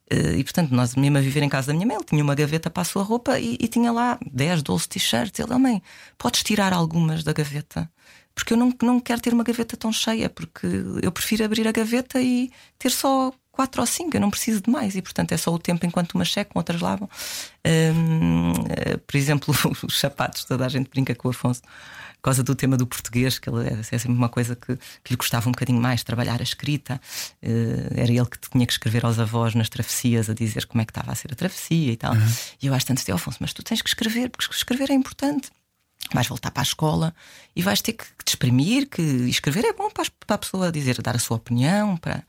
Eh, 0.09 0.37
e 0.39 0.43
portanto, 0.43 0.71
nós 0.71 0.95
mesmo 0.95 1.17
a 1.17 1.21
viver 1.21 1.43
em 1.43 1.49
casa 1.49 1.67
da 1.67 1.73
minha 1.73 1.85
mãe, 1.85 1.95
ele 1.95 2.03
tinha 2.03 2.23
uma 2.23 2.35
gaveta 2.35 2.69
para 2.69 2.81
a 2.81 2.85
sua 2.85 3.03
roupa 3.03 3.39
e, 3.39 3.57
e 3.59 3.67
tinha 3.67 3.91
lá 3.91 4.17
10, 4.31 4.63
12 4.63 4.89
t-shirts. 4.89 5.39
Ele, 5.39 5.53
oh, 5.53 5.59
mãe, 5.59 5.81
podes 6.17 6.43
tirar 6.43 6.73
algumas 6.73 7.23
da 7.23 7.31
gaveta? 7.33 7.89
Porque 8.39 8.53
eu 8.53 8.57
não, 8.57 8.73
não 8.81 8.99
quero 8.99 9.19
ter 9.21 9.33
uma 9.33 9.43
gaveta 9.43 9.75
tão 9.75 9.91
cheia, 9.91 10.29
porque 10.29 10.65
eu 11.01 11.11
prefiro 11.11 11.43
abrir 11.43 11.67
a 11.67 11.71
gaveta 11.71 12.21
e 12.21 12.49
ter 12.77 12.89
só 12.89 13.33
quatro 13.51 13.81
ou 13.81 13.85
cinco, 13.85 14.15
eu 14.15 14.21
não 14.21 14.29
preciso 14.29 14.61
de 14.61 14.69
mais, 14.69 14.95
e 14.95 15.01
portanto 15.01 15.33
é 15.33 15.37
só 15.37 15.53
o 15.53 15.59
tempo 15.59 15.85
enquanto 15.85 16.13
umas 16.13 16.31
secam, 16.31 16.53
outras 16.55 16.79
lavam. 16.79 17.09
Um, 17.67 18.53
eh, 18.69 18.95
por 19.05 19.17
exemplo, 19.17 19.53
os 19.83 19.99
sapatos, 19.99 20.45
toda 20.45 20.65
a 20.65 20.69
gente 20.69 20.89
brinca 20.89 21.13
com 21.13 21.27
o 21.27 21.31
Afonso 21.31 21.61
por 21.61 22.23
causa 22.23 22.41
do 22.41 22.55
tema 22.55 22.77
do 22.77 22.87
português, 22.87 23.37
que 23.37 23.49
ele 23.49 23.67
é, 23.67 23.79
é 23.79 23.83
sempre 23.83 24.11
uma 24.11 24.29
coisa 24.29 24.55
que, 24.55 24.77
que, 25.03 25.11
lhe 25.11 25.17
gostava 25.17 25.49
um 25.49 25.51
bocadinho 25.51 25.81
mais, 25.81 26.03
trabalhar 26.03 26.39
a 26.39 26.43
escrita. 26.43 26.99
Uh, 27.41 27.93
era 27.95 28.11
ele 28.11 28.25
que 28.25 28.37
tinha 28.49 28.65
que 28.65 28.73
escrever 28.73 29.05
aos 29.05 29.19
avós 29.19 29.55
nas 29.55 29.69
travessias 29.69 30.29
a 30.29 30.33
dizer 30.33 30.65
como 30.65 30.81
é 30.81 30.85
que 30.85 30.91
estava 30.91 31.11
a 31.11 31.15
ser 31.15 31.31
a 31.31 31.35
travessia 31.35 31.91
e 31.93 31.95
tal. 31.95 32.13
Uhum. 32.13 32.31
E 32.61 32.67
eu 32.67 32.73
acho 32.73 32.85
tanto, 32.85 33.09
Afonso, 33.13 33.37
mas 33.39 33.53
tu 33.53 33.63
tens 33.63 33.81
que 33.81 33.89
escrever, 33.89 34.29
porque 34.29 34.53
escrever 34.53 34.89
é 34.91 34.93
importante 34.93 35.49
vais 36.13 36.27
voltar 36.27 36.51
para 36.51 36.61
a 36.61 36.63
escola 36.63 37.13
e 37.55 37.61
vais 37.61 37.81
ter 37.81 37.93
que 37.93 38.05
te 38.23 38.29
exprimir, 38.29 38.89
que 38.89 39.01
escrever 39.01 39.65
é 39.65 39.73
bom 39.73 39.89
para 39.89 40.05
a 40.27 40.37
pessoa 40.37 40.71
dizer, 40.71 41.01
dar 41.01 41.15
a 41.15 41.19
sua 41.19 41.37
opinião, 41.37 41.97
para 41.97 42.23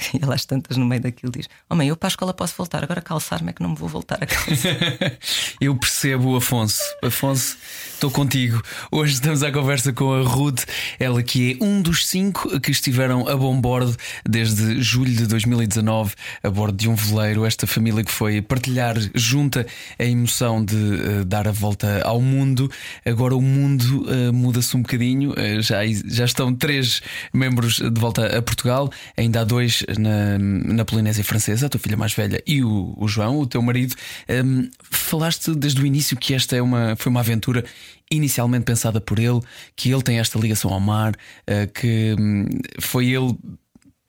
E 0.14 0.22
ele 0.22 0.34
às 0.34 0.44
tantas 0.44 0.76
no 0.76 0.86
meio 0.86 1.00
daquilo 1.00 1.32
diz: 1.32 1.48
Oh 1.68 1.80
eu 1.82 1.96
para 1.96 2.08
a 2.08 2.10
escola 2.10 2.34
posso 2.34 2.54
voltar, 2.56 2.82
agora 2.82 3.00
calçar-me 3.00 3.50
é 3.50 3.52
que 3.52 3.62
não 3.62 3.70
me 3.70 3.76
vou 3.76 3.88
voltar 3.88 4.18
a 4.20 4.26
calçar. 4.26 4.76
eu 5.60 5.76
percebo, 5.76 6.36
Afonso. 6.36 6.80
Afonso, 7.02 7.56
estou 7.94 8.10
contigo. 8.10 8.62
Hoje 8.90 9.14
estamos 9.14 9.42
à 9.42 9.52
conversa 9.52 9.92
com 9.92 10.12
a 10.12 10.22
Ruth, 10.22 10.64
ela 10.98 11.22
que 11.22 11.58
é 11.60 11.64
um 11.64 11.80
dos 11.80 12.06
cinco 12.06 12.60
que 12.60 12.70
estiveram 12.70 13.28
a 13.28 13.36
bom 13.36 13.60
bordo 13.60 13.96
desde 14.28 14.80
julho 14.82 15.12
de 15.12 15.26
2019, 15.26 16.14
a 16.42 16.50
bordo 16.50 16.76
de 16.76 16.88
um 16.88 16.94
veleiro. 16.94 17.44
Esta 17.44 17.66
família 17.66 18.04
que 18.04 18.12
foi 18.12 18.42
partilhar 18.42 18.96
junta 19.14 19.66
a 19.98 20.04
emoção 20.04 20.64
de 20.64 20.74
uh, 20.74 21.24
dar 21.24 21.46
a 21.46 21.52
volta 21.52 22.02
ao 22.04 22.20
mundo. 22.20 22.70
Agora 23.04 23.34
o 23.34 23.42
mundo 23.42 24.04
uh, 24.04 24.32
muda-se 24.32 24.76
um 24.76 24.82
bocadinho, 24.82 25.32
uh, 25.32 25.60
já, 25.60 25.80
já 26.06 26.24
estão 26.24 26.54
três 26.54 27.02
membros 27.32 27.76
de 27.76 28.00
volta 28.00 28.36
a 28.36 28.42
Portugal, 28.42 28.90
ainda 29.16 29.40
há 29.40 29.44
dois 29.44 29.84
na, 29.98 30.38
na 30.38 30.84
Polinésia 30.84 31.24
Francesa, 31.24 31.66
a 31.66 31.68
tua 31.68 31.80
filha 31.80 31.96
mais 31.96 32.12
velha 32.12 32.42
e 32.46 32.62
o, 32.62 32.94
o 32.96 33.08
João, 33.08 33.38
o 33.38 33.46
teu 33.46 33.62
marido. 33.62 33.94
Um, 34.28 34.68
falaste 34.90 35.54
desde 35.54 35.80
o 35.80 35.86
início 35.86 36.16
que 36.16 36.34
esta 36.34 36.56
é 36.56 36.62
uma, 36.62 36.96
foi 36.96 37.10
uma 37.10 37.20
aventura 37.20 37.64
inicialmente 38.10 38.64
pensada 38.64 39.00
por 39.00 39.18
ele, 39.18 39.40
que 39.76 39.90
ele 39.90 40.02
tem 40.02 40.18
esta 40.18 40.38
ligação 40.38 40.72
ao 40.72 40.80
mar, 40.80 41.12
uh, 41.12 41.72
que 41.72 42.14
um, 42.18 42.46
foi 42.80 43.06
ele 43.08 43.36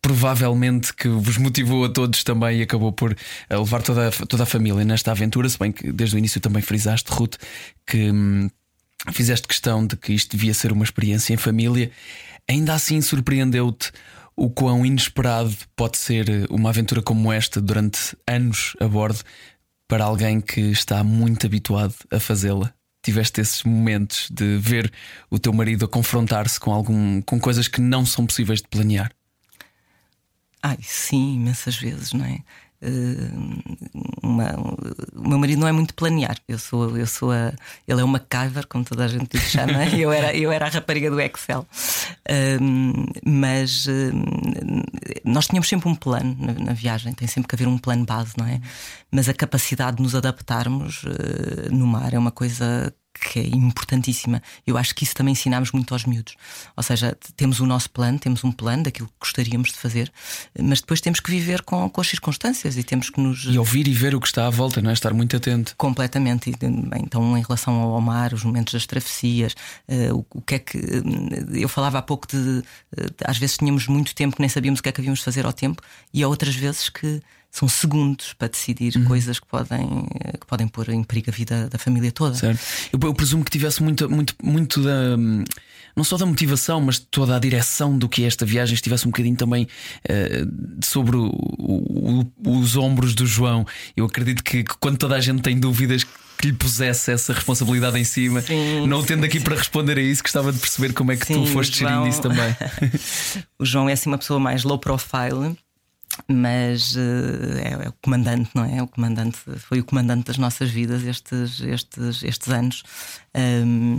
provavelmente 0.02 0.94
que 0.94 1.08
vos 1.08 1.38
motivou 1.38 1.86
a 1.86 1.90
todos 1.90 2.24
também 2.24 2.60
e 2.60 2.62
acabou 2.64 2.92
por 2.92 3.12
eh, 3.12 3.58
levar 3.58 3.84
toda 3.84 4.08
a, 4.08 4.12
toda 4.12 4.44
a 4.44 4.46
família 4.48 4.84
nesta 4.84 5.12
aventura, 5.12 5.48
se 5.48 5.60
bem 5.60 5.72
que 5.72 5.92
desde 5.92 6.16
o 6.16 6.18
início 6.18 6.42
também 6.42 6.62
frisaste, 6.62 7.12
Ruth, 7.12 7.36
que 7.86 8.12
hum, 8.12 8.50
fizeste 9.14 9.48
questão 9.48 9.86
de 9.86 9.96
que 9.96 10.12
isto 10.12 10.36
devia 10.36 10.56
ser 10.56 10.72
uma 10.72 10.84
experiência 10.84 11.34
em 11.34 11.38
família. 11.38 11.92
Ainda 12.50 12.74
assim 12.74 13.00
surpreendeu-te 13.00 13.92
o 14.36 14.50
quão 14.50 14.86
inesperado 14.86 15.56
pode 15.76 15.98
ser 15.98 16.48
uma 16.50 16.70
aventura 16.70 17.02
como 17.02 17.32
esta 17.32 17.62
durante 17.62 18.18
anos 18.28 18.76
a 18.80 18.88
bordo 18.88 19.22
para 19.88 20.04
alguém 20.04 20.40
que 20.40 20.62
está 20.62 21.04
muito 21.04 21.46
habituado 21.46 21.94
a 22.10 22.20
fazê-la. 22.20 22.74
Tiveste 23.04 23.42
esses 23.42 23.64
momentos 23.64 24.30
de 24.32 24.58
ver 24.58 24.92
o 25.30 25.40
teu 25.40 25.52
marido 25.52 25.86
a 25.86 25.88
confrontar-se 25.88 26.60
com 26.60 26.72
algum 26.72 27.22
com 27.22 27.40
coisas 27.40 27.68
que 27.68 27.82
não 27.82 28.06
são 28.06 28.26
possíveis 28.26 28.62
de 28.62 28.68
planear? 28.68 29.12
Ai, 30.64 30.78
sim, 30.82 31.36
imensas 31.36 31.76
vezes, 31.76 32.14
não 32.14 32.24
é? 32.24 32.40
Uh, 32.82 33.62
uma, 34.24 34.56
o 35.16 35.28
meu 35.28 35.38
marido 35.38 35.60
não 35.60 35.68
é 35.68 35.72
muito 35.72 35.94
planear. 35.94 36.38
Eu 36.48 36.58
sou, 36.58 36.98
eu 36.98 37.06
sou 37.06 37.32
a, 37.32 37.54
ele 37.88 38.02
é 38.02 38.04
uma 38.04 38.20
MacGyver, 38.20 38.68
como 38.68 38.84
toda 38.84 39.06
a 39.06 39.08
gente 39.08 39.36
lhe 39.36 39.40
chama. 39.44 39.86
eu, 39.86 40.12
era, 40.12 40.36
eu 40.36 40.52
era 40.52 40.66
a 40.66 40.70
rapariga 40.70 41.10
do 41.10 41.20
Excel. 41.20 41.66
Uh, 42.30 43.10
mas 43.26 43.86
uh, 43.86 44.12
nós 45.24 45.48
tínhamos 45.48 45.68
sempre 45.68 45.90
um 45.90 45.96
plano 45.96 46.36
na, 46.40 46.54
na, 46.54 46.74
viagem, 46.74 47.14
tem 47.14 47.28
sempre 47.28 47.48
que 47.48 47.56
haver 47.56 47.68
um 47.68 47.78
plano 47.78 48.06
base, 48.06 48.34
não 48.38 48.48
é? 48.48 48.60
Mas 49.12 49.30
a 49.30 49.34
capacidade 49.34 49.98
de 49.98 50.04
nos 50.04 50.16
adaptarmos 50.16 51.04
no 51.70 51.86
mar 51.86 52.14
é 52.14 52.18
uma 52.18 52.32
coisa 52.32 52.94
que 53.14 53.40
é 53.40 53.48
importantíssima. 53.48 54.42
Eu 54.66 54.78
acho 54.78 54.96
que 54.96 55.04
isso 55.04 55.16
também 55.16 55.34
ensinamos 55.34 55.72
muito 55.72 55.94
aos 55.94 56.06
miúdos. 56.06 56.36
Ou 56.76 56.84
seja, 56.84 57.18
temos 57.36 57.60
o 57.60 57.66
nosso 57.66 57.90
plano, 57.90 58.18
temos 58.20 58.44
um 58.44 58.52
plano 58.52 58.84
daquilo 58.84 59.08
que 59.08 59.14
gostaríamos 59.20 59.70
de 59.70 59.78
fazer, 59.78 60.12
mas 60.60 60.82
depois 60.82 61.02
temos 61.02 61.20
que 61.20 61.30
viver 61.30 61.62
com, 61.62 61.90
com 61.90 62.02
as 62.02 62.08
circunstâncias 62.08 62.78
e 62.78 62.84
temos 62.84 63.10
que 63.10 63.20
nos. 63.20 63.46
E 63.46 63.58
ouvir 63.58 63.88
e 63.88 63.94
ver 63.94 64.16
o 64.16 64.20
que 64.20 64.28
está 64.28 64.48
à 64.48 64.50
volta, 64.50 64.82
não 64.82 64.90
é? 64.90 64.94
Estar 64.94 65.14
muito 65.14 65.36
atento. 65.36 65.76
Completamente. 65.78 66.52
Então, 66.52 67.38
em 67.38 67.42
relação 67.42 67.74
ao 67.74 68.02
mar, 68.02 68.34
os 68.34 68.44
momentos 68.44 68.74
das 68.74 68.86
travessias, 68.86 69.56
uh, 69.88 70.26
o, 70.34 70.42
que 70.42 70.56
é 70.56 70.60
que. 70.60 70.78
Uh, 70.78 71.56
eu 71.56 71.70
falava 71.70 72.00
há 72.00 72.02
pouco 72.02 72.28
de. 72.28 72.38
Uh, 72.38 72.64
às 73.26 73.38
vezes 73.38 73.58
tínhamos 73.58 73.88
muito 73.88 74.16
tempo 74.16 74.36
que 74.36 74.42
nem 74.42 74.50
sabíamos 74.50 74.80
o 74.80 74.84
que 74.84 74.90
é 74.90 74.92
que 74.92 75.02
havíamos 75.02 75.20
de 75.20 75.26
fazer 75.26 75.46
ao 75.46 75.54
tempo, 75.54 75.82
e 76.14 76.24
há 76.24 76.28
outras 76.28 76.56
vezes 76.56 76.90
que 76.90 77.22
são 77.52 77.68
segundos 77.68 78.34
para 78.34 78.48
decidir 78.48 78.96
uhum. 78.96 79.06
coisas 79.06 79.38
que 79.38 79.46
podem, 79.46 80.08
que 80.40 80.48
podem 80.48 80.68
pôr 80.68 80.90
em 80.90 81.04
perigo 81.04 81.30
a 81.30 81.34
vida 81.34 81.70
da 81.70 81.78
família 81.78 82.12
toda. 82.12 82.34
Certo. 82.34 82.60
Eu, 82.94 83.00
eu 83.04 83.14
presumo 83.14 83.44
que 83.44 83.52
tivesse 83.52 83.84
muito, 83.84 84.10
muito, 84.10 84.34
muito 84.42 84.82
da. 84.82 85.18
Não 85.94 86.06
só 86.06 86.18
da 86.18 86.26
motivação, 86.26 86.80
mas 86.80 86.98
toda 86.98 87.36
a 87.36 87.40
direção 87.40 87.98
do 87.98 88.08
que 88.08 88.24
é 88.24 88.28
esta 88.28 88.46
viagem 88.46 88.74
estivesse 88.74 89.06
um 89.06 89.12
bocadinho 89.12 89.36
também 89.36 89.68
uh, 90.06 90.86
sobre 90.86 91.18
o, 91.18 91.28
o, 91.28 92.26
os 92.46 92.78
ombros 92.78 93.14
do 93.14 93.28
João. 93.28 93.68
Eu 93.98 94.06
acredito 94.06 94.42
que, 94.42 94.64
que 94.64 94.74
quando 94.80 94.98
toda 94.98 95.18
a 95.18 95.20
gente 95.20 95.42
tem 95.42 95.60
dúvidas 95.60 96.06
que 96.38 96.48
lhe 96.48 96.54
pusesse 96.54 97.12
essa 97.12 97.34
responsabilidade 97.34 98.00
em 98.00 98.06
cima. 98.06 98.42
Sim, 98.42 98.88
não 98.88 99.04
tendo 99.04 99.20
sim, 99.20 99.28
aqui 99.28 99.40
sim. 99.40 99.44
para 99.44 99.58
responder 99.58 99.98
a 99.98 100.02
isso, 100.02 100.24
gostava 100.24 100.54
de 100.54 100.60
perceber 100.60 100.94
como 100.94 101.12
é 101.12 101.18
que 101.18 101.28
tu 101.28 101.46
foste 101.48 101.80
João... 101.80 101.92
gerindo 101.92 102.08
isso 102.08 102.22
também. 102.22 102.56
o 103.60 103.66
João 103.66 103.90
é 103.90 103.94
assim 103.94 104.10
uma 104.10 104.18
pessoa 104.18 104.40
mais 104.40 104.64
low 104.64 104.80
profile 104.80 105.58
mas 106.28 106.96
uh, 106.96 107.58
é, 107.64 107.86
é, 107.86 107.90
o 107.90 107.94
comandante, 108.02 108.50
não 108.54 108.64
é? 108.64 108.82
O 108.82 108.88
comandante 108.88 109.38
foi 109.58 109.80
o 109.80 109.84
comandante 109.84 110.26
das 110.26 110.38
nossas 110.38 110.70
vidas 110.70 111.04
estes, 111.04 111.62
estes, 111.62 112.24
estes 112.24 112.50
anos. 112.50 112.84
Um, 113.34 113.98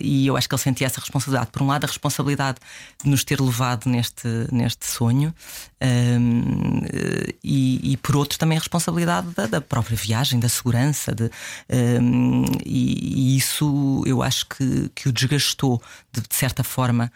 e 0.00 0.26
eu 0.26 0.36
acho 0.36 0.48
que 0.48 0.54
ele 0.54 0.62
sentia 0.62 0.86
essa 0.86 1.00
responsabilidade. 1.00 1.50
Por 1.50 1.62
um 1.62 1.66
lado, 1.66 1.84
a 1.84 1.86
responsabilidade 1.86 2.58
de 3.02 3.10
nos 3.10 3.24
ter 3.24 3.40
levado 3.40 3.88
neste, 3.88 4.28
neste 4.50 4.86
sonho, 4.86 5.34
um, 5.82 6.82
e, 7.42 7.92
e, 7.92 7.96
por 7.96 8.14
outro, 8.14 8.38
também 8.38 8.56
a 8.56 8.60
responsabilidade 8.60 9.28
da, 9.34 9.46
da 9.46 9.60
própria 9.60 9.96
viagem, 9.96 10.38
da 10.38 10.48
segurança. 10.48 11.12
De, 11.12 11.30
um, 12.00 12.44
e, 12.64 13.34
e, 13.34 13.36
isso 13.36 14.02
eu 14.06 14.22
acho 14.22 14.46
que, 14.46 14.90
que 14.94 15.08
o 15.08 15.12
desgastou 15.12 15.82
de, 16.12 16.20
de 16.20 16.34
certa 16.34 16.62
forma. 16.62 17.10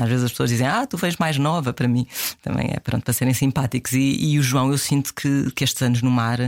às 0.00 0.08
vezes 0.08 0.24
as 0.24 0.30
pessoas 0.30 0.50
dizem, 0.50 0.66
ah, 0.66 0.86
tu 0.86 0.96
vês 0.96 1.16
mais 1.16 1.36
nova 1.38 1.72
para 1.72 1.88
mim. 1.88 2.06
Também 2.40 2.70
é 2.72 2.78
pronto, 2.78 3.02
para 3.02 3.12
serem 3.12 3.34
simpáticos. 3.34 3.92
E, 3.92 4.32
e 4.32 4.38
o 4.38 4.42
João, 4.42 4.70
eu 4.70 4.78
sinto 4.78 5.12
que, 5.12 5.50
que 5.50 5.64
estes 5.64 5.82
anos 5.82 6.02
no 6.02 6.10
mar 6.10 6.38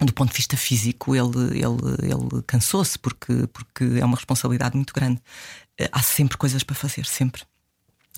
do 0.00 0.12
ponto 0.12 0.30
de 0.30 0.36
vista 0.36 0.56
físico, 0.56 1.14
ele, 1.14 1.58
ele, 1.58 2.12
ele 2.12 2.42
cansou-se 2.46 2.98
porque, 2.98 3.48
porque 3.52 3.84
é 3.98 4.04
uma 4.04 4.16
responsabilidade 4.16 4.76
muito 4.76 4.92
grande. 4.92 5.20
Eh, 5.78 5.88
há 5.90 6.02
sempre 6.02 6.36
coisas 6.36 6.62
para 6.62 6.74
fazer, 6.76 7.06
sempre. 7.06 7.42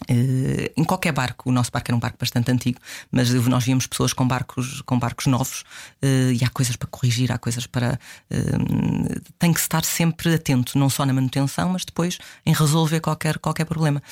Uh, 0.09 0.71
em 0.77 0.85
qualquer 0.85 1.13
barco, 1.13 1.51
o 1.51 1.53
nosso 1.53 1.71
barco 1.71 1.91
era 1.91 1.97
um 1.97 2.01
barco 2.01 2.17
bastante 2.19 2.51
antigo, 2.51 2.79
mas 3.11 3.33
nós 3.33 3.65
víamos 3.65 3.87
pessoas 3.87 4.13
com 4.13 4.27
barcos, 4.27 4.81
com 4.83 4.99
barcos 4.99 5.27
novos 5.27 5.61
uh, 6.03 6.33
e 6.33 6.43
há 6.45 6.49
coisas 6.49 6.75
para 6.77 6.89
corrigir, 6.89 7.31
há 7.31 7.39
coisas 7.39 7.67
para. 7.67 7.99
Uh, 8.31 9.21
tem 9.39 9.53
que 9.53 9.61
estar 9.61 9.85
sempre 9.85 10.35
atento, 10.35 10.79
não 10.79 10.89
só 10.89 11.05
na 11.05 11.13
manutenção, 11.13 11.71
mas 11.71 11.85
depois 11.85 12.19
em 12.47 12.53
resolver 12.53 13.01
qualquer, 13.01 13.39
qualquer 13.39 13.65
problema. 13.65 14.03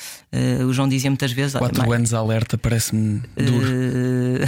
o 0.67 0.73
João 0.73 0.87
dizia 0.87 1.09
muitas 1.09 1.31
vezes. 1.31 1.55
Quatro 1.57 1.81
olha, 1.81 1.97
anos 1.97 2.13
alerta 2.13 2.57
parece-me 2.57 3.21
duro. 3.35 3.67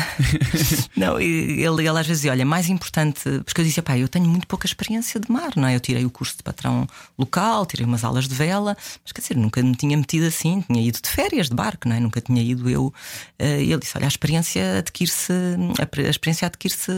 não, 0.96 1.20
ele, 1.20 1.64
ele 1.64 1.90
às 1.90 2.08
vezes 2.08 2.22
dizia: 2.22 2.32
olha, 2.32 2.46
mais 2.46 2.70
importante, 2.70 3.22
porque 3.46 3.62
eu 3.62 3.66
dizia, 3.66 3.84
pá, 3.84 3.98
eu 3.98 4.08
tenho 4.08 4.28
muito 4.28 4.48
pouca 4.48 4.66
experiência 4.66 5.20
de 5.20 5.32
mar, 5.32 5.54
não 5.56 5.68
é? 5.68 5.76
Eu 5.76 5.80
tirei 5.80 6.06
o 6.06 6.10
curso 6.10 6.38
de 6.38 6.44
patrão 6.44 6.88
local, 7.18 7.66
tirei 7.66 7.86
umas 7.86 8.04
aulas 8.04 8.28
de 8.28 8.36
vela, 8.36 8.76
mas 9.04 9.12
quer 9.12 9.22
dizer, 9.22 9.38
nunca 9.38 9.62
me 9.62 9.76
tinha 9.76 9.98
metido 9.98 10.26
assim, 10.26 10.62
tinha 10.62 10.82
ido 10.82 11.00
de 11.02 11.10
férias 11.10 11.50
de 11.50 11.56
barco, 11.56 11.88
não 11.88 11.96
é? 11.96 12.00
Nunca 12.00 12.22
tinha 12.22 12.42
ido 12.42 12.70
eu. 12.70 12.94
Eh, 13.40 13.64
e 13.64 13.72
ele 13.72 13.80
disse: 13.80 13.98
Olha, 13.98 14.06
a 14.06 14.08
experiência 14.08 14.80
adquire-se, 14.80 15.34
a 15.34 16.10
experiência 16.10 16.48
adquire-se 16.48 16.92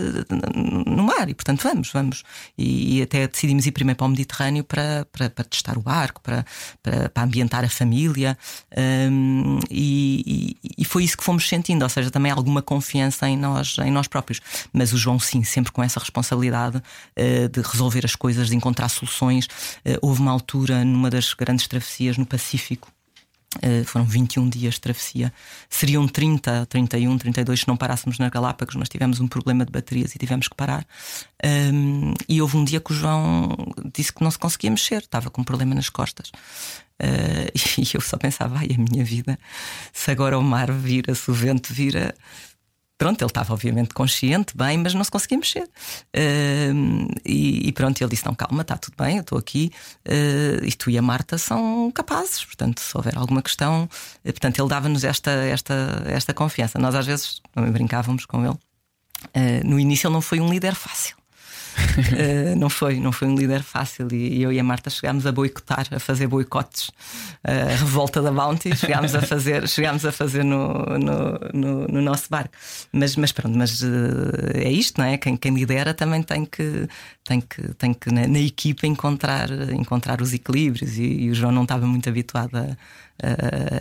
no 0.85 1.03
mar, 1.03 1.29
e 1.29 1.33
portanto 1.33 1.63
vamos, 1.63 1.91
vamos. 1.91 2.23
E, 2.57 3.01
até 3.01 3.27
decidimos 3.27 3.65
ir 3.65 3.71
primeiro 3.71 3.97
para 3.97 4.05
o 4.05 4.09
Mediterrâneo 4.09 4.63
para, 4.63 5.05
para, 5.11 5.29
para 5.29 5.43
testar 5.45 5.77
o 5.77 5.81
barco, 5.81 6.21
para, 6.21 6.45
para, 6.81 7.09
para 7.09 7.23
ambientar 7.23 7.63
a 7.63 7.69
família. 7.69 8.37
Um, 8.75 9.59
e, 9.69 10.57
e, 10.77 10.85
foi 10.85 11.03
isso 11.03 11.17
que 11.17 11.23
fomos 11.23 11.47
sentindo, 11.47 11.83
ou 11.83 11.89
seja, 11.89 12.09
também 12.09 12.31
alguma 12.31 12.61
confiança 12.61 12.92
em 12.99 13.37
nós, 13.37 13.77
em 13.79 13.91
nós 13.91 14.07
próprios. 14.07 14.39
Mas 14.71 14.93
o 14.93 14.97
João, 14.97 15.19
sim, 15.19 15.43
sempre 15.43 15.71
com 15.71 15.83
essa 15.83 15.99
responsabilidade 15.99 16.77
uh, 16.77 17.49
de 17.49 17.61
resolver 17.61 18.05
as 18.05 18.15
coisas, 18.15 18.49
de 18.49 18.55
encontrar 18.55 18.89
soluções. 18.89 19.45
Uh, 19.85 19.97
houve 20.01 20.21
uma 20.21 20.31
altura 20.31 20.83
numa 20.83 21.09
das 21.09 21.33
grandes 21.33 21.67
travessias 21.67 22.17
no 22.17 22.25
Pacífico 22.25 22.91
Uh, 23.57 23.85
foram 23.85 24.05
21 24.05 24.49
dias 24.49 24.75
de 24.75 24.81
travessia. 24.81 25.31
Seriam 25.69 26.07
30, 26.07 26.65
31, 26.65 27.17
32 27.17 27.59
se 27.59 27.67
não 27.67 27.77
parássemos 27.77 28.17
nas 28.17 28.29
Galápagos, 28.29 28.75
mas 28.75 28.89
tivemos 28.89 29.19
um 29.19 29.27
problema 29.27 29.63
de 29.65 29.71
baterias 29.71 30.15
e 30.15 30.17
tivemos 30.17 30.47
que 30.47 30.55
parar. 30.55 30.85
Um, 31.45 32.13
e 32.27 32.41
houve 32.41 32.57
um 32.57 32.63
dia 32.63 32.79
que 32.79 32.91
o 32.91 32.95
João 32.95 33.55
disse 33.93 34.11
que 34.11 34.23
não 34.23 34.31
se 34.31 34.39
conseguia 34.39 34.71
mexer, 34.71 34.99
estava 34.99 35.29
com 35.29 35.41
um 35.41 35.43
problema 35.43 35.75
nas 35.75 35.89
costas. 35.89 36.31
Uh, 36.99 37.51
e 37.77 37.87
eu 37.93 38.01
só 38.01 38.17
pensava, 38.17 38.57
ai, 38.57 38.69
a 38.73 38.77
minha 38.77 39.03
vida, 39.03 39.37
se 39.91 40.09
agora 40.09 40.37
o 40.37 40.43
mar 40.43 40.71
vira, 40.71 41.13
se 41.13 41.29
o 41.29 41.33
vento 41.33 41.73
vira, 41.73 42.15
pronto, 43.03 43.21
ele 43.21 43.29
estava 43.29 43.53
obviamente 43.53 43.93
consciente, 43.93 44.55
bem, 44.55 44.77
mas 44.77 44.93
não 44.93 45.03
se 45.03 45.11
conseguia 45.11 45.37
mexer. 45.37 45.63
Uh, 46.15 47.11
e, 47.25 47.67
e, 47.67 47.71
pronto, 47.73 48.01
ele 48.01 48.09
disse: 48.09 48.25
Não, 48.25 48.33
calma, 48.33 48.61
está 48.61 48.77
tudo 48.77 48.95
bem, 48.97 49.17
eu 49.17 49.21
estou 49.21 49.37
aqui. 49.37 49.71
Uh, 50.07 50.63
e 50.63 50.71
tu 50.71 50.89
e 50.89 50.97
a 50.97 51.01
Marta 51.01 51.37
são 51.37 51.91
capazes, 51.91 52.45
portanto, 52.45 52.79
se 52.79 52.95
houver 52.95 53.17
alguma 53.17 53.41
questão. 53.41 53.89
Uh, 54.23 54.31
portanto, 54.31 54.57
ele 54.57 54.69
dava-nos 54.69 55.03
esta, 55.03 55.31
esta, 55.31 56.03
esta 56.05 56.33
confiança. 56.33 56.79
Nós 56.79 56.95
às 56.95 57.05
vezes 57.05 57.41
também 57.51 57.71
brincávamos 57.71 58.25
com 58.25 58.45
ele. 58.45 58.57
Eh, 59.33 59.61
no 59.63 59.79
início, 59.79 60.07
ele 60.07 60.13
não 60.13 60.21
foi 60.21 60.39
um 60.39 60.49
líder 60.49 60.75
fácil. 60.75 61.15
Uh, 61.75 62.55
não 62.59 62.69
foi, 62.69 62.99
não 62.99 63.11
foi 63.11 63.27
um 63.27 63.35
líder 63.35 63.63
fácil 63.63 64.07
e, 64.11 64.41
eu 64.41 64.51
e 64.51 64.59
a 64.59 64.63
Marta 64.63 64.89
chegámos 64.89 65.25
a 65.25 65.31
boicotar, 65.31 65.87
a 65.91 65.99
fazer 65.99 66.27
boicotes, 66.27 66.91
a 67.43 67.75
revolta 67.75 68.21
da 68.21 68.31
Bounty, 68.31 68.75
chegámos 68.75 69.15
a 69.15 69.21
fazer, 69.23 69.67
chegámos 69.67 70.05
a 70.05 70.11
fazer 70.11 70.43
no, 70.43 70.73
no, 70.97 71.39
no, 71.53 71.87
no 71.87 72.01
nosso 72.01 72.29
barco. 72.29 72.53
Mas, 72.91 73.15
mas 73.15 73.31
pronto, 73.31 73.57
mas 73.57 73.81
uh, 73.81 73.87
é 74.55 74.71
isto, 74.71 74.99
não 74.99 75.05
é? 75.05 75.17
Quem, 75.17 75.35
quem 75.37 75.53
lidera 75.53 75.93
também 75.93 76.21
tem 76.23 76.45
que, 76.45 76.87
tem 77.23 77.41
que, 77.41 77.73
tem 77.75 77.93
que 77.93 78.11
na, 78.11 78.27
na 78.27 78.39
equipa 78.39 78.87
encontrar, 78.87 79.49
encontrar 79.71 80.21
os 80.21 80.33
equilíbrios 80.33 80.97
e, 80.97 81.03
e 81.03 81.29
o 81.29 81.35
João 81.35 81.51
não 81.51 81.63
estava 81.63 81.85
muito 81.85 82.07
habituado 82.09 82.55
a 82.57 82.77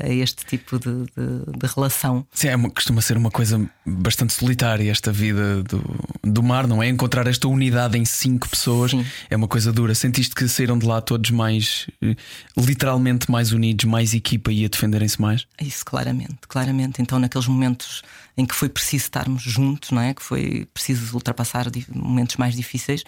a 0.02 0.08
este 0.08 0.44
tipo 0.46 0.78
de, 0.78 1.04
de, 1.04 1.58
de 1.58 1.66
relação. 1.74 2.26
Sim, 2.32 2.48
é 2.48 2.56
uma, 2.56 2.70
costuma 2.70 3.00
ser 3.00 3.16
uma 3.16 3.30
coisa 3.30 3.60
bastante 3.84 4.32
solitária 4.32 4.90
esta 4.90 5.10
vida 5.12 5.62
do, 5.62 5.82
do 6.22 6.42
mar, 6.42 6.66
não 6.66 6.82
é? 6.82 6.88
Encontrar 6.88 7.26
esta 7.26 7.48
unidade 7.48 7.98
em 7.98 8.04
cinco 8.04 8.48
pessoas 8.48 8.92
Sim. 8.92 9.04
é 9.28 9.36
uma 9.36 9.48
coisa 9.48 9.72
dura. 9.72 9.94
Sentiste 9.94 10.34
que 10.34 10.48
saíram 10.48 10.78
de 10.78 10.86
lá 10.86 11.00
todos 11.00 11.30
mais, 11.30 11.86
eh, 12.02 12.16
literalmente 12.56 13.30
mais 13.30 13.52
unidos, 13.52 13.84
mais 13.84 14.14
equipa 14.14 14.52
e 14.52 14.64
a 14.64 14.68
defenderem-se 14.68 15.20
mais? 15.20 15.46
Isso, 15.60 15.84
claramente, 15.84 16.38
claramente. 16.48 17.02
Então, 17.02 17.18
naqueles 17.18 17.46
momentos 17.46 18.02
em 18.36 18.46
que 18.46 18.54
foi 18.54 18.68
preciso 18.68 19.04
estarmos 19.04 19.42
juntos, 19.42 19.90
não 19.90 20.00
é? 20.00 20.14
Que 20.14 20.22
foi 20.22 20.66
preciso 20.72 21.14
ultrapassar 21.14 21.66
momentos 21.94 22.36
mais 22.36 22.54
difíceis, 22.54 23.02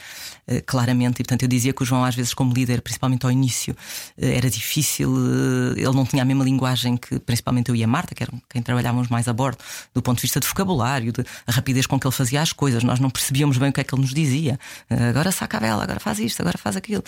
uh, 0.48 0.62
claramente. 0.66 1.20
E 1.20 1.24
portanto, 1.24 1.42
eu 1.42 1.48
dizia 1.48 1.72
que 1.72 1.82
o 1.82 1.86
João, 1.86 2.04
às 2.04 2.14
vezes, 2.14 2.34
como 2.34 2.52
líder, 2.52 2.82
principalmente 2.82 3.24
ao 3.24 3.32
início, 3.32 3.74
uh, 3.74 4.24
era 4.24 4.50
difícil, 4.50 5.10
uh, 5.10 5.72
ele 5.76 5.92
não 5.92 6.04
tinha 6.04 6.22
a 6.22 6.26
mesma 6.26 6.44
linguagem 6.44 6.96
que, 6.96 7.18
principalmente, 7.18 7.70
eu 7.70 7.76
e 7.76 7.82
a 7.82 7.86
Marta, 7.86 8.14
que 8.14 8.22
eram 8.22 8.40
quem 8.50 8.62
trabalhávamos 8.62 9.08
mais 9.08 9.26
a 9.26 9.32
bordo, 9.32 9.58
do 9.94 10.02
ponto 10.02 10.16
de 10.16 10.22
vista 10.22 10.40
de 10.40 10.46
vocabulário, 10.46 11.12
de 11.12 11.24
a 11.46 11.52
rapidez 11.52 11.86
com 11.86 11.98
que 11.98 12.06
ele 12.06 12.14
fazia 12.14 12.42
as 12.42 12.52
coisas. 12.52 12.84
Nós 12.84 13.00
não 13.00 13.08
percebíamos 13.08 13.56
bem 13.56 13.70
o 13.70 13.72
que 13.72 13.80
é 13.80 13.84
que 13.84 13.94
ele 13.94 14.02
nos 14.02 14.12
dizia. 14.12 14.58
agora 14.90 15.32
saca 15.32 15.56
a 15.56 15.60
vela, 15.60 15.82
agora 15.82 16.00
faz 16.00 16.18
isto, 16.18 16.40
agora 16.40 16.58
faz 16.58 16.76
aquilo, 16.76 17.02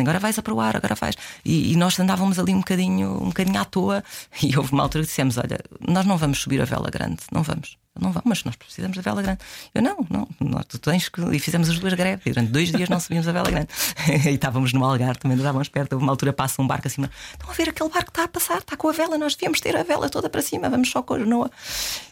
agora 0.00 0.18
vais 0.18 0.38
a 0.38 0.42
proar, 0.42 0.76
agora 0.76 0.96
faz. 0.96 1.16
E, 1.44 1.72
e, 1.72 1.76
nós 1.76 1.98
andávamos 1.98 2.38
ali 2.38 2.54
um 2.54 2.58
bocadinho, 2.58 3.22
um 3.22 3.28
bocadinho 3.28 3.60
à 3.60 3.64
toa, 3.64 4.02
e 4.42 4.56
houve 4.56 4.72
uma 4.72 4.82
altura 4.82 5.04
que 5.04 5.08
dissemos: 5.08 5.36
Olha, 5.36 5.58
nós 5.86 6.06
não 6.06 6.16
vamos 6.16 6.40
subir 6.40 6.60
a 6.60 6.64
vela 6.64 6.90
grande 6.90 7.01
grande, 7.02 7.22
não 7.32 7.42
vamos. 7.42 7.81
Não 8.00 8.10
vamos, 8.10 8.22
mas 8.24 8.44
nós 8.44 8.56
precisamos 8.56 8.96
da 8.96 9.02
vela 9.02 9.20
grande. 9.20 9.40
Eu 9.74 9.82
não, 9.82 10.06
não, 10.08 10.28
nós, 10.40 10.64
tu 10.64 10.78
tens 10.78 11.10
que. 11.10 11.20
E 11.20 11.38
fizemos 11.38 11.68
as 11.68 11.78
duas 11.78 11.92
greves. 11.92 12.24
Durante 12.24 12.50
dois 12.50 12.72
dias 12.72 12.88
não 12.88 12.98
subimos 12.98 13.28
a 13.28 13.32
vela 13.32 13.50
grande. 13.50 13.68
e 14.26 14.30
estávamos 14.30 14.72
no 14.72 14.82
Algarve, 14.82 15.18
também 15.18 15.36
estávamos 15.36 15.68
perto. 15.68 15.98
Uma 15.98 16.10
altura 16.10 16.32
passa 16.32 16.62
um 16.62 16.66
barco 16.66 16.86
acima. 16.86 17.10
Estão 17.32 17.50
a 17.50 17.52
ver 17.52 17.68
aquele 17.68 17.90
barco 17.90 18.06
que 18.06 18.10
está 18.12 18.24
a 18.24 18.28
passar, 18.28 18.58
está 18.58 18.76
com 18.76 18.88
a 18.88 18.92
vela, 18.92 19.18
nós 19.18 19.34
devíamos 19.34 19.60
ter 19.60 19.76
a 19.76 19.82
vela 19.82 20.08
toda 20.08 20.30
para 20.30 20.40
cima, 20.40 20.70
vamos 20.70 20.90
só 20.90 21.02
com 21.02 21.14
a 21.14 21.18
genoa. 21.18 21.50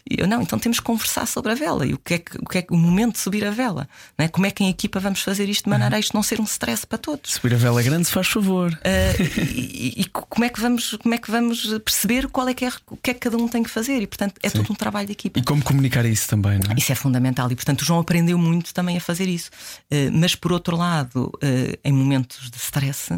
E 0.07 0.21
eu 0.21 0.27
não, 0.27 0.41
então 0.41 0.59
temos 0.59 0.79
que 0.79 0.85
conversar 0.85 1.25
sobre 1.25 1.51
a 1.51 1.55
vela 1.55 1.85
e 1.85 1.93
o 1.93 1.97
que 1.97 2.15
é, 2.15 2.17
que, 2.19 2.37
o, 2.37 2.45
que 2.45 2.57
é 2.59 2.65
o 2.69 2.77
momento 2.77 3.13
de 3.13 3.19
subir 3.19 3.43
a 3.45 3.51
vela. 3.51 3.89
Não 4.17 4.25
é? 4.25 4.27
Como 4.27 4.45
é 4.45 4.51
que 4.51 4.63
em 4.63 4.69
equipa 4.69 4.99
vamos 4.99 5.21
fazer 5.21 5.49
isto 5.49 5.63
de 5.63 5.69
maneira 5.71 5.95
a 5.95 5.99
isto 5.99 6.13
não 6.13 6.21
ser 6.21 6.39
um 6.39 6.43
stress 6.43 6.85
para 6.85 6.99
todos? 6.99 7.33
Subir 7.33 7.55
a 7.55 7.57
vela 7.57 7.81
grande, 7.81 8.05
se 8.05 8.11
faz 8.11 8.27
favor. 8.27 8.71
Uh, 8.71 9.41
e, 9.55 9.93
e, 9.97 10.01
e, 10.01 10.05
como, 10.05 10.45
é 10.45 10.49
que 10.49 10.59
vamos, 10.59 10.95
como 10.97 11.15
é 11.15 11.17
que 11.17 11.31
vamos 11.31 11.65
perceber 11.79 12.27
qual 12.27 12.47
é 12.47 12.53
que 12.53 12.65
é, 12.65 12.71
o 12.87 12.97
que 12.97 13.11
é 13.11 13.13
que 13.13 13.19
cada 13.19 13.37
um 13.37 13.47
tem 13.47 13.63
que 13.63 13.69
fazer? 13.69 13.99
E 14.01 14.07
portanto 14.07 14.35
é 14.43 14.49
Sim. 14.49 14.59
todo 14.59 14.71
um 14.71 14.75
trabalho 14.75 15.07
de 15.07 15.13
equipa. 15.13 15.39
E 15.39 15.43
como 15.43 15.63
comunicar 15.71 16.05
isso 16.05 16.27
também, 16.27 16.59
não 16.59 16.71
é? 16.71 16.75
Isso 16.77 16.91
é 16.91 16.95
fundamental 16.95 17.51
e, 17.51 17.55
portanto, 17.55 17.81
o 17.81 17.85
João 17.85 17.99
aprendeu 17.99 18.37
muito 18.37 18.73
também 18.73 18.97
a 18.97 19.01
fazer 19.01 19.27
isso. 19.27 19.49
Uh, 19.91 20.11
mas, 20.11 20.35
por 20.35 20.51
outro 20.51 20.75
lado, 20.75 21.31
uh, 21.35 21.79
em 21.83 21.91
momentos 21.91 22.49
de 22.49 22.57
stress, 22.57 23.11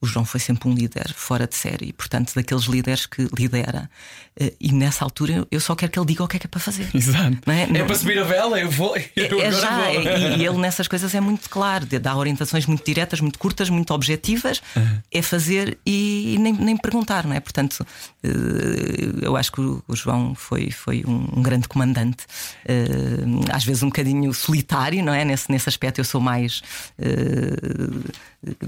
o 0.00 0.06
João 0.06 0.24
foi 0.24 0.40
sempre 0.40 0.68
um 0.68 0.74
líder 0.74 1.12
fora 1.14 1.46
de 1.46 1.56
série, 1.56 1.88
e, 1.88 1.92
portanto, 1.92 2.32
daqueles 2.34 2.64
líderes 2.64 3.06
que 3.06 3.28
lidera. 3.36 3.90
Eh, 4.38 4.54
e 4.60 4.72
nessa 4.72 5.04
altura 5.04 5.46
eu 5.50 5.60
só 5.60 5.74
quero 5.74 5.90
que 5.90 5.98
ele 5.98 6.06
diga 6.06 6.22
o 6.22 6.28
que 6.28 6.36
é 6.36 6.38
que 6.38 6.46
é 6.46 6.48
para 6.48 6.60
fazer. 6.60 6.88
Exato. 6.94 7.38
Não 7.44 7.52
é? 7.52 7.62
é 7.62 7.84
para 7.84 7.94
subir 7.94 8.18
a 8.18 8.24
vela, 8.24 8.60
eu 8.60 8.70
vou. 8.70 8.96
Eu 9.16 9.40
é, 9.40 9.46
é 9.46 9.52
já, 9.52 9.76
vou. 9.76 9.90
E, 9.90 10.46
ele 10.46 10.58
nessas 10.58 10.86
coisas 10.86 11.14
é 11.14 11.20
muito 11.20 11.50
claro, 11.50 11.86
dá 11.86 12.16
orientações 12.16 12.64
muito 12.66 12.84
diretas, 12.84 13.20
muito 13.20 13.38
curtas, 13.38 13.68
muito 13.68 13.92
objetivas, 13.92 14.62
uhum. 14.76 14.98
é 15.12 15.22
fazer 15.22 15.78
e 15.84 16.36
nem, 16.38 16.52
nem 16.52 16.76
perguntar, 16.76 17.26
não 17.26 17.34
é? 17.34 17.40
Portanto, 17.40 17.84
eh, 18.22 18.28
eu 19.22 19.36
acho 19.36 19.50
que 19.50 19.60
o 19.60 19.82
João 19.94 20.34
foi, 20.34 20.70
foi 20.70 21.02
um, 21.06 21.42
grande 21.42 21.66
comandante, 21.66 22.24
eh, 22.64 22.76
às 23.52 23.64
vezes 23.64 23.82
um 23.82 23.88
bocadinho 23.88 24.32
solitário, 24.32 25.02
não 25.02 25.12
é? 25.12 25.24
Nesse, 25.24 25.50
nesse 25.50 25.68
aspecto 25.68 25.98
eu 25.98 26.04
sou 26.04 26.20
mais 26.20 26.62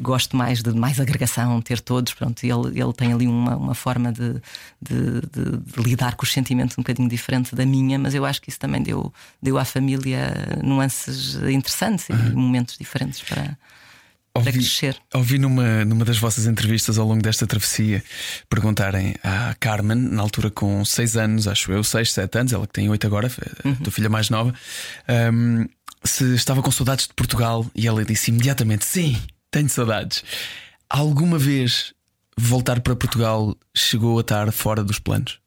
gosto 0.00 0.36
mais 0.36 0.62
de 0.62 0.72
mais 0.72 0.98
ter 1.64 1.80
todos. 1.80 2.12
Pronto, 2.12 2.42
ele, 2.44 2.80
ele 2.80 2.92
tem 2.92 3.12
ali 3.12 3.26
uma, 3.26 3.56
uma 3.56 3.74
forma 3.74 4.12
de, 4.12 4.34
de, 4.80 5.20
de, 5.32 5.56
de, 5.56 5.82
lidar 5.82 6.14
com 6.14 6.24
os 6.24 6.32
sentimentos 6.32 6.76
um 6.78 6.82
bocadinho 6.82 7.08
diferente 7.08 7.54
da 7.54 7.66
minha, 7.66 7.98
mas 7.98 8.14
eu 8.14 8.24
acho 8.24 8.40
que 8.40 8.48
isso 8.48 8.58
também 8.58 8.82
deu, 8.82 9.12
deu 9.42 9.58
à 9.58 9.64
família 9.64 10.32
nuances 10.62 11.34
interessantes 11.36 12.08
uhum. 12.08 12.26
e 12.28 12.32
momentos 12.32 12.76
diferentes 12.78 13.20
para. 13.20 13.56
para 14.32 14.52
crescer. 14.52 14.96
Ouvi 15.12 15.38
numa, 15.38 15.84
numa 15.84 16.04
das 16.04 16.18
vossas 16.18 16.46
entrevistas 16.46 16.98
ao 16.98 17.06
longo 17.06 17.22
desta 17.22 17.46
travessia 17.46 18.02
perguntarem 18.48 19.14
à 19.22 19.54
Carmen, 19.58 19.96
na 19.96 20.22
altura 20.22 20.50
com 20.50 20.84
6 20.84 21.16
anos, 21.16 21.48
acho 21.48 21.72
eu, 21.72 21.82
6, 21.82 22.12
7 22.12 22.38
anos, 22.38 22.52
ela 22.52 22.66
que 22.66 22.72
tem 22.72 22.88
8 22.88 23.06
agora, 23.06 23.30
uhum. 23.64 23.74
tua 23.76 23.92
filha 23.92 24.08
mais 24.08 24.30
nova, 24.30 24.54
um, 25.32 25.66
se 26.04 26.34
estava 26.34 26.62
com 26.62 26.70
saudades 26.70 27.06
de 27.06 27.14
Portugal 27.14 27.66
e 27.74 27.86
ela 27.86 28.04
disse 28.04 28.30
imediatamente: 28.30 28.84
Sim, 28.84 29.20
tenho 29.50 29.68
saudades. 29.68 30.24
Alguma 30.90 31.38
vez 31.38 31.94
voltar 32.36 32.80
para 32.80 32.96
Portugal 32.96 33.56
chegou 33.72 34.18
a 34.18 34.22
estar 34.22 34.50
fora 34.50 34.82
dos 34.82 34.98
planos? 34.98 35.40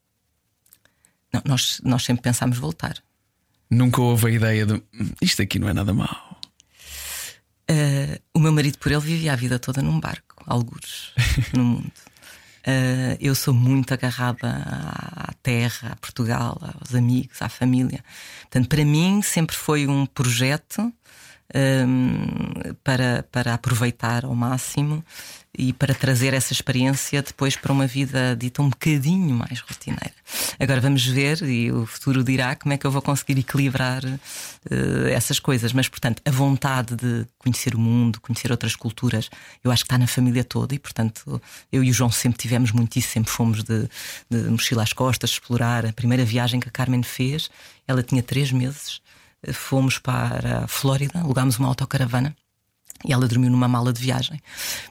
Não, 1.33 1.41
nós, 1.45 1.81
nós 1.83 2.05
sempre 2.05 2.23
pensámos 2.23 2.57
voltar. 2.57 2.95
Nunca 3.69 4.01
houve 4.01 4.27
a 4.27 4.29
ideia 4.29 4.65
de 4.65 4.81
isto 5.21 5.41
aqui 5.41 5.59
não 5.59 5.67
é 5.67 5.73
nada 5.73 5.93
mau. 5.93 6.39
Uh, 7.69 8.21
o 8.33 8.39
meu 8.39 8.53
marido, 8.53 8.77
por 8.77 8.91
ele, 8.91 9.01
vivia 9.01 9.33
a 9.33 9.35
vida 9.35 9.59
toda 9.59 9.81
num 9.81 9.99
barco, 9.99 10.43
algures, 10.45 11.11
no 11.53 11.63
mundo. 11.63 11.91
Uh, 12.65 13.17
eu 13.19 13.35
sou 13.35 13.53
muito 13.53 13.93
agarrada 13.93 14.47
à 14.47 15.33
terra, 15.43 15.91
a 15.91 15.95
Portugal, 15.97 16.57
aos 16.61 16.95
amigos, 16.95 17.41
à 17.41 17.49
família. 17.49 18.01
Portanto, 18.43 18.69
para 18.69 18.85
mim 18.85 19.21
sempre 19.21 19.55
foi 19.55 19.87
um 19.87 20.05
projeto 20.05 20.93
um, 21.55 22.73
para, 22.83 23.25
para 23.31 23.53
aproveitar 23.53 24.25
ao 24.25 24.35
máximo 24.35 25.03
e 25.55 25.71
para 25.71 25.93
trazer 25.93 26.33
essa 26.33 26.51
experiência 26.51 27.21
depois 27.21 27.55
para 27.55 27.71
uma 27.71 27.85
vida 27.85 28.35
dita 28.35 28.61
um 28.61 28.69
bocadinho 28.69 29.35
mais 29.35 29.59
rotineira. 29.59 30.13
Agora 30.59 30.81
vamos 30.81 31.05
ver, 31.05 31.43
e 31.43 31.71
o 31.71 31.85
futuro 31.85 32.23
dirá 32.23 32.55
como 32.55 32.73
é 32.73 32.77
que 32.77 32.87
eu 32.87 32.91
vou 32.91 33.03
conseguir 33.03 33.39
equilibrar 33.39 34.03
uh, 34.03 35.07
essas 35.11 35.39
coisas. 35.39 35.71
Mas, 35.71 35.87
portanto, 35.87 36.23
a 36.25 36.31
vontade 36.31 36.95
de 36.95 37.27
conhecer 37.37 37.75
o 37.75 37.79
mundo, 37.79 38.19
conhecer 38.19 38.49
outras 38.49 38.75
culturas, 38.75 39.29
eu 39.63 39.71
acho 39.71 39.83
que 39.83 39.87
está 39.87 39.97
na 39.97 40.07
família 40.07 40.43
toda, 40.43 40.73
e, 40.73 40.79
portanto, 40.79 41.39
eu 41.71 41.83
e 41.83 41.91
o 41.91 41.93
João 41.93 42.09
sempre 42.09 42.39
tivemos 42.39 42.71
muito 42.71 42.97
isso, 42.97 43.09
sempre 43.09 43.31
fomos 43.31 43.63
de, 43.63 43.87
de 44.29 44.37
mochila 44.49 44.81
às 44.81 44.91
costas, 44.91 45.31
explorar. 45.31 45.85
A 45.85 45.93
primeira 45.93 46.25
viagem 46.25 46.59
que 46.59 46.67
a 46.67 46.71
Carmen 46.71 47.03
fez, 47.03 47.51
ela 47.87 48.01
tinha 48.01 48.23
três 48.23 48.51
meses 48.51 49.02
fomos 49.51 49.97
para 49.97 50.63
a 50.63 50.67
Flórida, 50.67 51.19
alugámos 51.19 51.57
uma 51.57 51.67
autocaravana 51.67 52.35
e 53.05 53.11
ela 53.11 53.27
dormiu 53.27 53.51
numa 53.51 53.67
mala 53.67 53.91
de 53.91 54.01
viagem. 54.01 54.39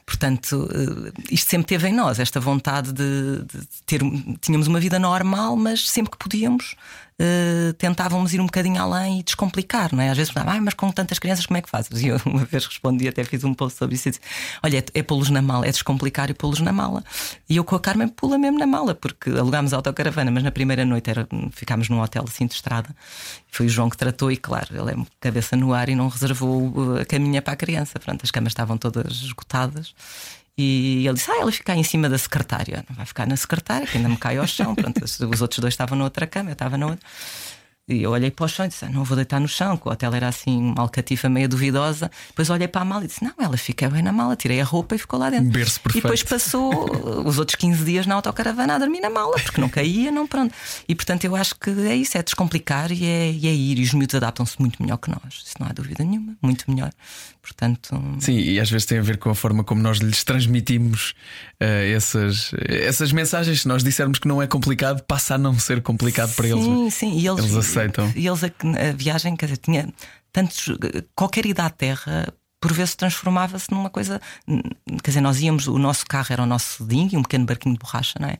Portanto, 0.05 0.69
eh, 0.71 1.11
isto 1.31 1.49
sempre 1.49 1.67
teve 1.67 1.87
em 1.87 1.93
nós, 1.93 2.19
esta 2.19 2.39
vontade 2.39 2.93
de, 2.93 3.43
de 3.43 3.67
ter. 3.85 4.01
Tínhamos 4.39 4.67
uma 4.67 4.79
vida 4.79 4.99
normal, 4.99 5.55
mas 5.55 5.89
sempre 5.89 6.11
que 6.11 6.17
podíamos, 6.17 6.75
uh, 7.19 7.73
tentávamos 7.73 8.33
ir 8.33 8.41
um 8.41 8.45
bocadinho 8.45 8.81
além 8.81 9.19
e 9.19 9.23
descomplicar, 9.23 9.93
não 9.93 10.01
é? 10.01 10.09
Às 10.09 10.17
vezes 10.17 10.33
ah, 10.35 10.61
mas 10.61 10.73
com 10.73 10.91
tantas 10.91 11.19
crianças, 11.19 11.45
como 11.45 11.57
é 11.57 11.61
que 11.61 11.69
fazes? 11.69 12.01
E 12.01 12.07
eu 12.07 12.19
uma 12.25 12.45
vez 12.45 12.65
respondi, 12.65 13.07
até 13.07 13.23
fiz 13.23 13.43
um 13.43 13.53
post 13.53 13.77
sobre 13.77 13.95
isso 13.95 14.09
e 14.09 14.11
disse: 14.11 14.21
Olha, 14.63 14.79
é, 14.79 14.99
é 14.99 15.03
pô-los 15.03 15.29
na 15.29 15.41
mala, 15.41 15.65
é 15.65 15.71
descomplicar 15.71 16.29
e 16.29 16.33
pô-los 16.33 16.59
na 16.59 16.71
mala. 16.71 17.03
E 17.49 17.55
eu 17.57 17.63
com 17.63 17.75
a 17.75 17.79
Carmen 17.79 18.07
pula 18.07 18.37
mesmo 18.37 18.59
na 18.59 18.67
mala, 18.67 18.95
porque 18.95 19.29
alugámos 19.29 19.73
a 19.73 19.77
autocaravana, 19.77 20.31
mas 20.31 20.43
na 20.43 20.51
primeira 20.51 20.85
noite 20.85 21.09
era, 21.09 21.27
ficámos 21.51 21.89
num 21.89 22.01
hotel 22.01 22.25
assim 22.27 22.45
de 22.45 22.53
estrada. 22.53 22.95
Foi 23.51 23.65
o 23.65 23.69
João 23.69 23.89
que 23.89 23.97
tratou, 23.97 24.31
e 24.31 24.37
claro, 24.37 24.67
ele 24.71 24.91
é 24.91 25.05
cabeça 25.19 25.55
no 25.55 25.73
ar 25.73 25.89
e 25.89 25.95
não 25.95 26.07
reservou 26.07 26.97
a 26.97 27.05
caminha 27.05 27.41
para 27.41 27.53
a 27.53 27.57
criança. 27.57 27.99
Pronto, 27.99 28.21
as 28.23 28.31
camas 28.31 28.51
estavam 28.51 28.77
todas 28.77 29.21
esgotadas. 29.21 29.93
E 30.57 31.05
ele 31.07 31.15
disse: 31.15 31.31
Ah, 31.31 31.39
ela 31.39 31.51
fica 31.51 31.75
em 31.75 31.83
cima 31.83 32.09
da 32.09 32.17
secretária. 32.17 32.85
Não 32.87 32.95
vai 32.95 33.05
ficar 33.05 33.25
na 33.25 33.35
secretária, 33.35 33.87
que 33.87 33.97
ainda 33.97 34.09
me 34.09 34.17
cai 34.17 34.37
ao 34.37 34.45
chão. 34.45 34.75
Pronto, 34.75 35.03
os 35.03 35.41
outros 35.41 35.59
dois 35.59 35.73
estavam 35.73 35.97
na 35.97 36.03
outra 36.03 36.27
cama, 36.27 36.49
eu 36.49 36.53
estava 36.53 36.77
na 36.77 36.87
outra. 36.87 37.05
E 37.89 38.01
eu 38.01 38.11
olhei 38.11 38.31
para 38.31 38.45
o 38.45 38.47
chão 38.47 38.65
e 38.65 38.69
disse: 38.69 38.85
ah, 38.85 38.89
Não 38.89 39.03
vou 39.03 39.17
deitar 39.17 39.41
no 39.41 39.47
chão, 39.47 39.75
que 39.75 39.85
o 39.89 39.91
hotel 39.91 40.13
era 40.13 40.29
assim, 40.29 40.57
uma 40.57 40.81
alcatifa 40.81 41.27
meio 41.27 41.49
duvidosa. 41.49 42.09
Depois 42.29 42.49
olhei 42.49 42.67
para 42.67 42.81
a 42.81 42.85
mala 42.85 43.03
e 43.03 43.07
disse: 43.07 43.21
Não, 43.21 43.33
ela 43.37 43.57
fica 43.57 43.89
bem 43.89 44.01
na 44.01 44.13
mala. 44.13 44.37
Tirei 44.37 44.61
a 44.61 44.63
roupa 44.63 44.95
e 44.95 44.97
ficou 44.97 45.19
lá 45.19 45.29
dentro. 45.29 45.49
Berço 45.49 45.81
perfeito. 45.81 46.05
E 46.05 46.07
depois 46.07 46.23
passou 46.23 46.71
os 47.27 47.37
outros 47.37 47.57
15 47.57 47.83
dias 47.83 48.05
na 48.05 48.15
autocaravana 48.15 48.75
a 48.75 48.79
dormir 48.79 49.01
na 49.01 49.09
mala, 49.09 49.33
porque 49.37 49.59
não 49.59 49.67
caía, 49.67 50.11
não 50.11 50.25
pronto. 50.25 50.55
E 50.87 50.95
portanto 50.95 51.25
eu 51.25 51.35
acho 51.35 51.55
que 51.55 51.71
é 51.71 51.93
isso: 51.93 52.17
é 52.17 52.23
descomplicar 52.23 52.89
e 52.89 53.03
é, 53.05 53.31
e 53.33 53.47
é 53.49 53.53
ir. 53.53 53.77
E 53.79 53.83
os 53.83 53.93
miúdos 53.93 54.15
adaptam-se 54.15 54.57
muito 54.61 54.81
melhor 54.81 54.95
que 54.95 55.09
nós, 55.09 55.43
isso 55.45 55.55
não 55.59 55.67
há 55.67 55.73
dúvida 55.73 56.05
nenhuma, 56.05 56.37
muito 56.41 56.71
melhor. 56.71 56.91
Portanto. 57.41 58.01
Sim, 58.19 58.37
e 58.37 58.57
às 58.57 58.69
vezes 58.69 58.85
tem 58.85 58.99
a 58.99 59.01
ver 59.01 59.17
com 59.17 59.29
a 59.29 59.35
forma 59.35 59.65
como 59.65 59.81
nós 59.81 59.97
lhes 59.97 60.23
transmitimos 60.23 61.13
uh, 61.61 61.93
essas, 61.93 62.53
essas 62.69 63.11
mensagens. 63.11 63.63
Se 63.63 63.67
nós 63.67 63.83
dissermos 63.83 64.17
que 64.17 64.29
não 64.29 64.41
é 64.41 64.47
complicado, 64.47 65.03
passa 65.03 65.35
a 65.35 65.37
não 65.37 65.59
ser 65.59 65.81
complicado 65.81 66.33
para 66.35 66.47
sim, 66.47 66.53
eles. 66.53 66.63
Sim, 66.63 66.89
sim, 66.89 67.19
e 67.19 67.27
eles, 67.27 67.43
eles 67.43 67.72
aceitam. 67.79 68.11
E 68.15 68.27
eles 68.27 68.43
a 68.43 68.91
viagem, 68.95 69.35
quer 69.35 69.47
dizer, 69.47 69.57
tinha 69.57 69.93
tantos. 70.31 70.69
qualquer 71.15 71.45
ida 71.45 71.65
à 71.65 71.69
Terra 71.69 72.33
por 72.63 72.71
vezes 72.71 72.95
transformava-se 72.95 73.69
numa 73.69 73.89
coisa. 73.89 74.21
Quer 74.47 75.09
dizer, 75.09 75.19
nós 75.19 75.41
íamos, 75.41 75.67
o 75.67 75.77
nosso 75.77 76.05
carro 76.05 76.27
era 76.29 76.43
o 76.43 76.45
nosso 76.45 76.85
ding, 76.85 77.09
um 77.13 77.21
pequeno 77.21 77.45
barquinho 77.45 77.75
de 77.75 77.79
borracha, 77.79 78.17
não 78.21 78.29
é? 78.29 78.37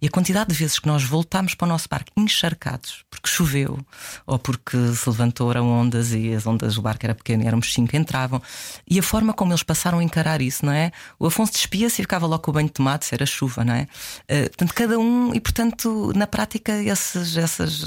E 0.00 0.06
a 0.06 0.10
quantidade 0.10 0.50
de 0.50 0.54
vezes 0.54 0.78
que 0.78 0.86
nós 0.86 1.02
voltámos 1.02 1.54
para 1.54 1.64
o 1.64 1.68
nosso 1.68 1.88
barco 1.88 2.10
encharcados, 2.16 3.04
porque 3.10 3.28
choveu, 3.28 3.78
ou 4.24 4.38
porque 4.38 4.76
se 4.94 5.08
levantaram 5.08 5.68
ondas 5.68 6.12
e 6.12 6.32
as 6.32 6.46
ondas 6.46 6.76
do 6.76 6.82
barco 6.82 7.04
era 7.04 7.14
pequeno 7.14 7.42
e 7.42 7.46
éramos 7.46 7.72
cinco, 7.72 7.96
entravam. 7.96 8.40
E 8.88 9.00
a 9.00 9.02
forma 9.02 9.32
como 9.32 9.50
eles 9.50 9.64
passaram 9.64 9.98
a 9.98 10.04
encarar 10.04 10.40
isso, 10.40 10.64
não 10.64 10.72
é? 10.72 10.92
O 11.18 11.26
Afonso 11.26 11.52
despia-se 11.52 12.02
e 12.02 12.04
ficava 12.04 12.26
logo 12.26 12.44
com 12.44 12.52
o 12.52 12.54
banho 12.54 12.68
de 12.68 12.74
tomate, 12.74 13.06
se 13.06 13.14
era 13.14 13.26
chuva, 13.26 13.64
não 13.64 13.74
é? 13.74 13.88
Uh, 14.30 14.48
portanto, 14.50 14.74
cada 14.74 14.98
um, 14.98 15.34
e 15.34 15.40
portanto, 15.40 16.12
na 16.14 16.28
prática, 16.28 16.72
esses, 16.72 17.36
essas, 17.36 17.82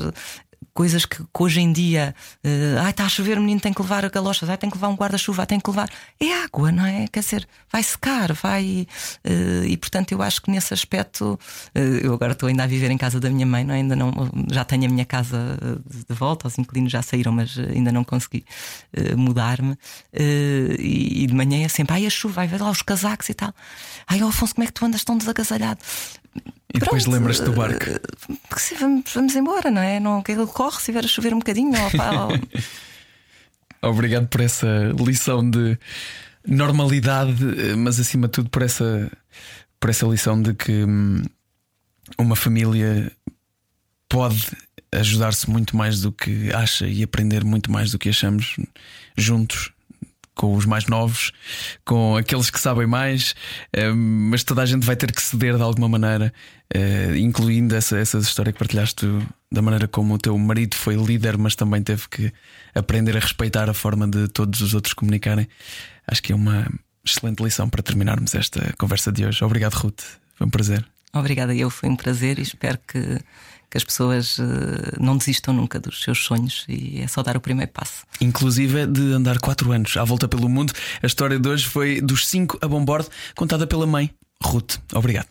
coisas 0.74 1.06
que, 1.06 1.18
que, 1.18 1.44
hoje 1.44 1.60
em 1.60 1.72
dia, 1.74 2.16
uh, 2.44 2.80
ai, 2.80 2.92
está 2.92 3.06
a 3.06 3.10
chover, 3.10 3.38
o 3.38 3.42
menino 3.42 3.60
tem 3.60 3.74
que 3.74 3.82
levar 3.82 4.06
a 4.06 4.10
galochas, 4.10 4.50
ai, 4.50 4.58
tem 4.58 4.70
que 4.70 4.78
levar 4.78 4.88
um 4.88 4.96
guarda-chuva, 4.96 5.46
tem 5.46 5.60
que 5.60 5.70
levar. 5.70 5.90
É 6.20 6.44
água, 6.44 6.72
não 6.72 6.86
é? 6.86 7.08
Quer 7.08 7.20
dizer, 7.20 7.48
vai 7.72 7.84
secar, 7.84 8.34
vai. 8.34 8.88
Uh, 9.26 9.66
e 9.66 9.76
portanto, 9.78 10.12
eu 10.12 10.22
acho 10.22 10.42
que 10.42 10.52
nesse 10.52 10.74
aspecto, 10.74 11.40
uh, 11.76 11.80
eu 12.02 12.14
agora 12.14 12.34
estou 12.34 12.48
ainda 12.48 12.64
a 12.64 12.68
viver 12.68 12.92
em 12.92 12.98
casa 12.98 13.20
da 13.20 13.30
minha 13.30 13.46
mãe, 13.46 13.64
não 13.64 13.74
é? 13.74 13.78
ainda 13.78 13.96
não, 13.96 14.12
já 14.52 14.64
tenho 14.64 14.86
a 14.86 14.90
minha 14.90 15.06
casa 15.06 15.58
de 16.08 16.16
volta, 16.16 16.48
os 16.48 16.58
inquilinos 16.58 16.92
já 16.92 17.02
saíram, 17.02 17.32
mas 17.32 17.58
ainda 17.58 17.92
não 17.92 18.04
consegui 18.04 18.46
mudar-me. 19.18 19.78
E, 20.14 21.24
e, 21.24 21.28
de 21.28 21.34
manhã 21.34 21.64
é 21.64 21.68
sempre, 21.68 21.96
ai, 21.96 22.06
a 22.06 22.10
chuva, 22.10 22.36
vai 22.36 22.48
ver 22.48 22.62
lá 22.62 22.70
os 22.70 22.82
casacos 22.82 23.30
e 23.30 23.34
tal. 23.34 23.54
Ai, 24.08 24.22
Alfonso, 24.22 24.56
como 24.56 24.64
é 24.64 24.68
que 24.68 24.74
tu 24.74 24.86
andas 24.86 25.04
tão 25.04 25.18
desacasalhado? 25.18 25.80
E 26.74 26.80
depois 26.80 27.06
lembras-te 27.06 27.46
do 27.46 27.54
barco. 27.54 27.86
Porque 28.48 28.76
vamos, 28.76 29.12
vamos 29.14 29.36
embora, 29.36 29.72
não 29.72 29.82
é? 29.82 30.00
Não, 30.00 30.22
que 30.22 30.32
ele 30.32 30.46
corre 30.46 30.80
se 30.80 30.92
vier 30.92 31.04
a 31.04 31.08
chover 31.08 31.34
um 31.34 31.40
bocadinho. 31.40 31.74
Obrigado 33.82 34.28
por 34.28 34.42
essa 34.42 34.68
lição 34.98 35.50
de 35.50 35.78
normalidade, 36.46 37.44
mas 37.78 38.00
acima 38.00 38.28
de 38.28 38.34
tudo 38.34 38.50
por 38.50 38.62
essa, 38.62 39.12
por 39.80 39.90
essa 39.90 40.06
lição 40.06 40.42
de 40.42 40.54
que 40.54 40.84
hum, 40.84 41.24
uma 42.18 42.36
família 42.36 43.12
pode 44.08 44.52
ajudar-se 44.92 45.50
muito 45.50 45.78
mais 45.78 46.02
do 46.02 46.12
que 46.12 46.52
acha 46.54 46.88
e 46.88 47.04
aprender 47.04 47.44
muito 47.44 47.72
mais 47.72 47.92
do 47.92 48.00
que 48.00 48.10
achamos 48.10 48.58
juntos 49.18 49.72
com 50.40 50.56
os 50.56 50.66
mais 50.66 50.86
novos, 50.86 51.34
com 51.84 52.16
aqueles 52.16 52.50
que 52.50 52.58
sabem 52.58 52.88
mais, 52.88 53.36
eh, 53.74 53.92
mas 53.92 54.42
toda 54.42 54.62
a 54.62 54.66
gente 54.66 54.86
vai 54.86 54.96
ter 54.96 55.12
que 55.12 55.22
ceder 55.22 55.58
de 55.58 55.62
alguma 55.62 55.90
maneira, 55.90 56.34
eh, 56.74 57.18
incluindo 57.18 57.76
essa, 57.76 57.98
essa 57.98 58.20
história 58.20 58.54
que 58.54 58.58
partilhaste 58.58 59.06
da 59.52 59.62
maneira 59.62 59.86
como 59.86 60.14
o 60.14 60.18
teu 60.18 60.38
marido 60.38 60.78
foi 60.78 60.96
líder, 60.96 61.38
mas 61.38 61.56
também 61.56 61.84
teve 61.84 62.08
que 62.08 62.32
aprender 62.74 63.18
a 63.18 63.20
respeitar 63.20 63.70
a 63.70 63.74
forma 63.74 64.08
de 64.08 64.30
todos 64.30 64.62
os 64.62 64.74
outros 64.74 64.94
comunicarem. 64.94 65.46
Acho 66.08 66.24
que 66.24 66.32
é 66.32 66.36
uma 66.36 66.66
excelente 67.06 67.44
lição 67.44 67.70
para 67.70 67.84
terminarmos 67.84 68.34
esta 68.34 68.74
conversa 68.78 69.12
de 69.12 69.26
hoje. 69.26 69.44
Obrigado, 69.44 69.74
Ruth. 69.74 70.04
Foi 70.36 70.48
um 70.48 70.50
prazer. 70.50 70.86
Obrigada, 71.12 71.54
eu. 71.54 71.70
Foi 71.70 71.90
um 71.90 71.98
prazer 71.98 72.40
e 72.40 72.44
espero 72.44 72.80
que 72.88 73.20
que 73.70 73.78
as 73.78 73.84
pessoas 73.84 74.38
uh, 74.40 74.44
não 75.00 75.18
desistam 75.18 75.54
nunca 75.54 75.80
dos 75.80 76.02
seus 76.02 76.24
sonhos 76.24 76.66
e 76.68 77.02
é 77.02 77.08
só 77.08 77.22
dar 77.22 77.38
o 77.38 77.42
primeiro 77.42 77.72
passo. 77.72 78.04
Inclusive 78.20 78.88
de 78.88 79.14
andar 79.14 79.40
quatro 79.40 79.72
anos 79.72 79.96
à 79.96 80.04
volta 80.04 80.28
pelo 80.28 80.50
mundo. 80.50 80.74
A 81.02 81.06
história 81.06 81.40
de 81.40 81.48
hoje 81.48 81.66
foi 81.66 82.02
dos 82.02 82.28
cinco 82.28 82.58
a 82.62 82.68
bombordo, 82.68 83.10
contada 83.36 83.68
pela 83.68 83.86
mãe, 83.86 84.10
Ruth. 84.44 84.78
Obrigado. 84.94 85.30